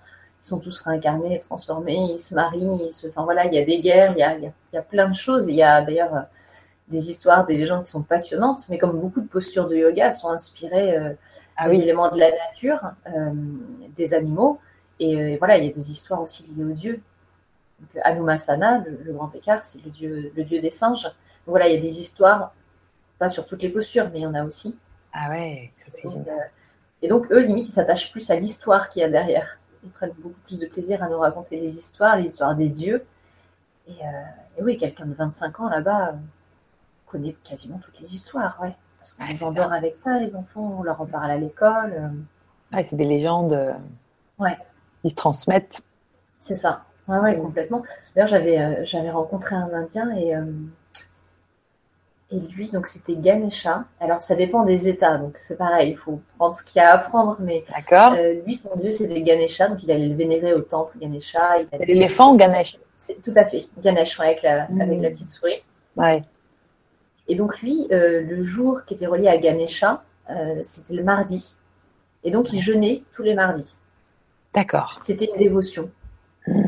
[0.49, 3.07] Ils sont tous réincarnés, transformés, ils se marient, ils se...
[3.07, 5.15] enfin voilà, il y a des guerres, il y a, il y a plein de
[5.15, 5.45] choses.
[5.47, 6.21] Il y a d'ailleurs euh,
[6.87, 10.29] des histoires, des légendes qui sont passionnantes, mais comme beaucoup de postures de yoga sont
[10.29, 11.13] inspirées euh,
[11.55, 13.31] ah des éléments de la nature, euh,
[13.95, 14.59] des animaux,
[14.99, 17.01] et voilà, il y a des histoires aussi liées aux dieux.
[17.79, 21.09] Donc, Anumasana, le, grand écart, c'est le dieu, le dieu des singes
[21.49, 22.53] voilà, il y a des histoires,
[23.17, 24.77] pas sur toutes les postures, mais il y en a aussi.
[25.13, 26.27] Ah ouais, ça c'est génial.
[26.27, 26.43] Euh,
[27.01, 29.57] et donc, eux, limite, ils s'attachent plus à l'histoire qu'il y a derrière.
[29.84, 33.05] Ils prennent beaucoup plus de plaisir à nous raconter des histoires, les histoires des dieux.
[33.88, 36.17] Et, euh, oui, quelqu'un de 25 ans là-bas euh,
[37.07, 38.75] connaît quasiment toutes les histoires, ouais.
[38.99, 42.11] Parce qu'on les endort avec ça, les enfants, on leur en parle à l'école.
[42.73, 43.57] Ah, c'est des légendes
[44.38, 44.57] ouais.
[45.01, 45.82] qui se transmettent.
[46.41, 46.84] C'est ça.
[47.07, 47.82] Ouais, ouais, complètement.
[48.13, 50.36] D'ailleurs, j'avais, j'avais rencontré un Indien et
[52.32, 53.86] et lui, donc c'était Ganesha.
[53.99, 56.91] Alors ça dépend des États, donc c'est pareil, il faut prendre ce qu'il y a
[56.91, 57.38] à apprendre.
[57.39, 61.57] Mais euh, lui, son dieu, c'était Ganesha, donc il allait le vénérer au temple Ganesha.
[61.80, 62.77] L'éléphant Ganesh
[63.23, 64.82] Tout à fait, Ganesh, avec, la, hmm.
[64.82, 65.63] avec la petite souris.
[65.95, 66.23] Ouais.
[67.27, 71.55] Et donc lui, euh, le jour qui était relié à Ganesha, euh, c'était le mardi.
[72.23, 73.73] Et donc il jeûnait tous les mardis.
[74.53, 74.99] D'accord.
[75.01, 75.89] C'était une dévotion.
[76.45, 76.61] Hmm.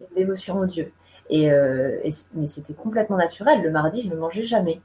[0.00, 0.92] Une dévotion au dieu.
[1.32, 3.62] Euh, et, mais c'était complètement naturel.
[3.62, 4.80] Le mardi, je ne mangeais jamais.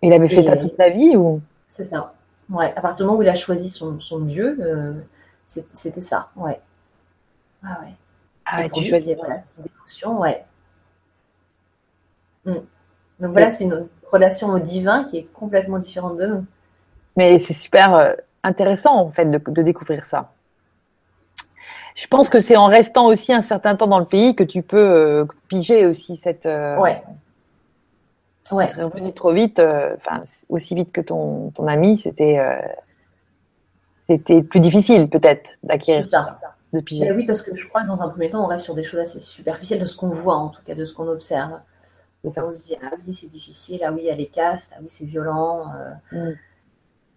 [0.00, 1.40] Il avait fait ça toute sa vie ou?
[1.68, 2.14] C'est ça.
[2.50, 2.72] Ouais.
[2.76, 4.94] À partir du moment où il a choisi son, son dieu, euh,
[5.46, 6.30] c'était ça.
[6.36, 6.60] Ouais.
[7.62, 7.92] Ah ouais.
[8.44, 9.14] Ah ouais, tu choisis.
[9.16, 10.44] Voilà, c'est dévotion, ouais.
[12.44, 12.54] Mm.
[13.20, 16.44] Donc voilà, c'est une relation au divin qui est complètement différente de nous.
[17.16, 20.32] Mais c'est super euh, intéressant en fait de, de découvrir ça
[21.94, 24.62] je pense que c'est en restant aussi un certain temps dans le pays que tu
[24.62, 26.46] peux euh, piger aussi cette.
[26.46, 27.02] Euh, ouais.
[28.50, 28.66] Ouais.
[28.66, 32.38] serait revenu trop vite, euh, enfin aussi vite que ton, ton ami, c'était
[34.06, 36.38] c'était plus difficile peut-être d'acquérir ça,
[36.74, 37.10] de piger.
[37.12, 39.00] oui, parce que je crois que dans un premier temps, on reste sur des choses
[39.00, 41.60] assez superficielles de ce qu'on voit, en tout cas de ce qu'on observe.
[42.34, 42.46] Ça.
[42.46, 44.80] On se dit ah oui c'est difficile, ah oui il y a les castes, ah
[44.82, 45.66] oui c'est violent.
[46.12, 46.32] Mm.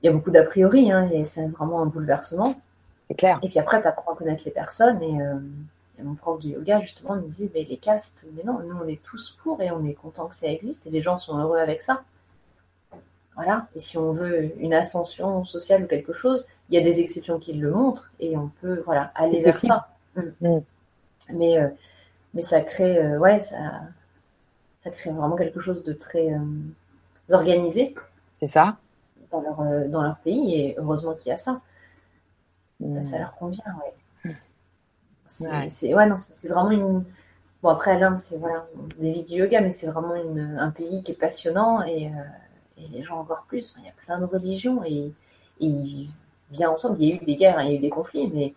[0.02, 2.56] Il y a beaucoup d'a priori, hein, c'est vraiment un bouleversement.
[3.08, 3.40] C'est clair.
[3.44, 5.02] Et puis après, tu apprends à connaître les personnes.
[5.02, 5.36] Et, euh,
[6.04, 9.02] mon prof de yoga, justement, me disait mais les castes, mais non, nous, on est
[9.04, 11.82] tous pour et on est content que ça existe et les gens sont heureux avec
[11.82, 12.04] ça.
[13.36, 13.68] Voilà.
[13.76, 17.40] Et si on veut une ascension sociale ou quelque chose, il y a des exceptions
[17.40, 19.88] qui le montrent et on peut voilà, aller vers ça.
[20.16, 20.22] Mm.
[20.42, 20.62] Mm.
[21.30, 21.68] Mais, euh,
[22.34, 23.82] mais ça crée, euh, ouais, ça,
[24.84, 26.30] ça crée vraiment quelque chose de très
[27.30, 27.96] organisé.
[28.42, 28.78] C'est ça.
[29.32, 31.62] Dans leur, dans leur pays et heureusement qu'il y a ça.
[32.80, 33.02] Mm.
[33.04, 33.94] Ça leur convient, ouais.
[35.70, 36.06] C'est ouais.
[36.06, 37.04] non, c'est vraiment une.
[37.62, 38.68] Bon, après, l'Inde, c'est voilà,
[39.00, 42.82] des vies du yoga, mais c'est vraiment une, un pays qui est passionnant et, euh,
[42.82, 43.74] et, les gens encore plus.
[43.80, 45.12] Il y a plein de religions et,
[45.60, 46.10] et ils
[46.52, 46.98] viennent ensemble.
[47.00, 48.54] Il y a eu des guerres, hein, il y a eu des conflits, mais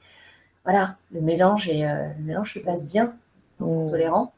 [0.64, 3.14] voilà, le mélange, et, euh, le mélange se passe bien.
[3.60, 3.90] Ils sont mm.
[3.90, 4.32] tolérants.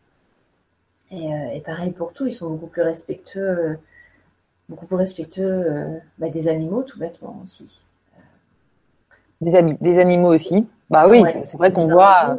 [1.11, 3.79] Et, euh, et, pareil pour tout, ils sont beaucoup plus respectueux,
[4.69, 7.81] beaucoup plus respectueux bah, des animaux, tout bêtement aussi.
[9.41, 10.67] Des, des animaux aussi.
[10.91, 12.39] Bah oui, c'est vrai qu'on voit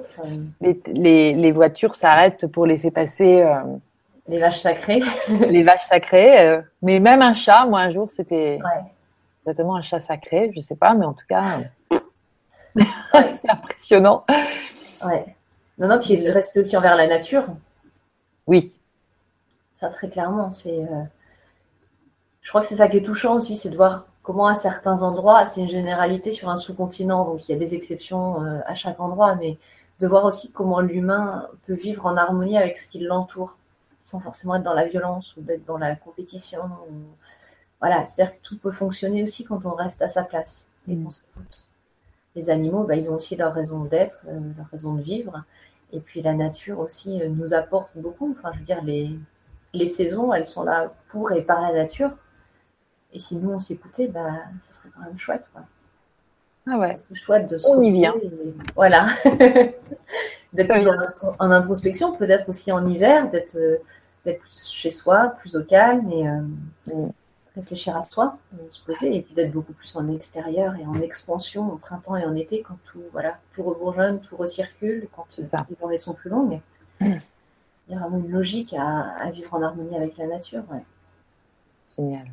[0.59, 3.41] les, les, les, voitures s'arrêtent pour laisser passer.
[3.41, 3.61] Euh,
[4.27, 5.01] les vaches sacrées.
[5.27, 6.39] les vaches sacrées.
[6.41, 8.59] Euh, mais même un chat, moi un jour c'était
[9.41, 11.61] exactement un chat sacré, je sais pas, mais en tout cas,
[12.75, 14.25] c'est impressionnant.
[15.03, 15.25] Ouais.
[15.77, 17.45] Non, non, puis le respect aussi envers la nature.
[18.45, 18.75] Oui.
[19.75, 20.77] Ça très clairement, c'est.
[20.77, 21.03] Euh,
[22.41, 25.01] je crois que c'est ça qui est touchant aussi, c'est de voir comment à certains
[25.01, 28.75] endroits, c'est une généralité sur un sous-continent, donc il y a des exceptions euh, à
[28.75, 29.57] chaque endroit, mais
[29.99, 33.55] de voir aussi comment l'humain peut vivre en harmonie avec ce qui l'entoure,
[34.03, 36.61] sans forcément être dans la violence ou d'être dans la compétition.
[37.79, 41.03] Voilà, c'est-à-dire que tout peut fonctionner aussi quand on reste à sa place et mm.
[41.03, 41.65] qu'on s'écoute.
[42.35, 45.43] Les animaux, bah, ils ont aussi leur raison d'être, euh, leur raison de vivre.
[45.91, 48.35] Et puis la nature aussi euh, nous apporte beaucoup.
[48.37, 49.09] Enfin, je veux dire, les,
[49.73, 52.11] les saisons, elles sont là pour et par la nature.
[53.13, 54.29] Et si nous, on s'écoutait, bah,
[54.69, 55.43] ça serait quand même chouette.
[55.53, 55.63] Quoi.
[56.67, 56.95] Ah ouais.
[56.97, 58.13] C'est chouette de se On y vient.
[58.75, 59.09] Voilà.
[60.53, 60.87] d'être plus
[61.39, 63.77] en, introspection, peut-être aussi en hiver, d'être euh,
[64.55, 66.41] chez soi, plus au calme et euh,
[66.87, 67.11] mm.
[67.55, 71.01] réfléchir à soi, euh, se poser, et puis d'être beaucoup plus en extérieur et en
[71.01, 75.45] expansion au printemps et en été quand tout, voilà, tout rebourgeonne, tout recircule, quand les
[75.79, 76.59] journées sont plus longues.
[76.99, 77.15] Mm.
[77.87, 80.63] Il y a vraiment une logique à, vivre en harmonie avec la nature.
[81.95, 82.27] Génial.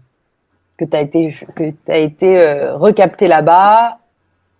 [0.78, 3.98] Que tu as été, que as été recapté là-bas.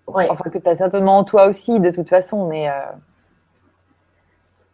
[0.06, 2.68] Enfin, que tu as certainement en toi aussi, de toute façon, mais.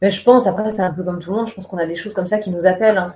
[0.02, 1.86] Mais je pense, après, c'est un peu comme tout le monde, je pense qu'on a
[1.86, 2.98] des choses comme ça qui nous appellent.
[2.98, 3.14] Hein.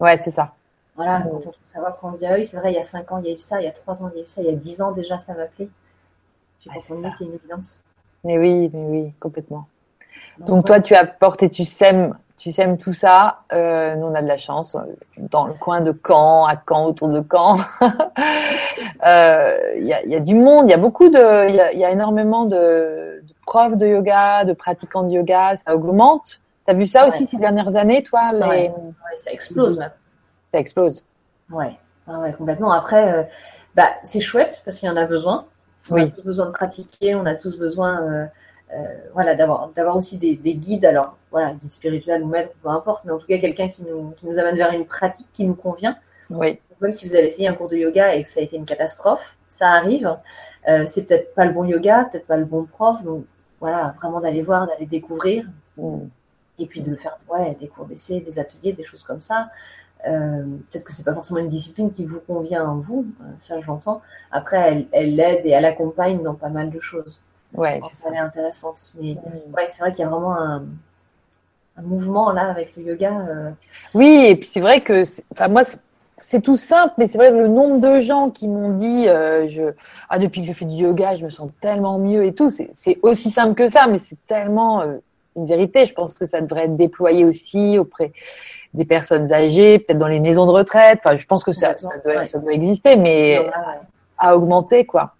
[0.00, 0.52] Ouais, c'est ça.
[0.94, 2.78] Voilà, quand on trouve savoir quand on se dit, ah oui, c'est vrai, il y
[2.78, 4.20] a 5 ans, il y a eu ça, il y a 3 ans, il y
[4.20, 5.68] a eu ça, il y a 10 ans déjà, ça m'appelait.
[6.60, 7.84] Puis quand on c'est une évidence.
[8.24, 9.68] Mais oui, mais oui, complètement.
[10.38, 13.40] Donc, toi, tu apportes et tu sèmes, tu sèmes tout ça.
[13.52, 14.76] Euh, nous, on a de la chance
[15.18, 17.58] dans le coin de Caen, à Caen, autour de Caen.
[19.06, 21.60] Euh, il y, a, y, a, du monde, il y a beaucoup de, il y
[21.60, 26.40] a, y a énormément de, profs de yoga, de pratiquants de yoga, ça augmente.
[26.66, 28.70] Tu as vu ça aussi ces dernières années, toi les...
[29.16, 29.90] Ça explose même.
[30.52, 31.04] Ça explose.
[31.50, 32.72] Ouais, ouais complètement.
[32.72, 33.22] Après, euh,
[33.74, 35.46] bah, c'est chouette parce qu'il y en a besoin.
[35.90, 38.26] On a tous besoin de pratiquer, on a tous besoin euh, euh,
[39.14, 43.12] voilà, d'avoir, d'avoir aussi des, guides, alors voilà, guides spirituels ou maîtres, peu importe, mais
[43.12, 45.96] en tout cas quelqu'un qui nous, qui nous amène vers une pratique qui nous convient.
[46.30, 46.58] Oui.
[46.80, 48.66] Même si vous avez essayé un cours de yoga et que ça a été une
[48.66, 50.14] catastrophe, ça arrive.
[50.86, 53.24] c'est peut-être pas le bon yoga, peut-être pas le bon prof, donc
[53.60, 55.46] voilà, vraiment d'aller voir, d'aller découvrir.
[55.76, 55.98] Mm.
[56.60, 59.48] Et puis de faire ouais, des cours d'essai, des ateliers, des choses comme ça.
[60.06, 63.60] Euh, peut-être que c'est pas forcément une discipline qui vous convient à vous, euh, ça
[63.60, 64.00] j'entends.
[64.30, 67.18] Après, elle, l'aide et elle accompagne dans pas mal de choses.
[67.54, 68.08] Ouais, c'est ça.
[68.08, 68.92] Elle est intéressante.
[69.00, 69.16] Mais
[69.56, 70.62] ouais, c'est vrai qu'il y a vraiment un,
[71.76, 73.12] un, mouvement là avec le yoga.
[73.28, 73.50] Euh.
[73.94, 75.62] Oui, et puis c'est vrai que, enfin moi,
[76.20, 79.48] c'est tout simple, mais c'est vrai que le nombre de gens qui m'ont dit, euh,
[79.48, 79.72] je,
[80.08, 82.98] ah, depuis que je fais du yoga, je me sens tellement mieux et tout, c'est
[83.02, 84.96] aussi simple que ça, mais c'est tellement euh,
[85.36, 85.86] une vérité.
[85.86, 88.12] Je pense que ça devrait être déployé aussi auprès
[88.74, 91.00] des personnes âgées, peut-être dans les maisons de retraite.
[91.04, 93.48] Enfin, je pense que ça, ça, doit, ça doit exister, mais
[94.18, 95.14] à augmenter, quoi.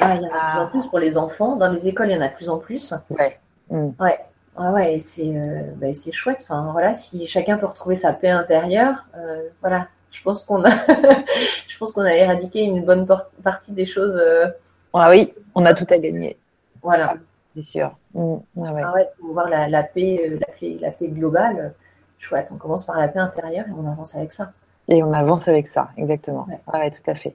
[0.00, 1.56] Ah, il y en a de plus en plus pour les enfants.
[1.56, 2.94] Dans les écoles, il y en a de plus en plus.
[3.10, 3.38] Ouais.
[3.70, 3.90] Mm.
[4.00, 4.18] Ouais.
[4.58, 6.40] Ouais, ouais, c'est euh, bah, c'est chouette.
[6.42, 10.70] Enfin, voilà, si chacun peut retrouver sa paix intérieure, euh, voilà, je pense qu'on a,
[11.68, 13.06] je pense qu'on a éradiqué une bonne
[13.42, 14.16] partie des choses.
[14.16, 14.46] Euh,
[14.94, 16.38] ah oui, on a tout à gagner.
[16.82, 17.20] Voilà, ah,
[17.54, 17.94] c'est sûr.
[18.14, 18.36] Mmh.
[18.64, 18.82] Ah ouais.
[18.82, 21.74] Ah ouais, pour voir la, la paix, la paix, la paix globale.
[22.18, 22.48] Chouette.
[22.50, 24.52] On commence par la paix intérieure et on avance avec ça.
[24.88, 26.46] Et on avance avec ça, exactement.
[26.48, 27.34] Ouais, ah ouais tout à fait.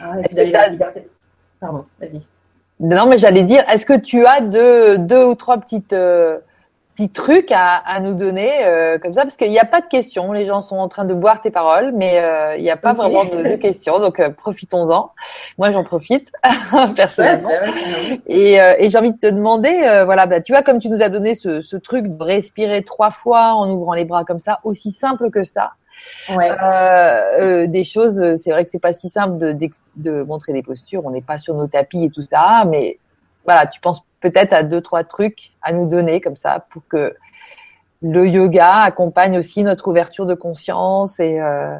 [0.00, 1.06] Ah ouais, la liberté.
[1.60, 2.22] Pardon, vas-y.
[2.78, 5.94] Non, mais j'allais dire, est-ce que tu as deux, deux ou trois petites
[6.96, 9.22] petits trucs à, à nous donner euh, comme ça?
[9.22, 10.32] Parce qu'il n'y a pas de questions.
[10.32, 12.94] Les gens sont en train de boire tes paroles, mais euh, il n'y a pas
[12.94, 13.98] vraiment de, de, questions.
[13.98, 15.12] Donc euh, profitons-en.
[15.58, 16.32] Moi, j'en profite
[16.96, 17.50] personnellement.
[18.26, 19.72] et, et j'ai envie de te demander,
[20.04, 23.10] voilà, bah, tu vois, comme tu nous as donné ce, ce, truc de respirer trois
[23.10, 25.72] fois en ouvrant les bras comme ça, aussi simple que ça.
[26.28, 27.66] Ouais.
[27.68, 31.04] des choses, c'est vrai que c'est pas si simple de, de, de montrer des postures.
[31.04, 32.98] On n'est pas sur nos tapis et tout ça, mais
[33.44, 37.14] voilà, tu penses peut-être à deux, trois trucs à nous donner comme ça pour que
[38.02, 41.76] le yoga accompagne aussi notre ouverture de conscience et euh,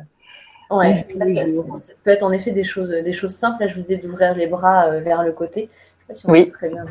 [0.71, 1.45] ouais, ça,
[2.05, 3.63] peut être en effet des choses, des choses simples.
[3.63, 5.69] Là, je vous disais d'ouvrir les bras euh, vers le côté.
[6.09, 6.51] Je sais pas si on oui.
[6.51, 6.85] Très bien.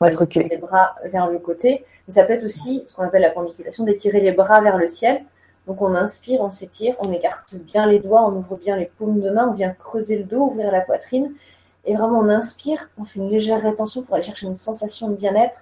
[0.00, 0.48] On va se reculer.
[0.48, 1.84] Les bras vers le côté.
[2.06, 4.88] Mais ça peut être aussi ce qu'on appelle la pendiculation, d'étirer les bras vers le
[4.88, 5.22] ciel.
[5.66, 9.20] Donc on inspire, on s'étire, on écarte bien les doigts, on ouvre bien les paumes
[9.20, 11.32] de main, on vient creuser le dos, ouvrir la poitrine.
[11.84, 15.16] Et vraiment, on inspire, on fait une légère rétention pour aller chercher une sensation de
[15.16, 15.56] bien-être.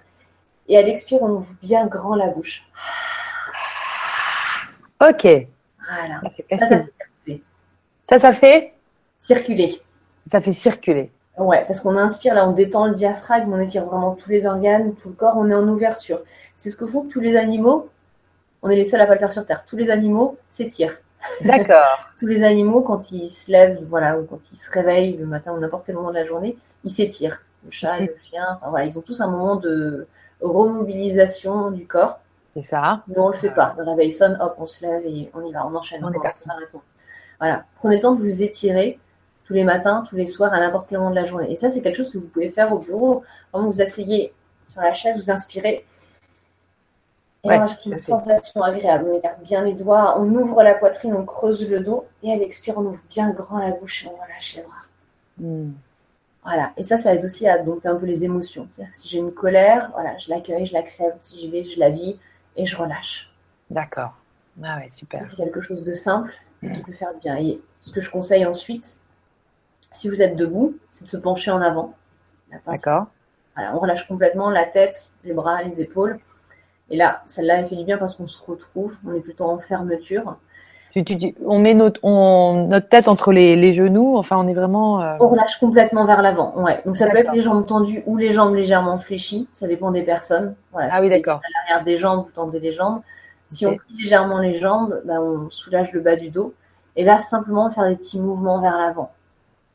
[0.67, 2.67] Et à l'expire, on ouvre bien grand la bouche.
[5.01, 5.27] Ok.
[5.87, 6.21] Voilà.
[8.07, 8.73] Ça, ça, fait
[9.19, 9.81] circuler.
[10.31, 11.11] Ça fait circuler.
[11.37, 14.95] Ouais, parce qu'on inspire, là, on détend le diaphragme, on étire vraiment tous les organes,
[14.95, 16.21] tout le corps, on est en ouverture.
[16.55, 17.89] C'est ce que font tous les animaux.
[18.61, 19.63] On est les seuls à pas le faire sur Terre.
[19.67, 20.97] Tous les animaux s'étirent.
[21.41, 21.99] D'accord.
[22.19, 25.53] Tous les animaux, quand ils se lèvent, voilà, ou quand ils se réveillent le matin
[25.53, 27.41] ou n'importe quel moment de la journée, ils s'étirent.
[27.65, 30.07] Le chat, le chien, voilà, ils ont tous un moment de
[30.39, 32.19] remobilisation du corps.
[32.55, 33.03] C'est ça.
[33.07, 33.75] Nous, on le fait pas.
[33.77, 36.05] Le réveil sonne, hop, on se lève et on y va, on enchaîne.
[36.05, 36.47] On, est parti.
[37.39, 37.65] Voilà.
[37.77, 38.99] Prenez le temps de vous étirer
[39.45, 41.51] tous les matins, tous les soirs, à n'importe quel moment de la journée.
[41.51, 43.23] Et ça, c'est quelque chose que vous pouvez faire au bureau.
[43.53, 44.33] Vraiment, vous asseyez
[44.71, 45.85] sur la chaise, vous inspirez
[47.45, 49.05] et ouais, on une sensation agréable.
[49.07, 52.05] On écarte bien les doigts, on ouvre la poitrine, on creuse le dos.
[52.23, 55.71] Et à l'expire, on ouvre bien grand la bouche et on relâche les bras.
[56.43, 56.73] Voilà.
[56.75, 58.67] Et ça, ça aide aussi à dompter un peu les émotions.
[58.93, 61.23] Si j'ai une colère, voilà, je l'accueille, je l'accepte.
[61.23, 62.17] Si j'y vais, je la vis
[62.55, 63.31] et je relâche.
[63.69, 64.13] D'accord.
[64.63, 65.21] Ah ouais, super.
[65.29, 67.37] C'est quelque chose de simple qui peut faire du bien.
[67.37, 68.97] Et ce que je conseille ensuite,
[69.95, 71.93] Si vous êtes debout, c'est de se pencher en avant.
[72.67, 73.07] D'accord.
[73.57, 76.19] on relâche complètement la tête, les bras, les épaules.
[76.89, 79.57] Et là, celle-là, elle fait du bien parce qu'on se retrouve, on est plutôt en
[79.57, 80.37] fermeture.
[81.45, 85.01] on met notre, notre tête entre les, genoux, enfin, on est vraiment.
[85.01, 86.53] Euh, on relâche complètement vers l'avant.
[86.57, 86.81] Ouais.
[86.85, 89.47] Donc, ça peut être les jambes tendues ou les jambes légèrement fléchies.
[89.53, 90.55] Ça dépend des personnes.
[90.73, 91.39] Voilà, ah oui, d'accord.
[91.39, 93.01] À l'arrière des jambes, vous tendez les jambes.
[93.49, 96.53] Si on plie légèrement les jambes, ben, on soulage le bas du dos.
[96.97, 99.11] Et là, simplement faire des petits mouvements vers l'avant.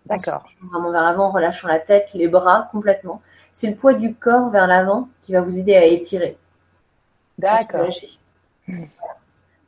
[0.07, 0.45] D'accord.
[0.71, 3.23] Vraiment vers l'avant, en relâchant la tête, les bras complètement.
[3.53, 6.37] C'est le poids du corps vers l'avant qui va vous aider à étirer.
[7.39, 7.89] D'accord.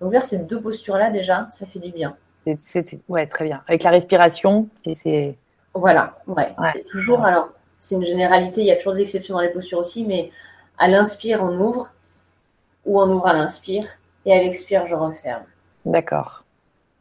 [0.01, 2.17] Donc vers ces deux postures-là déjà, ça fait du bien.
[2.59, 3.63] C'est, ouais, très bien.
[3.69, 5.37] Avec la respiration, et c'est.
[5.75, 6.55] Voilà, ouais.
[6.91, 7.51] Toujours, alors,
[7.81, 10.31] c'est une généralité, il y a toujours des exceptions dans les postures aussi, mais
[10.79, 11.91] à l'inspire, on ouvre,
[12.85, 13.87] ou on ouvre à l'inspire,
[14.27, 15.45] et à l'expire, je referme.
[15.85, 16.45] D'accord.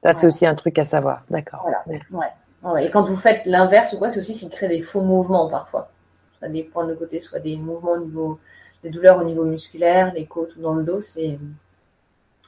[0.03, 1.23] Ça, c'est aussi un truc à savoir.
[1.29, 1.61] D'accord.
[1.63, 1.83] Voilà.
[2.11, 2.31] Ouais.
[2.79, 5.49] Et quand vous faites l'inverse ou quoi, c'est aussi ce qui crée des faux mouvements
[5.49, 5.89] parfois.
[6.38, 8.39] Soit des points de côté, soit des mouvements au niveau
[8.83, 11.38] des douleurs au niveau musculaire, les côtes ou dans le dos, c'est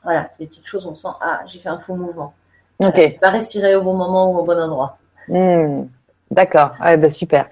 [0.04, 2.34] voilà, c'est des petites choses, on sent ah j'ai fait un faux mouvement.
[2.80, 3.20] Ok.
[3.20, 4.98] pas respirer au bon moment ou au bon endroit.
[5.28, 5.84] Hmm.
[6.32, 7.48] D'accord, ouais, bah super.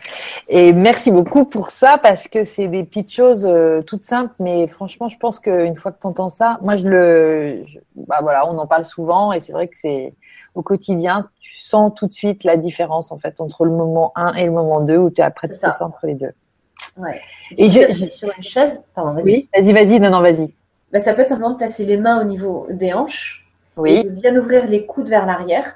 [0.48, 4.66] Et merci beaucoup pour ça parce que c'est des petites choses euh, toutes simples, mais
[4.66, 7.64] franchement, je pense qu'une fois que tu entends ça, moi je le,
[7.96, 10.16] bah voilà, on en parle souvent et c'est vrai que c'est
[10.56, 14.34] au quotidien, tu sens tout de suite la différence en fait entre le moment 1
[14.36, 15.74] et le moment 2 où tu as pratiqué ça.
[15.74, 16.34] ça entre les deux.
[16.98, 17.22] Ouais.
[17.58, 19.24] Et, je, sur une chaise, pardon, vas-y.
[19.24, 20.54] Oui, vas-y, vas-y, non, non, vas-y.
[20.92, 23.46] Bah, ça peut être simplement de placer les mains au niveau des hanches.
[23.78, 23.92] Oui.
[23.92, 25.76] Et de bien ouvrir les coudes vers l'arrière.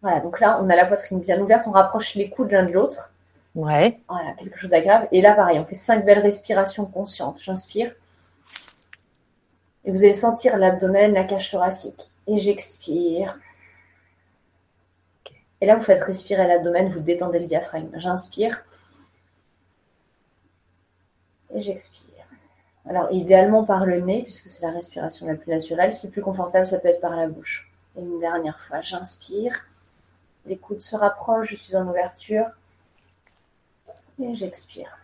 [0.00, 2.72] Voilà, donc là, on a la poitrine bien ouverte, on rapproche les coudes l'un de
[2.72, 3.12] l'autre.
[3.54, 4.00] Ouais.
[4.08, 5.08] Voilà, quelque chose d'agréable.
[5.12, 7.38] Et là, pareil, on fait cinq belles respirations conscientes.
[7.40, 7.92] J'inspire.
[9.84, 12.10] Et vous allez sentir l'abdomen, la cage thoracique.
[12.26, 13.38] Et j'expire.
[15.60, 17.90] Et là, vous faites respirer l'abdomen, vous détendez le diaphragme.
[17.96, 18.62] J'inspire
[21.54, 22.02] et j'expire.
[22.86, 25.94] Alors, idéalement par le nez, puisque c'est la respiration la plus naturelle.
[25.94, 27.70] Si plus confortable, ça peut être par la bouche.
[27.96, 29.54] Et une dernière fois, j'inspire.
[30.44, 32.46] Les coudes se rapprochent, je suis en ouverture.
[34.20, 34.98] Et j'expire.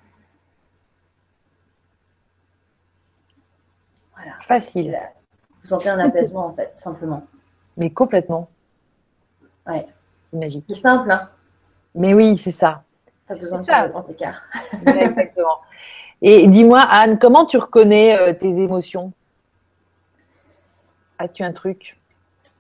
[4.15, 4.35] Voilà.
[4.43, 4.99] Facile.
[5.71, 7.23] Vous sentez un apaisement, en fait, simplement.
[7.77, 8.49] Mais complètement.
[9.69, 9.87] Ouais.
[10.33, 10.65] Magique.
[10.69, 11.29] C'est simple, hein
[11.95, 12.83] Mais oui, c'est ça.
[13.29, 14.43] Pas besoin de faire grand écart.
[14.85, 15.59] Exactement.
[16.23, 19.13] Et dis-moi, Anne, comment tu reconnais euh, tes émotions?
[21.21, 21.97] As-tu un truc?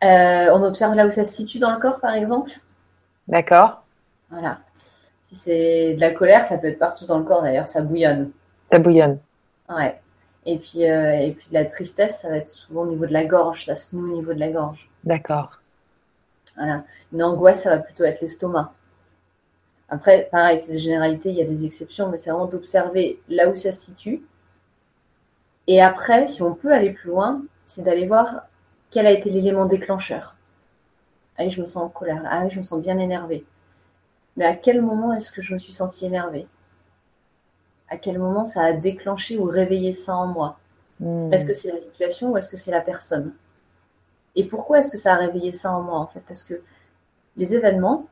[0.05, 2.53] Euh, On observe là où ça se situe dans le corps, par exemple?
[3.27, 3.82] D'accord.
[4.31, 4.59] Voilà.
[5.19, 8.31] Si c'est de la colère, ça peut être partout dans le corps d'ailleurs, ça bouillonne.
[8.70, 9.19] Ça bouillonne.
[9.69, 10.01] Ouais.
[10.51, 13.25] Et puis, euh, et puis la tristesse, ça va être souvent au niveau de la
[13.25, 14.89] gorge, ça se noue au niveau de la gorge.
[15.05, 15.61] D'accord.
[16.57, 16.83] Voilà.
[17.13, 18.73] Une angoisse, ça va plutôt être l'estomac.
[19.89, 23.49] Après, pareil, c'est des généralités, il y a des exceptions, mais c'est vraiment d'observer là
[23.49, 24.23] où ça se situe.
[25.69, 28.49] Et après, si on peut aller plus loin, c'est d'aller voir
[28.91, 30.35] quel a été l'élément déclencheur.
[31.39, 32.23] Ah je me sens en colère.
[32.29, 33.45] Ah je me sens bien énervée.
[34.37, 36.49] Mais à quel moment est-ce que je me suis sentie énervée?
[37.91, 40.59] À quel moment ça a déclenché ou réveillé ça en moi
[41.01, 41.33] hmm.
[41.33, 43.33] Est-ce que c'est la situation ou est-ce que c'est la personne?
[44.37, 46.21] Et pourquoi est-ce que ça a réveillé ça en moi en fait?
[46.27, 46.55] Parce que
[47.37, 48.07] les événements,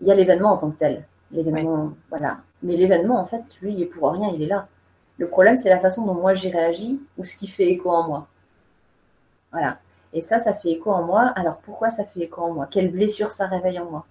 [0.00, 1.04] il y a l'événement en tant que tel.
[1.32, 2.38] L'événement, voilà.
[2.62, 4.68] Mais l'événement, en fait, lui, il est pour rien, il est là.
[5.18, 8.06] Le problème, c'est la façon dont moi j'ai réagi ou ce qui fait écho en
[8.06, 8.28] moi.
[9.52, 9.78] Voilà.
[10.12, 11.32] Et ça, ça fait écho en moi.
[11.36, 12.66] Alors pourquoi ça fait écho en moi?
[12.70, 14.06] Quelle blessure ça réveille en moi?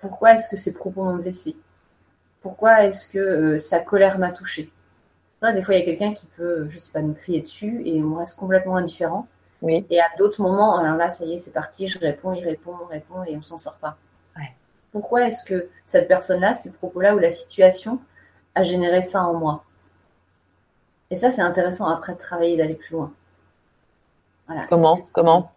[0.00, 1.56] Pourquoi est-ce que ces propos m'ont blessé
[2.44, 4.70] Pourquoi est-ce que euh, sa colère m'a touché
[5.42, 8.02] Des fois, il y a quelqu'un qui peut, je sais pas, nous crier dessus et
[8.02, 9.26] on reste complètement indifférent.
[9.62, 9.86] Oui.
[9.88, 12.74] Et à d'autres moments, alors là, ça y est, c'est parti, je réponds, il répond,
[12.82, 13.96] on répond et on s'en sort pas.
[14.92, 17.98] Pourquoi est-ce que cette personne-là, ces propos-là ou la situation
[18.54, 19.64] a généré ça en moi?
[21.10, 23.12] Et ça, c'est intéressant après de travailler, d'aller plus loin.
[24.68, 25.00] Comment?
[25.12, 25.50] Comment?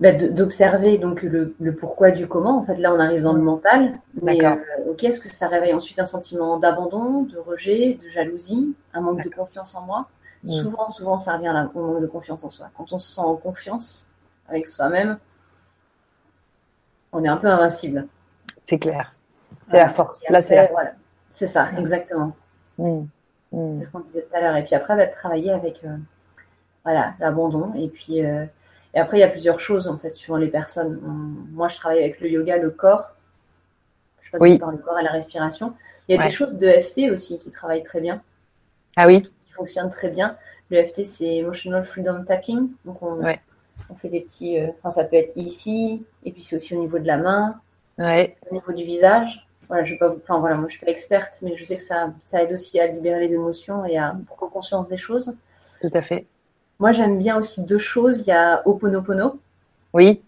[0.00, 2.58] Bah, D'observer donc le, pourquoi du comment.
[2.58, 3.98] En fait, là, on arrive dans le mental.
[4.22, 4.54] Mais euh,
[4.88, 9.24] ok, est-ce que ça réveille ensuite un sentiment d'abandon, de rejet, de jalousie, un manque
[9.24, 10.08] de confiance en moi?
[10.44, 10.50] Mm.
[10.50, 12.68] Souvent, souvent, ça revient au manque de confiance en soi.
[12.76, 14.06] Quand on se sent en confiance
[14.48, 15.18] avec soi-même,
[17.12, 18.06] on est un peu invincible.
[18.66, 19.12] C'est clair.
[19.70, 20.22] C'est la force.
[20.28, 20.70] Là, c'est
[21.34, 22.32] C'est ça, exactement.
[22.78, 23.00] Mm.
[23.52, 23.78] Mm.
[23.78, 24.56] C'est ce qu'on disait tout à l'heure.
[24.56, 25.96] Et puis après, va travailler avec euh,
[26.84, 27.72] voilà l'abandon.
[27.74, 28.44] Et puis euh,
[28.94, 31.00] et après, il y a plusieurs choses en fait suivant les personnes.
[31.52, 33.14] moi, je travaille avec le yoga, le corps.
[34.22, 34.58] Je passe oui.
[34.58, 35.74] par le corps et la respiration.
[36.08, 38.22] Il y a des choses de FT aussi qui travaillent très bien.
[38.96, 39.22] Ah oui.
[39.22, 40.36] Qui fonctionnent très bien.
[40.70, 42.70] Le FT, c'est Emotional Freedom Tapping.
[42.84, 43.22] Donc on,
[43.90, 44.58] on fait des petits.
[44.58, 47.60] Euh, enfin, ça peut être ici, et puis c'est aussi au niveau de la main.
[47.98, 48.36] Ouais.
[48.50, 51.56] Au niveau du visage, voilà, je pas, enfin voilà, moi je suis pas experte, mais
[51.56, 54.88] je sais que ça, ça aide aussi à libérer les émotions et à prendre conscience
[54.88, 55.34] des choses.
[55.80, 56.26] Tout à fait.
[56.78, 58.20] Moi j'aime bien aussi deux choses.
[58.20, 59.38] Il y a Oponopono.
[59.92, 60.22] Oui.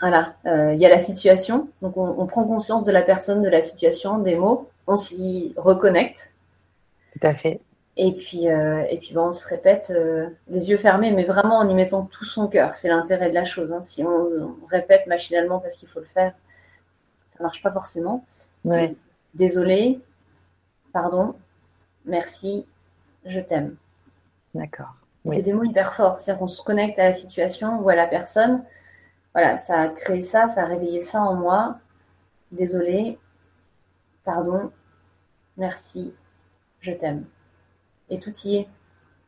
[0.00, 1.68] Voilà, euh, il y a la situation.
[1.80, 4.68] Donc on, on, prend conscience de la personne, de la situation, des mots.
[4.86, 6.32] On s'y reconnecte.
[7.12, 7.60] Tout à fait.
[7.96, 11.58] Et puis, euh, et puis bon, on se répète euh, les yeux fermés, mais vraiment
[11.58, 12.74] en y mettant tout son cœur.
[12.74, 13.72] C'est l'intérêt de la chose.
[13.72, 13.82] Hein.
[13.84, 16.32] Si on, on, répète machinalement parce qu'il faut le faire,
[17.36, 18.24] ça marche pas forcément.
[18.64, 18.94] Ouais.
[19.34, 20.00] Désolé,
[20.92, 21.36] pardon,
[22.04, 22.66] merci,
[23.26, 23.76] je t'aime.
[24.54, 24.94] D'accord.
[25.24, 25.36] Oui.
[25.36, 26.20] C'est des mots hyper forts.
[26.20, 28.62] C'est-à-dire qu'on se connecte à la situation ou à la personne.
[29.32, 31.78] Voilà, ça a créé ça, ça a réveillé ça en moi.
[32.52, 33.18] Désolé,
[34.24, 34.70] pardon,
[35.56, 36.14] merci,
[36.80, 37.24] je t'aime.
[38.10, 38.68] Et tout y est.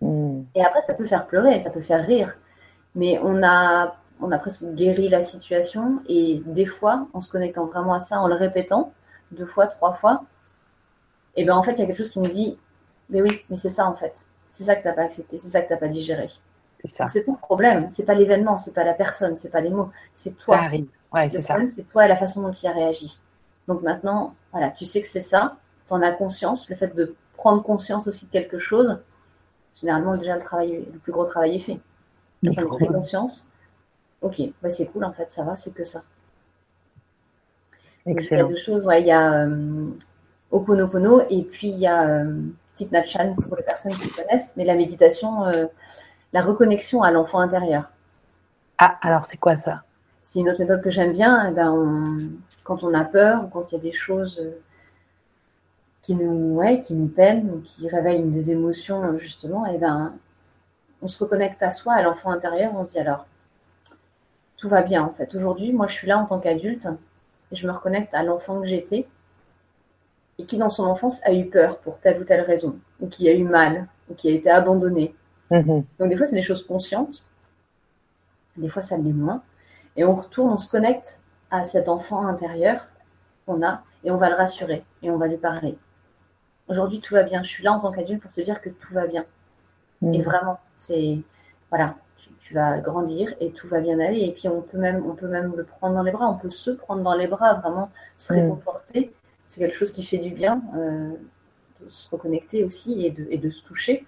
[0.00, 0.42] Mm.
[0.54, 2.36] Et après, ça peut faire pleurer, ça peut faire rire.
[2.94, 6.02] Mais on a, on a presque guéri la situation.
[6.08, 8.92] Et des fois, en se connectant vraiment à ça, en le répétant,
[9.32, 10.22] deux fois, trois fois,
[11.36, 12.58] et bien en fait, il y a quelque chose qui nous dit,
[13.10, 14.26] mais oui, mais c'est ça en fait.
[14.56, 16.30] C'est ça que tu n'as pas accepté, c'est ça que tu n'as pas digéré.
[17.08, 20.36] C'est ton problème, c'est pas l'événement, c'est pas la personne, c'est pas les mots, c'est
[20.38, 20.56] toi.
[20.56, 20.86] Ça arrive.
[21.12, 21.56] Ouais, c'est ça.
[21.68, 23.18] C'est toi et la façon dont tu as réagi.
[23.68, 25.56] Donc maintenant, voilà, tu sais que c'est ça,
[25.86, 29.00] tu en as conscience, le fait de prendre conscience aussi de quelque chose,
[29.80, 31.80] généralement déjà le travail, le plus gros travail est fait.
[32.42, 33.46] J'en ai pris conscience.
[34.22, 36.02] Ok, bah c'est cool en fait, ça va, c'est que ça.
[38.06, 38.42] Excellent.
[38.42, 39.86] Donc, il y a deux choses, ouais, il y a euh,
[40.50, 42.40] Oponopono et puis il y a euh,
[42.76, 45.66] Thich Nhat Hanh pour les personnes qui connaissent, mais la méditation, euh,
[46.32, 47.90] la reconnexion à l'enfant intérieur.
[48.78, 49.82] Ah, alors c'est quoi ça?
[50.24, 51.48] C'est une autre méthode que j'aime bien.
[51.48, 52.18] Eh ben, on,
[52.64, 54.42] quand on a peur ou quand il y a des choses
[56.02, 60.14] qui nous, ouais, qui nous peinent ou qui réveillent des émotions, justement, eh ben,
[61.02, 62.72] on se reconnecte à soi, à l'enfant intérieur.
[62.74, 63.26] On se dit alors,
[64.56, 65.34] tout va bien en fait.
[65.34, 66.88] Aujourd'hui, moi je suis là en tant qu'adulte
[67.52, 69.06] et je me reconnecte à l'enfant que j'étais
[70.38, 73.28] et qui dans son enfance a eu peur pour telle ou telle raison, ou qui
[73.28, 75.14] a eu mal, ou qui a été abandonné.
[75.50, 75.84] Mhm.
[75.98, 77.22] Donc des fois c'est des choses conscientes,
[78.56, 79.42] des fois ça l'est moins,
[79.96, 82.86] et on retourne, on se connecte à cet enfant intérieur
[83.46, 85.76] qu'on a, et on va le rassurer, et on va lui parler.
[86.68, 88.92] Aujourd'hui tout va bien, je suis là en tant qu'adulte pour te dire que tout
[88.92, 89.24] va bien.
[90.02, 90.14] Mhm.
[90.14, 91.18] Et vraiment, c'est
[91.70, 94.20] voilà, tu, tu vas grandir et tout va bien aller.
[94.20, 96.50] Et puis on peut même, on peut même le prendre dans les bras, on peut
[96.50, 98.40] se prendre dans les bras, vraiment se Mhm.
[98.42, 99.12] réconforter.
[99.56, 101.12] C'est quelque chose qui fait du bien, euh,
[101.80, 104.04] de se reconnecter aussi et de, et de se toucher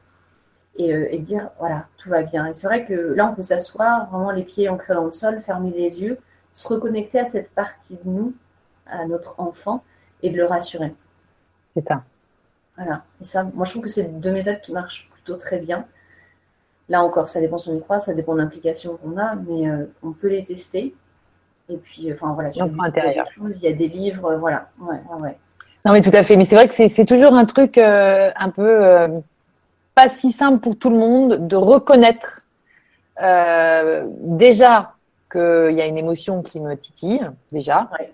[0.77, 2.45] et, euh, et dire voilà, tout va bien.
[2.45, 5.41] Et c'est vrai que là, on peut s'asseoir, vraiment les pieds ancrés dans le sol,
[5.41, 6.19] fermer les yeux,
[6.53, 8.35] se reconnecter à cette partie de nous,
[8.87, 9.83] à notre enfant,
[10.23, 10.95] et de le rassurer.
[11.75, 12.05] C'est ça.
[12.77, 13.05] Voilà.
[13.23, 15.87] Et ça, moi, je trouve que c'est deux méthodes qui marchent plutôt très bien.
[16.91, 19.67] Là encore, ça dépend si on y croit, ça dépend de l'implication qu'on a, mais
[19.67, 20.95] euh, on peut les tester.
[21.71, 23.27] Et puis, euh, enfin voilà, sur intérieur.
[23.27, 24.69] des choses, il y a des livres, voilà.
[24.81, 25.37] Ouais, ouais.
[25.85, 26.37] Non, mais tout à fait.
[26.37, 29.09] Mais c'est vrai que c'est c'est toujours un truc euh, un peu euh,
[29.95, 32.43] pas si simple pour tout le monde de reconnaître
[33.23, 34.95] euh, déjà
[35.31, 37.89] qu'il y a une émotion qui me titille, déjà.
[37.99, 38.13] Ouais.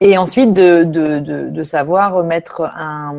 [0.00, 3.14] Et ensuite de, de, de, de savoir mettre un,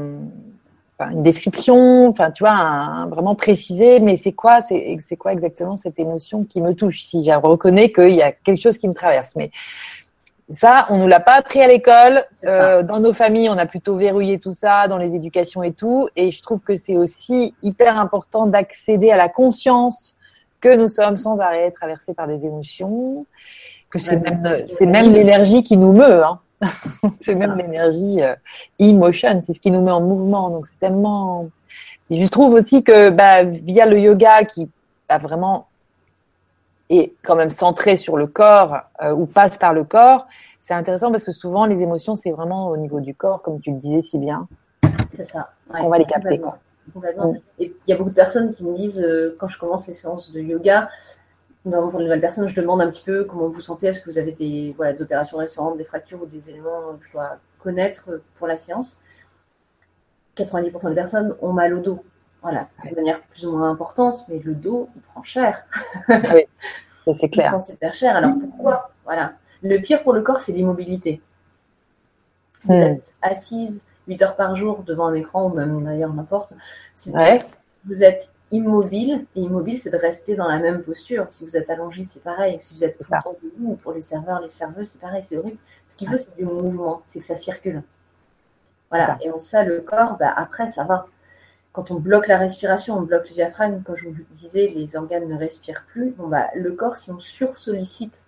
[1.04, 5.34] enfin, une description, enfin, tu vois, un, vraiment préciser, mais c'est quoi, c'est c'est quoi
[5.34, 7.02] exactement cette émotion qui me touche?
[7.02, 9.36] Si je reconnais qu'il y a quelque chose qui me traverse.
[9.36, 9.52] Mais
[10.50, 12.24] ça, on nous l'a pas appris à l'école.
[12.46, 16.10] Euh, dans nos familles, on a plutôt verrouillé tout ça, dans les éducations et tout.
[16.16, 20.16] Et je trouve que c'est aussi hyper important d'accéder à la conscience
[20.62, 23.26] que nous sommes sans arrêt traversés par des émotions,
[23.90, 26.24] que même, c'est même l'énergie qui nous meut.
[26.24, 26.40] Hein.
[27.19, 28.35] c'est même l'énergie euh,
[28.80, 30.49] emotion, c'est ce qui nous met en mouvement.
[30.49, 31.49] Donc c'est tellement.
[32.10, 34.69] Et je trouve aussi que bah, via le yoga qui
[35.10, 35.68] a vraiment
[36.90, 40.27] est quand même centré sur le corps euh, ou passe par le corps,
[40.61, 43.72] c'est intéressant parce que souvent les émotions c'est vraiment au niveau du corps, comme tu
[43.72, 44.48] le disais si bien.
[45.15, 45.52] C'est ça.
[45.69, 46.56] On va les capter, Complètement.
[46.94, 47.34] Complètement.
[47.34, 47.40] Mm.
[47.60, 49.94] Et il y a beaucoup de personnes qui me disent, euh, quand je commence les
[49.94, 50.90] séances de yoga,
[51.65, 54.10] notamment pour les nouvelles personnes, je demande un petit peu comment vous sentez, est-ce que
[54.11, 57.38] vous avez des, voilà, des opérations récentes, des fractures ou des éléments que je dois
[57.60, 58.99] connaître pour la séance?
[60.38, 62.03] 90% des personnes ont mal au dos.
[62.41, 65.64] Voilà, de manière plus ou moins importante, mais le dos, il prend cher.
[66.10, 67.52] Ça, c'est Il clair.
[67.52, 68.15] prend super cher.
[68.18, 68.91] Alors pourquoi?
[69.06, 69.34] Voilà.
[69.61, 71.22] Le pire pour le corps, c'est l'immobilité.
[72.65, 72.77] Vous Hmm.
[72.81, 76.53] êtes assise 8 heures par jour devant un écran, ou même d'ailleurs n'importe.
[76.95, 77.40] C'est- Ouais.
[77.85, 81.28] Vous êtes immobile, et immobile, c'est de rester dans la même posture.
[81.32, 82.60] Si vous êtes allongé, c'est pareil.
[82.62, 83.18] Si vous êtes tout ça.
[83.18, 85.58] le temps debout, pour les serveurs, les serveuses, c'est pareil, c'est horrible.
[85.90, 87.82] Ce qu'il faut, c'est du mouvement, c'est que ça circule.
[88.90, 89.18] Voilà.
[89.22, 91.08] Et on sait, le corps, bah, après, ça va.
[91.72, 95.28] Quand on bloque la respiration, on bloque le diaphragme, comme je vous disais, les organes
[95.28, 96.12] ne respirent plus.
[96.12, 98.24] Bon, bah, le corps, si on sursollicite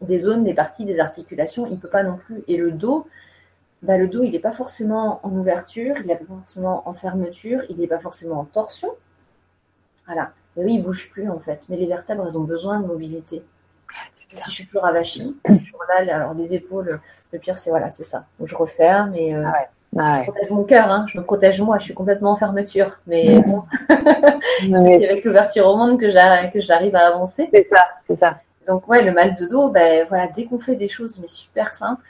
[0.00, 2.44] des zones, des parties, des articulations, il ne peut pas non plus.
[2.46, 3.08] Et le dos,
[3.82, 7.62] bah, le dos, il n'est pas forcément en ouverture, il n'est pas forcément en fermeture,
[7.68, 8.90] il n'est pas forcément en torsion.
[10.08, 10.32] Voilà.
[10.56, 11.60] Et oui, il ne bouge plus en fait.
[11.68, 13.42] Mais les vertèbres, elles ont besoin de mobilité.
[14.16, 17.00] Si je suis plus ravachie, toujours là, alors les épaules,
[17.32, 18.26] le pire, c'est voilà, c'est ça.
[18.38, 19.66] Donc je referme et euh, ah
[19.96, 21.06] ah je protège mon cœur, hein.
[21.08, 22.98] je me protège moi, je suis complètement en fermeture.
[23.06, 23.64] Mais bon,
[24.60, 27.48] c'est avec l'ouverture au monde que j'arrive à avancer.
[27.52, 28.40] C'est ça, c'est ça.
[28.66, 31.74] Donc ouais, le mal de dos, ben voilà, dès qu'on fait des choses mais super
[31.74, 32.04] simples,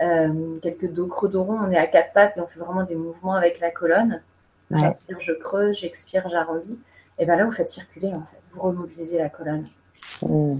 [0.00, 2.96] euh, quelques dos creux dos on est à quatre pattes et on fait vraiment des
[2.96, 4.22] mouvements avec la colonne.
[4.70, 6.78] J'inspire, je creuse, j'expire, j'arrondis.
[7.18, 9.66] Et ben là, vous faites circuler en fait, vous remobilisez la colonne.
[10.22, 10.56] Mm.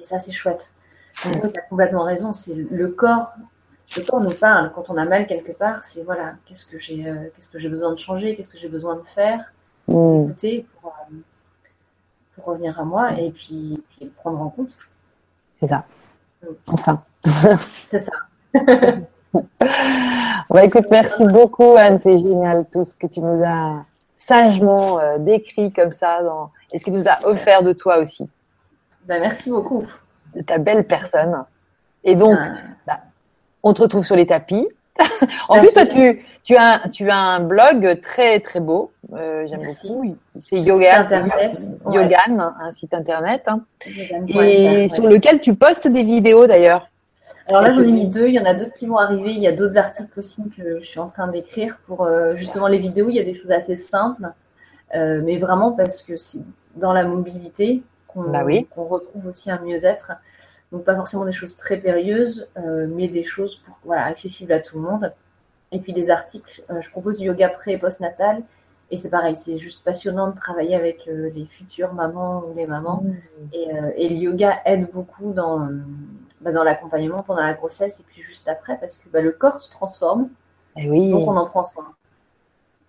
[0.00, 0.72] Et ça, c'est chouette.
[1.20, 2.32] Tu as complètement raison.
[2.32, 3.34] C'est le corps.
[3.96, 4.72] Le corps nous parle.
[4.74, 7.68] Quand on a mal quelque part, c'est voilà, qu'est-ce que j'ai, euh, qu'est-ce que j'ai
[7.68, 9.52] besoin de changer, qu'est-ce que j'ai besoin de faire,
[9.88, 10.24] mm.
[10.24, 11.14] écouter pour, euh,
[12.34, 13.82] pour, revenir à moi et puis,
[14.16, 14.76] prendre en compte.
[15.54, 15.84] C'est ça.
[16.42, 16.46] Mm.
[16.68, 17.02] Enfin.
[17.88, 18.12] c'est ça.
[20.50, 23.84] bah, écoute, merci beaucoup Anne, c'est génial tout ce que tu nous as
[24.28, 26.50] sagement euh, décrit comme ça dans...
[26.72, 28.28] et ce que tu nous as offert de toi aussi.
[29.06, 29.86] Bah, merci beaucoup.
[30.34, 31.44] De ta belle personne.
[32.04, 32.58] Et donc, ah.
[32.86, 33.00] bah,
[33.62, 34.68] on te retrouve sur les tapis.
[35.48, 38.92] en plus, toi, tu, tu, as, tu as un blog très, très beau.
[39.14, 40.16] Euh, j'aime beaucoup.
[40.40, 41.06] C'est Yoga,
[41.90, 43.44] Yogan, un site internet.
[43.46, 43.62] Hein.
[44.28, 46.90] et sur lequel tu postes des vidéos d'ailleurs.
[47.48, 48.28] Alors là, j'en ai mis deux.
[48.28, 49.32] Il y en a d'autres qui vont arriver.
[49.32, 52.68] Il y a d'autres articles aussi que je suis en train d'écrire pour euh, justement
[52.68, 53.08] les vidéos.
[53.08, 54.28] Il y a des choses assez simples,
[54.94, 56.44] euh, mais vraiment parce que c'est
[56.76, 58.44] dans la mobilité qu'on bah
[58.76, 60.12] retrouve aussi un mieux-être.
[60.72, 64.60] Donc pas forcément des choses très périlleuses, euh, mais des choses pour, voilà, accessibles à
[64.60, 65.12] tout le monde.
[65.72, 66.62] Et puis des articles.
[66.80, 68.42] je propose du yoga pré et post-natal.
[68.90, 73.02] Et c'est pareil, c'est juste passionnant de travailler avec les futures mamans ou les mamans.
[73.04, 73.14] Mmh.
[73.52, 75.68] Et, et, le yoga aide beaucoup dans
[76.40, 79.60] bah, dans l'accompagnement pendant la grossesse et puis juste après, parce que bah, le corps
[79.60, 80.28] se transforme.
[80.76, 81.10] Et eh oui.
[81.10, 81.86] Donc on en prend soin.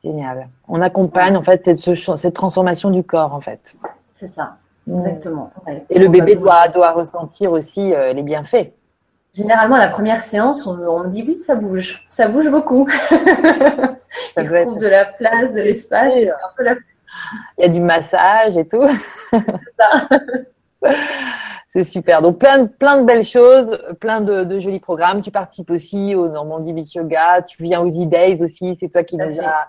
[0.03, 0.49] Génial.
[0.67, 3.75] On accompagne en fait cette, cette transformation du corps en fait.
[4.15, 4.57] C'est ça,
[4.87, 4.97] mmh.
[4.97, 5.51] exactement.
[5.89, 8.71] Et, le bébé doit, doit ressentir aussi euh, les bienfaits.
[9.33, 12.87] Généralement, la première séance, on, me dit oui, ça bouge, ça bouge beaucoup.
[14.37, 16.13] Il trouve de la place, de l'espace.
[16.15, 16.31] Il
[17.57, 18.87] y a du massage et tout.
[19.31, 19.39] C'est
[19.77, 20.09] ça.
[21.75, 22.23] C'est super.
[22.23, 25.21] Donc plein de, plein de belles choses, plein de, jolis programmes.
[25.21, 27.43] Tu participes aussi au Normandie Beach Yoga.
[27.43, 28.73] Tu viens aux E-Days aussi.
[28.73, 29.67] C'est toi qui nous a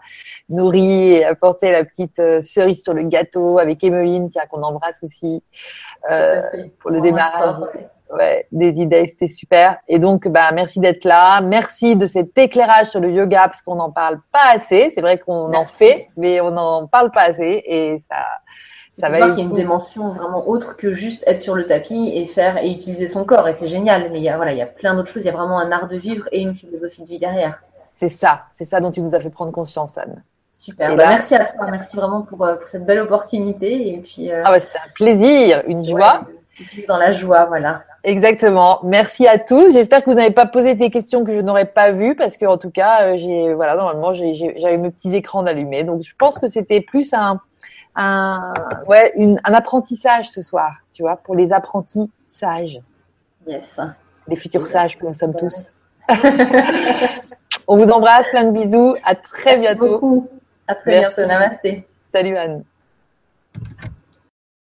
[0.49, 4.99] nourri et apporté la petite euh, cerise sur le gâteau avec Emeline, tiens, qu'on embrasse
[5.03, 5.43] aussi
[6.11, 6.41] euh,
[6.79, 7.57] pour le démarrage.
[8.19, 8.47] ouais.
[8.51, 9.77] des E-Days, c'était super.
[9.87, 11.43] Et donc, bah, merci d'être là.
[11.43, 14.89] Merci de cet éclairage sur le yoga parce qu'on n'en parle pas assez.
[14.89, 18.25] C'est vrai qu'on en fait, mais on n'en parle pas assez et ça
[18.93, 22.13] ça va qu'il y a une dimension vraiment autre que juste être sur le tapis
[22.15, 23.49] et faire et utiliser son corps.
[23.49, 25.23] Et c'est génial mais il y a voilà il y a plein d'autres choses.
[25.23, 27.61] Il y a vraiment un art de vivre et une philosophie de vie derrière.
[27.99, 30.23] C'est ça c'est ça dont tu nous as fait prendre conscience Anne.
[30.55, 30.95] Super.
[30.95, 31.69] Bah, merci à toi.
[31.71, 33.95] Merci vraiment pour, euh, pour cette belle opportunité.
[33.95, 36.27] Et puis euh, ah ouais, c'est un plaisir une joie.
[36.87, 37.83] dans la joie voilà.
[38.05, 38.81] Exactement.
[38.83, 39.73] Merci à tous.
[39.73, 42.47] J'espère que vous n'avez pas posé des questions que je n'aurais pas vues parce que
[42.47, 45.85] en tout cas, euh, j'ai voilà normalement j'avais mes petits écrans allumés.
[45.85, 47.41] Donc je pense que c'était plus un
[47.95, 48.53] un,
[48.87, 52.81] ouais, un apprentissage ce soir, tu vois, pour les apprentis sages.
[53.47, 53.81] Yes.
[54.29, 55.71] Les futurs sages que nous sommes tous.
[57.67, 58.97] On vous embrasse, plein de bisous.
[59.05, 59.89] À très Merci bientôt.
[59.89, 60.29] Beaucoup.
[60.67, 61.27] À très bientôt.
[61.27, 61.87] Namasté.
[62.13, 62.65] Salut Anne.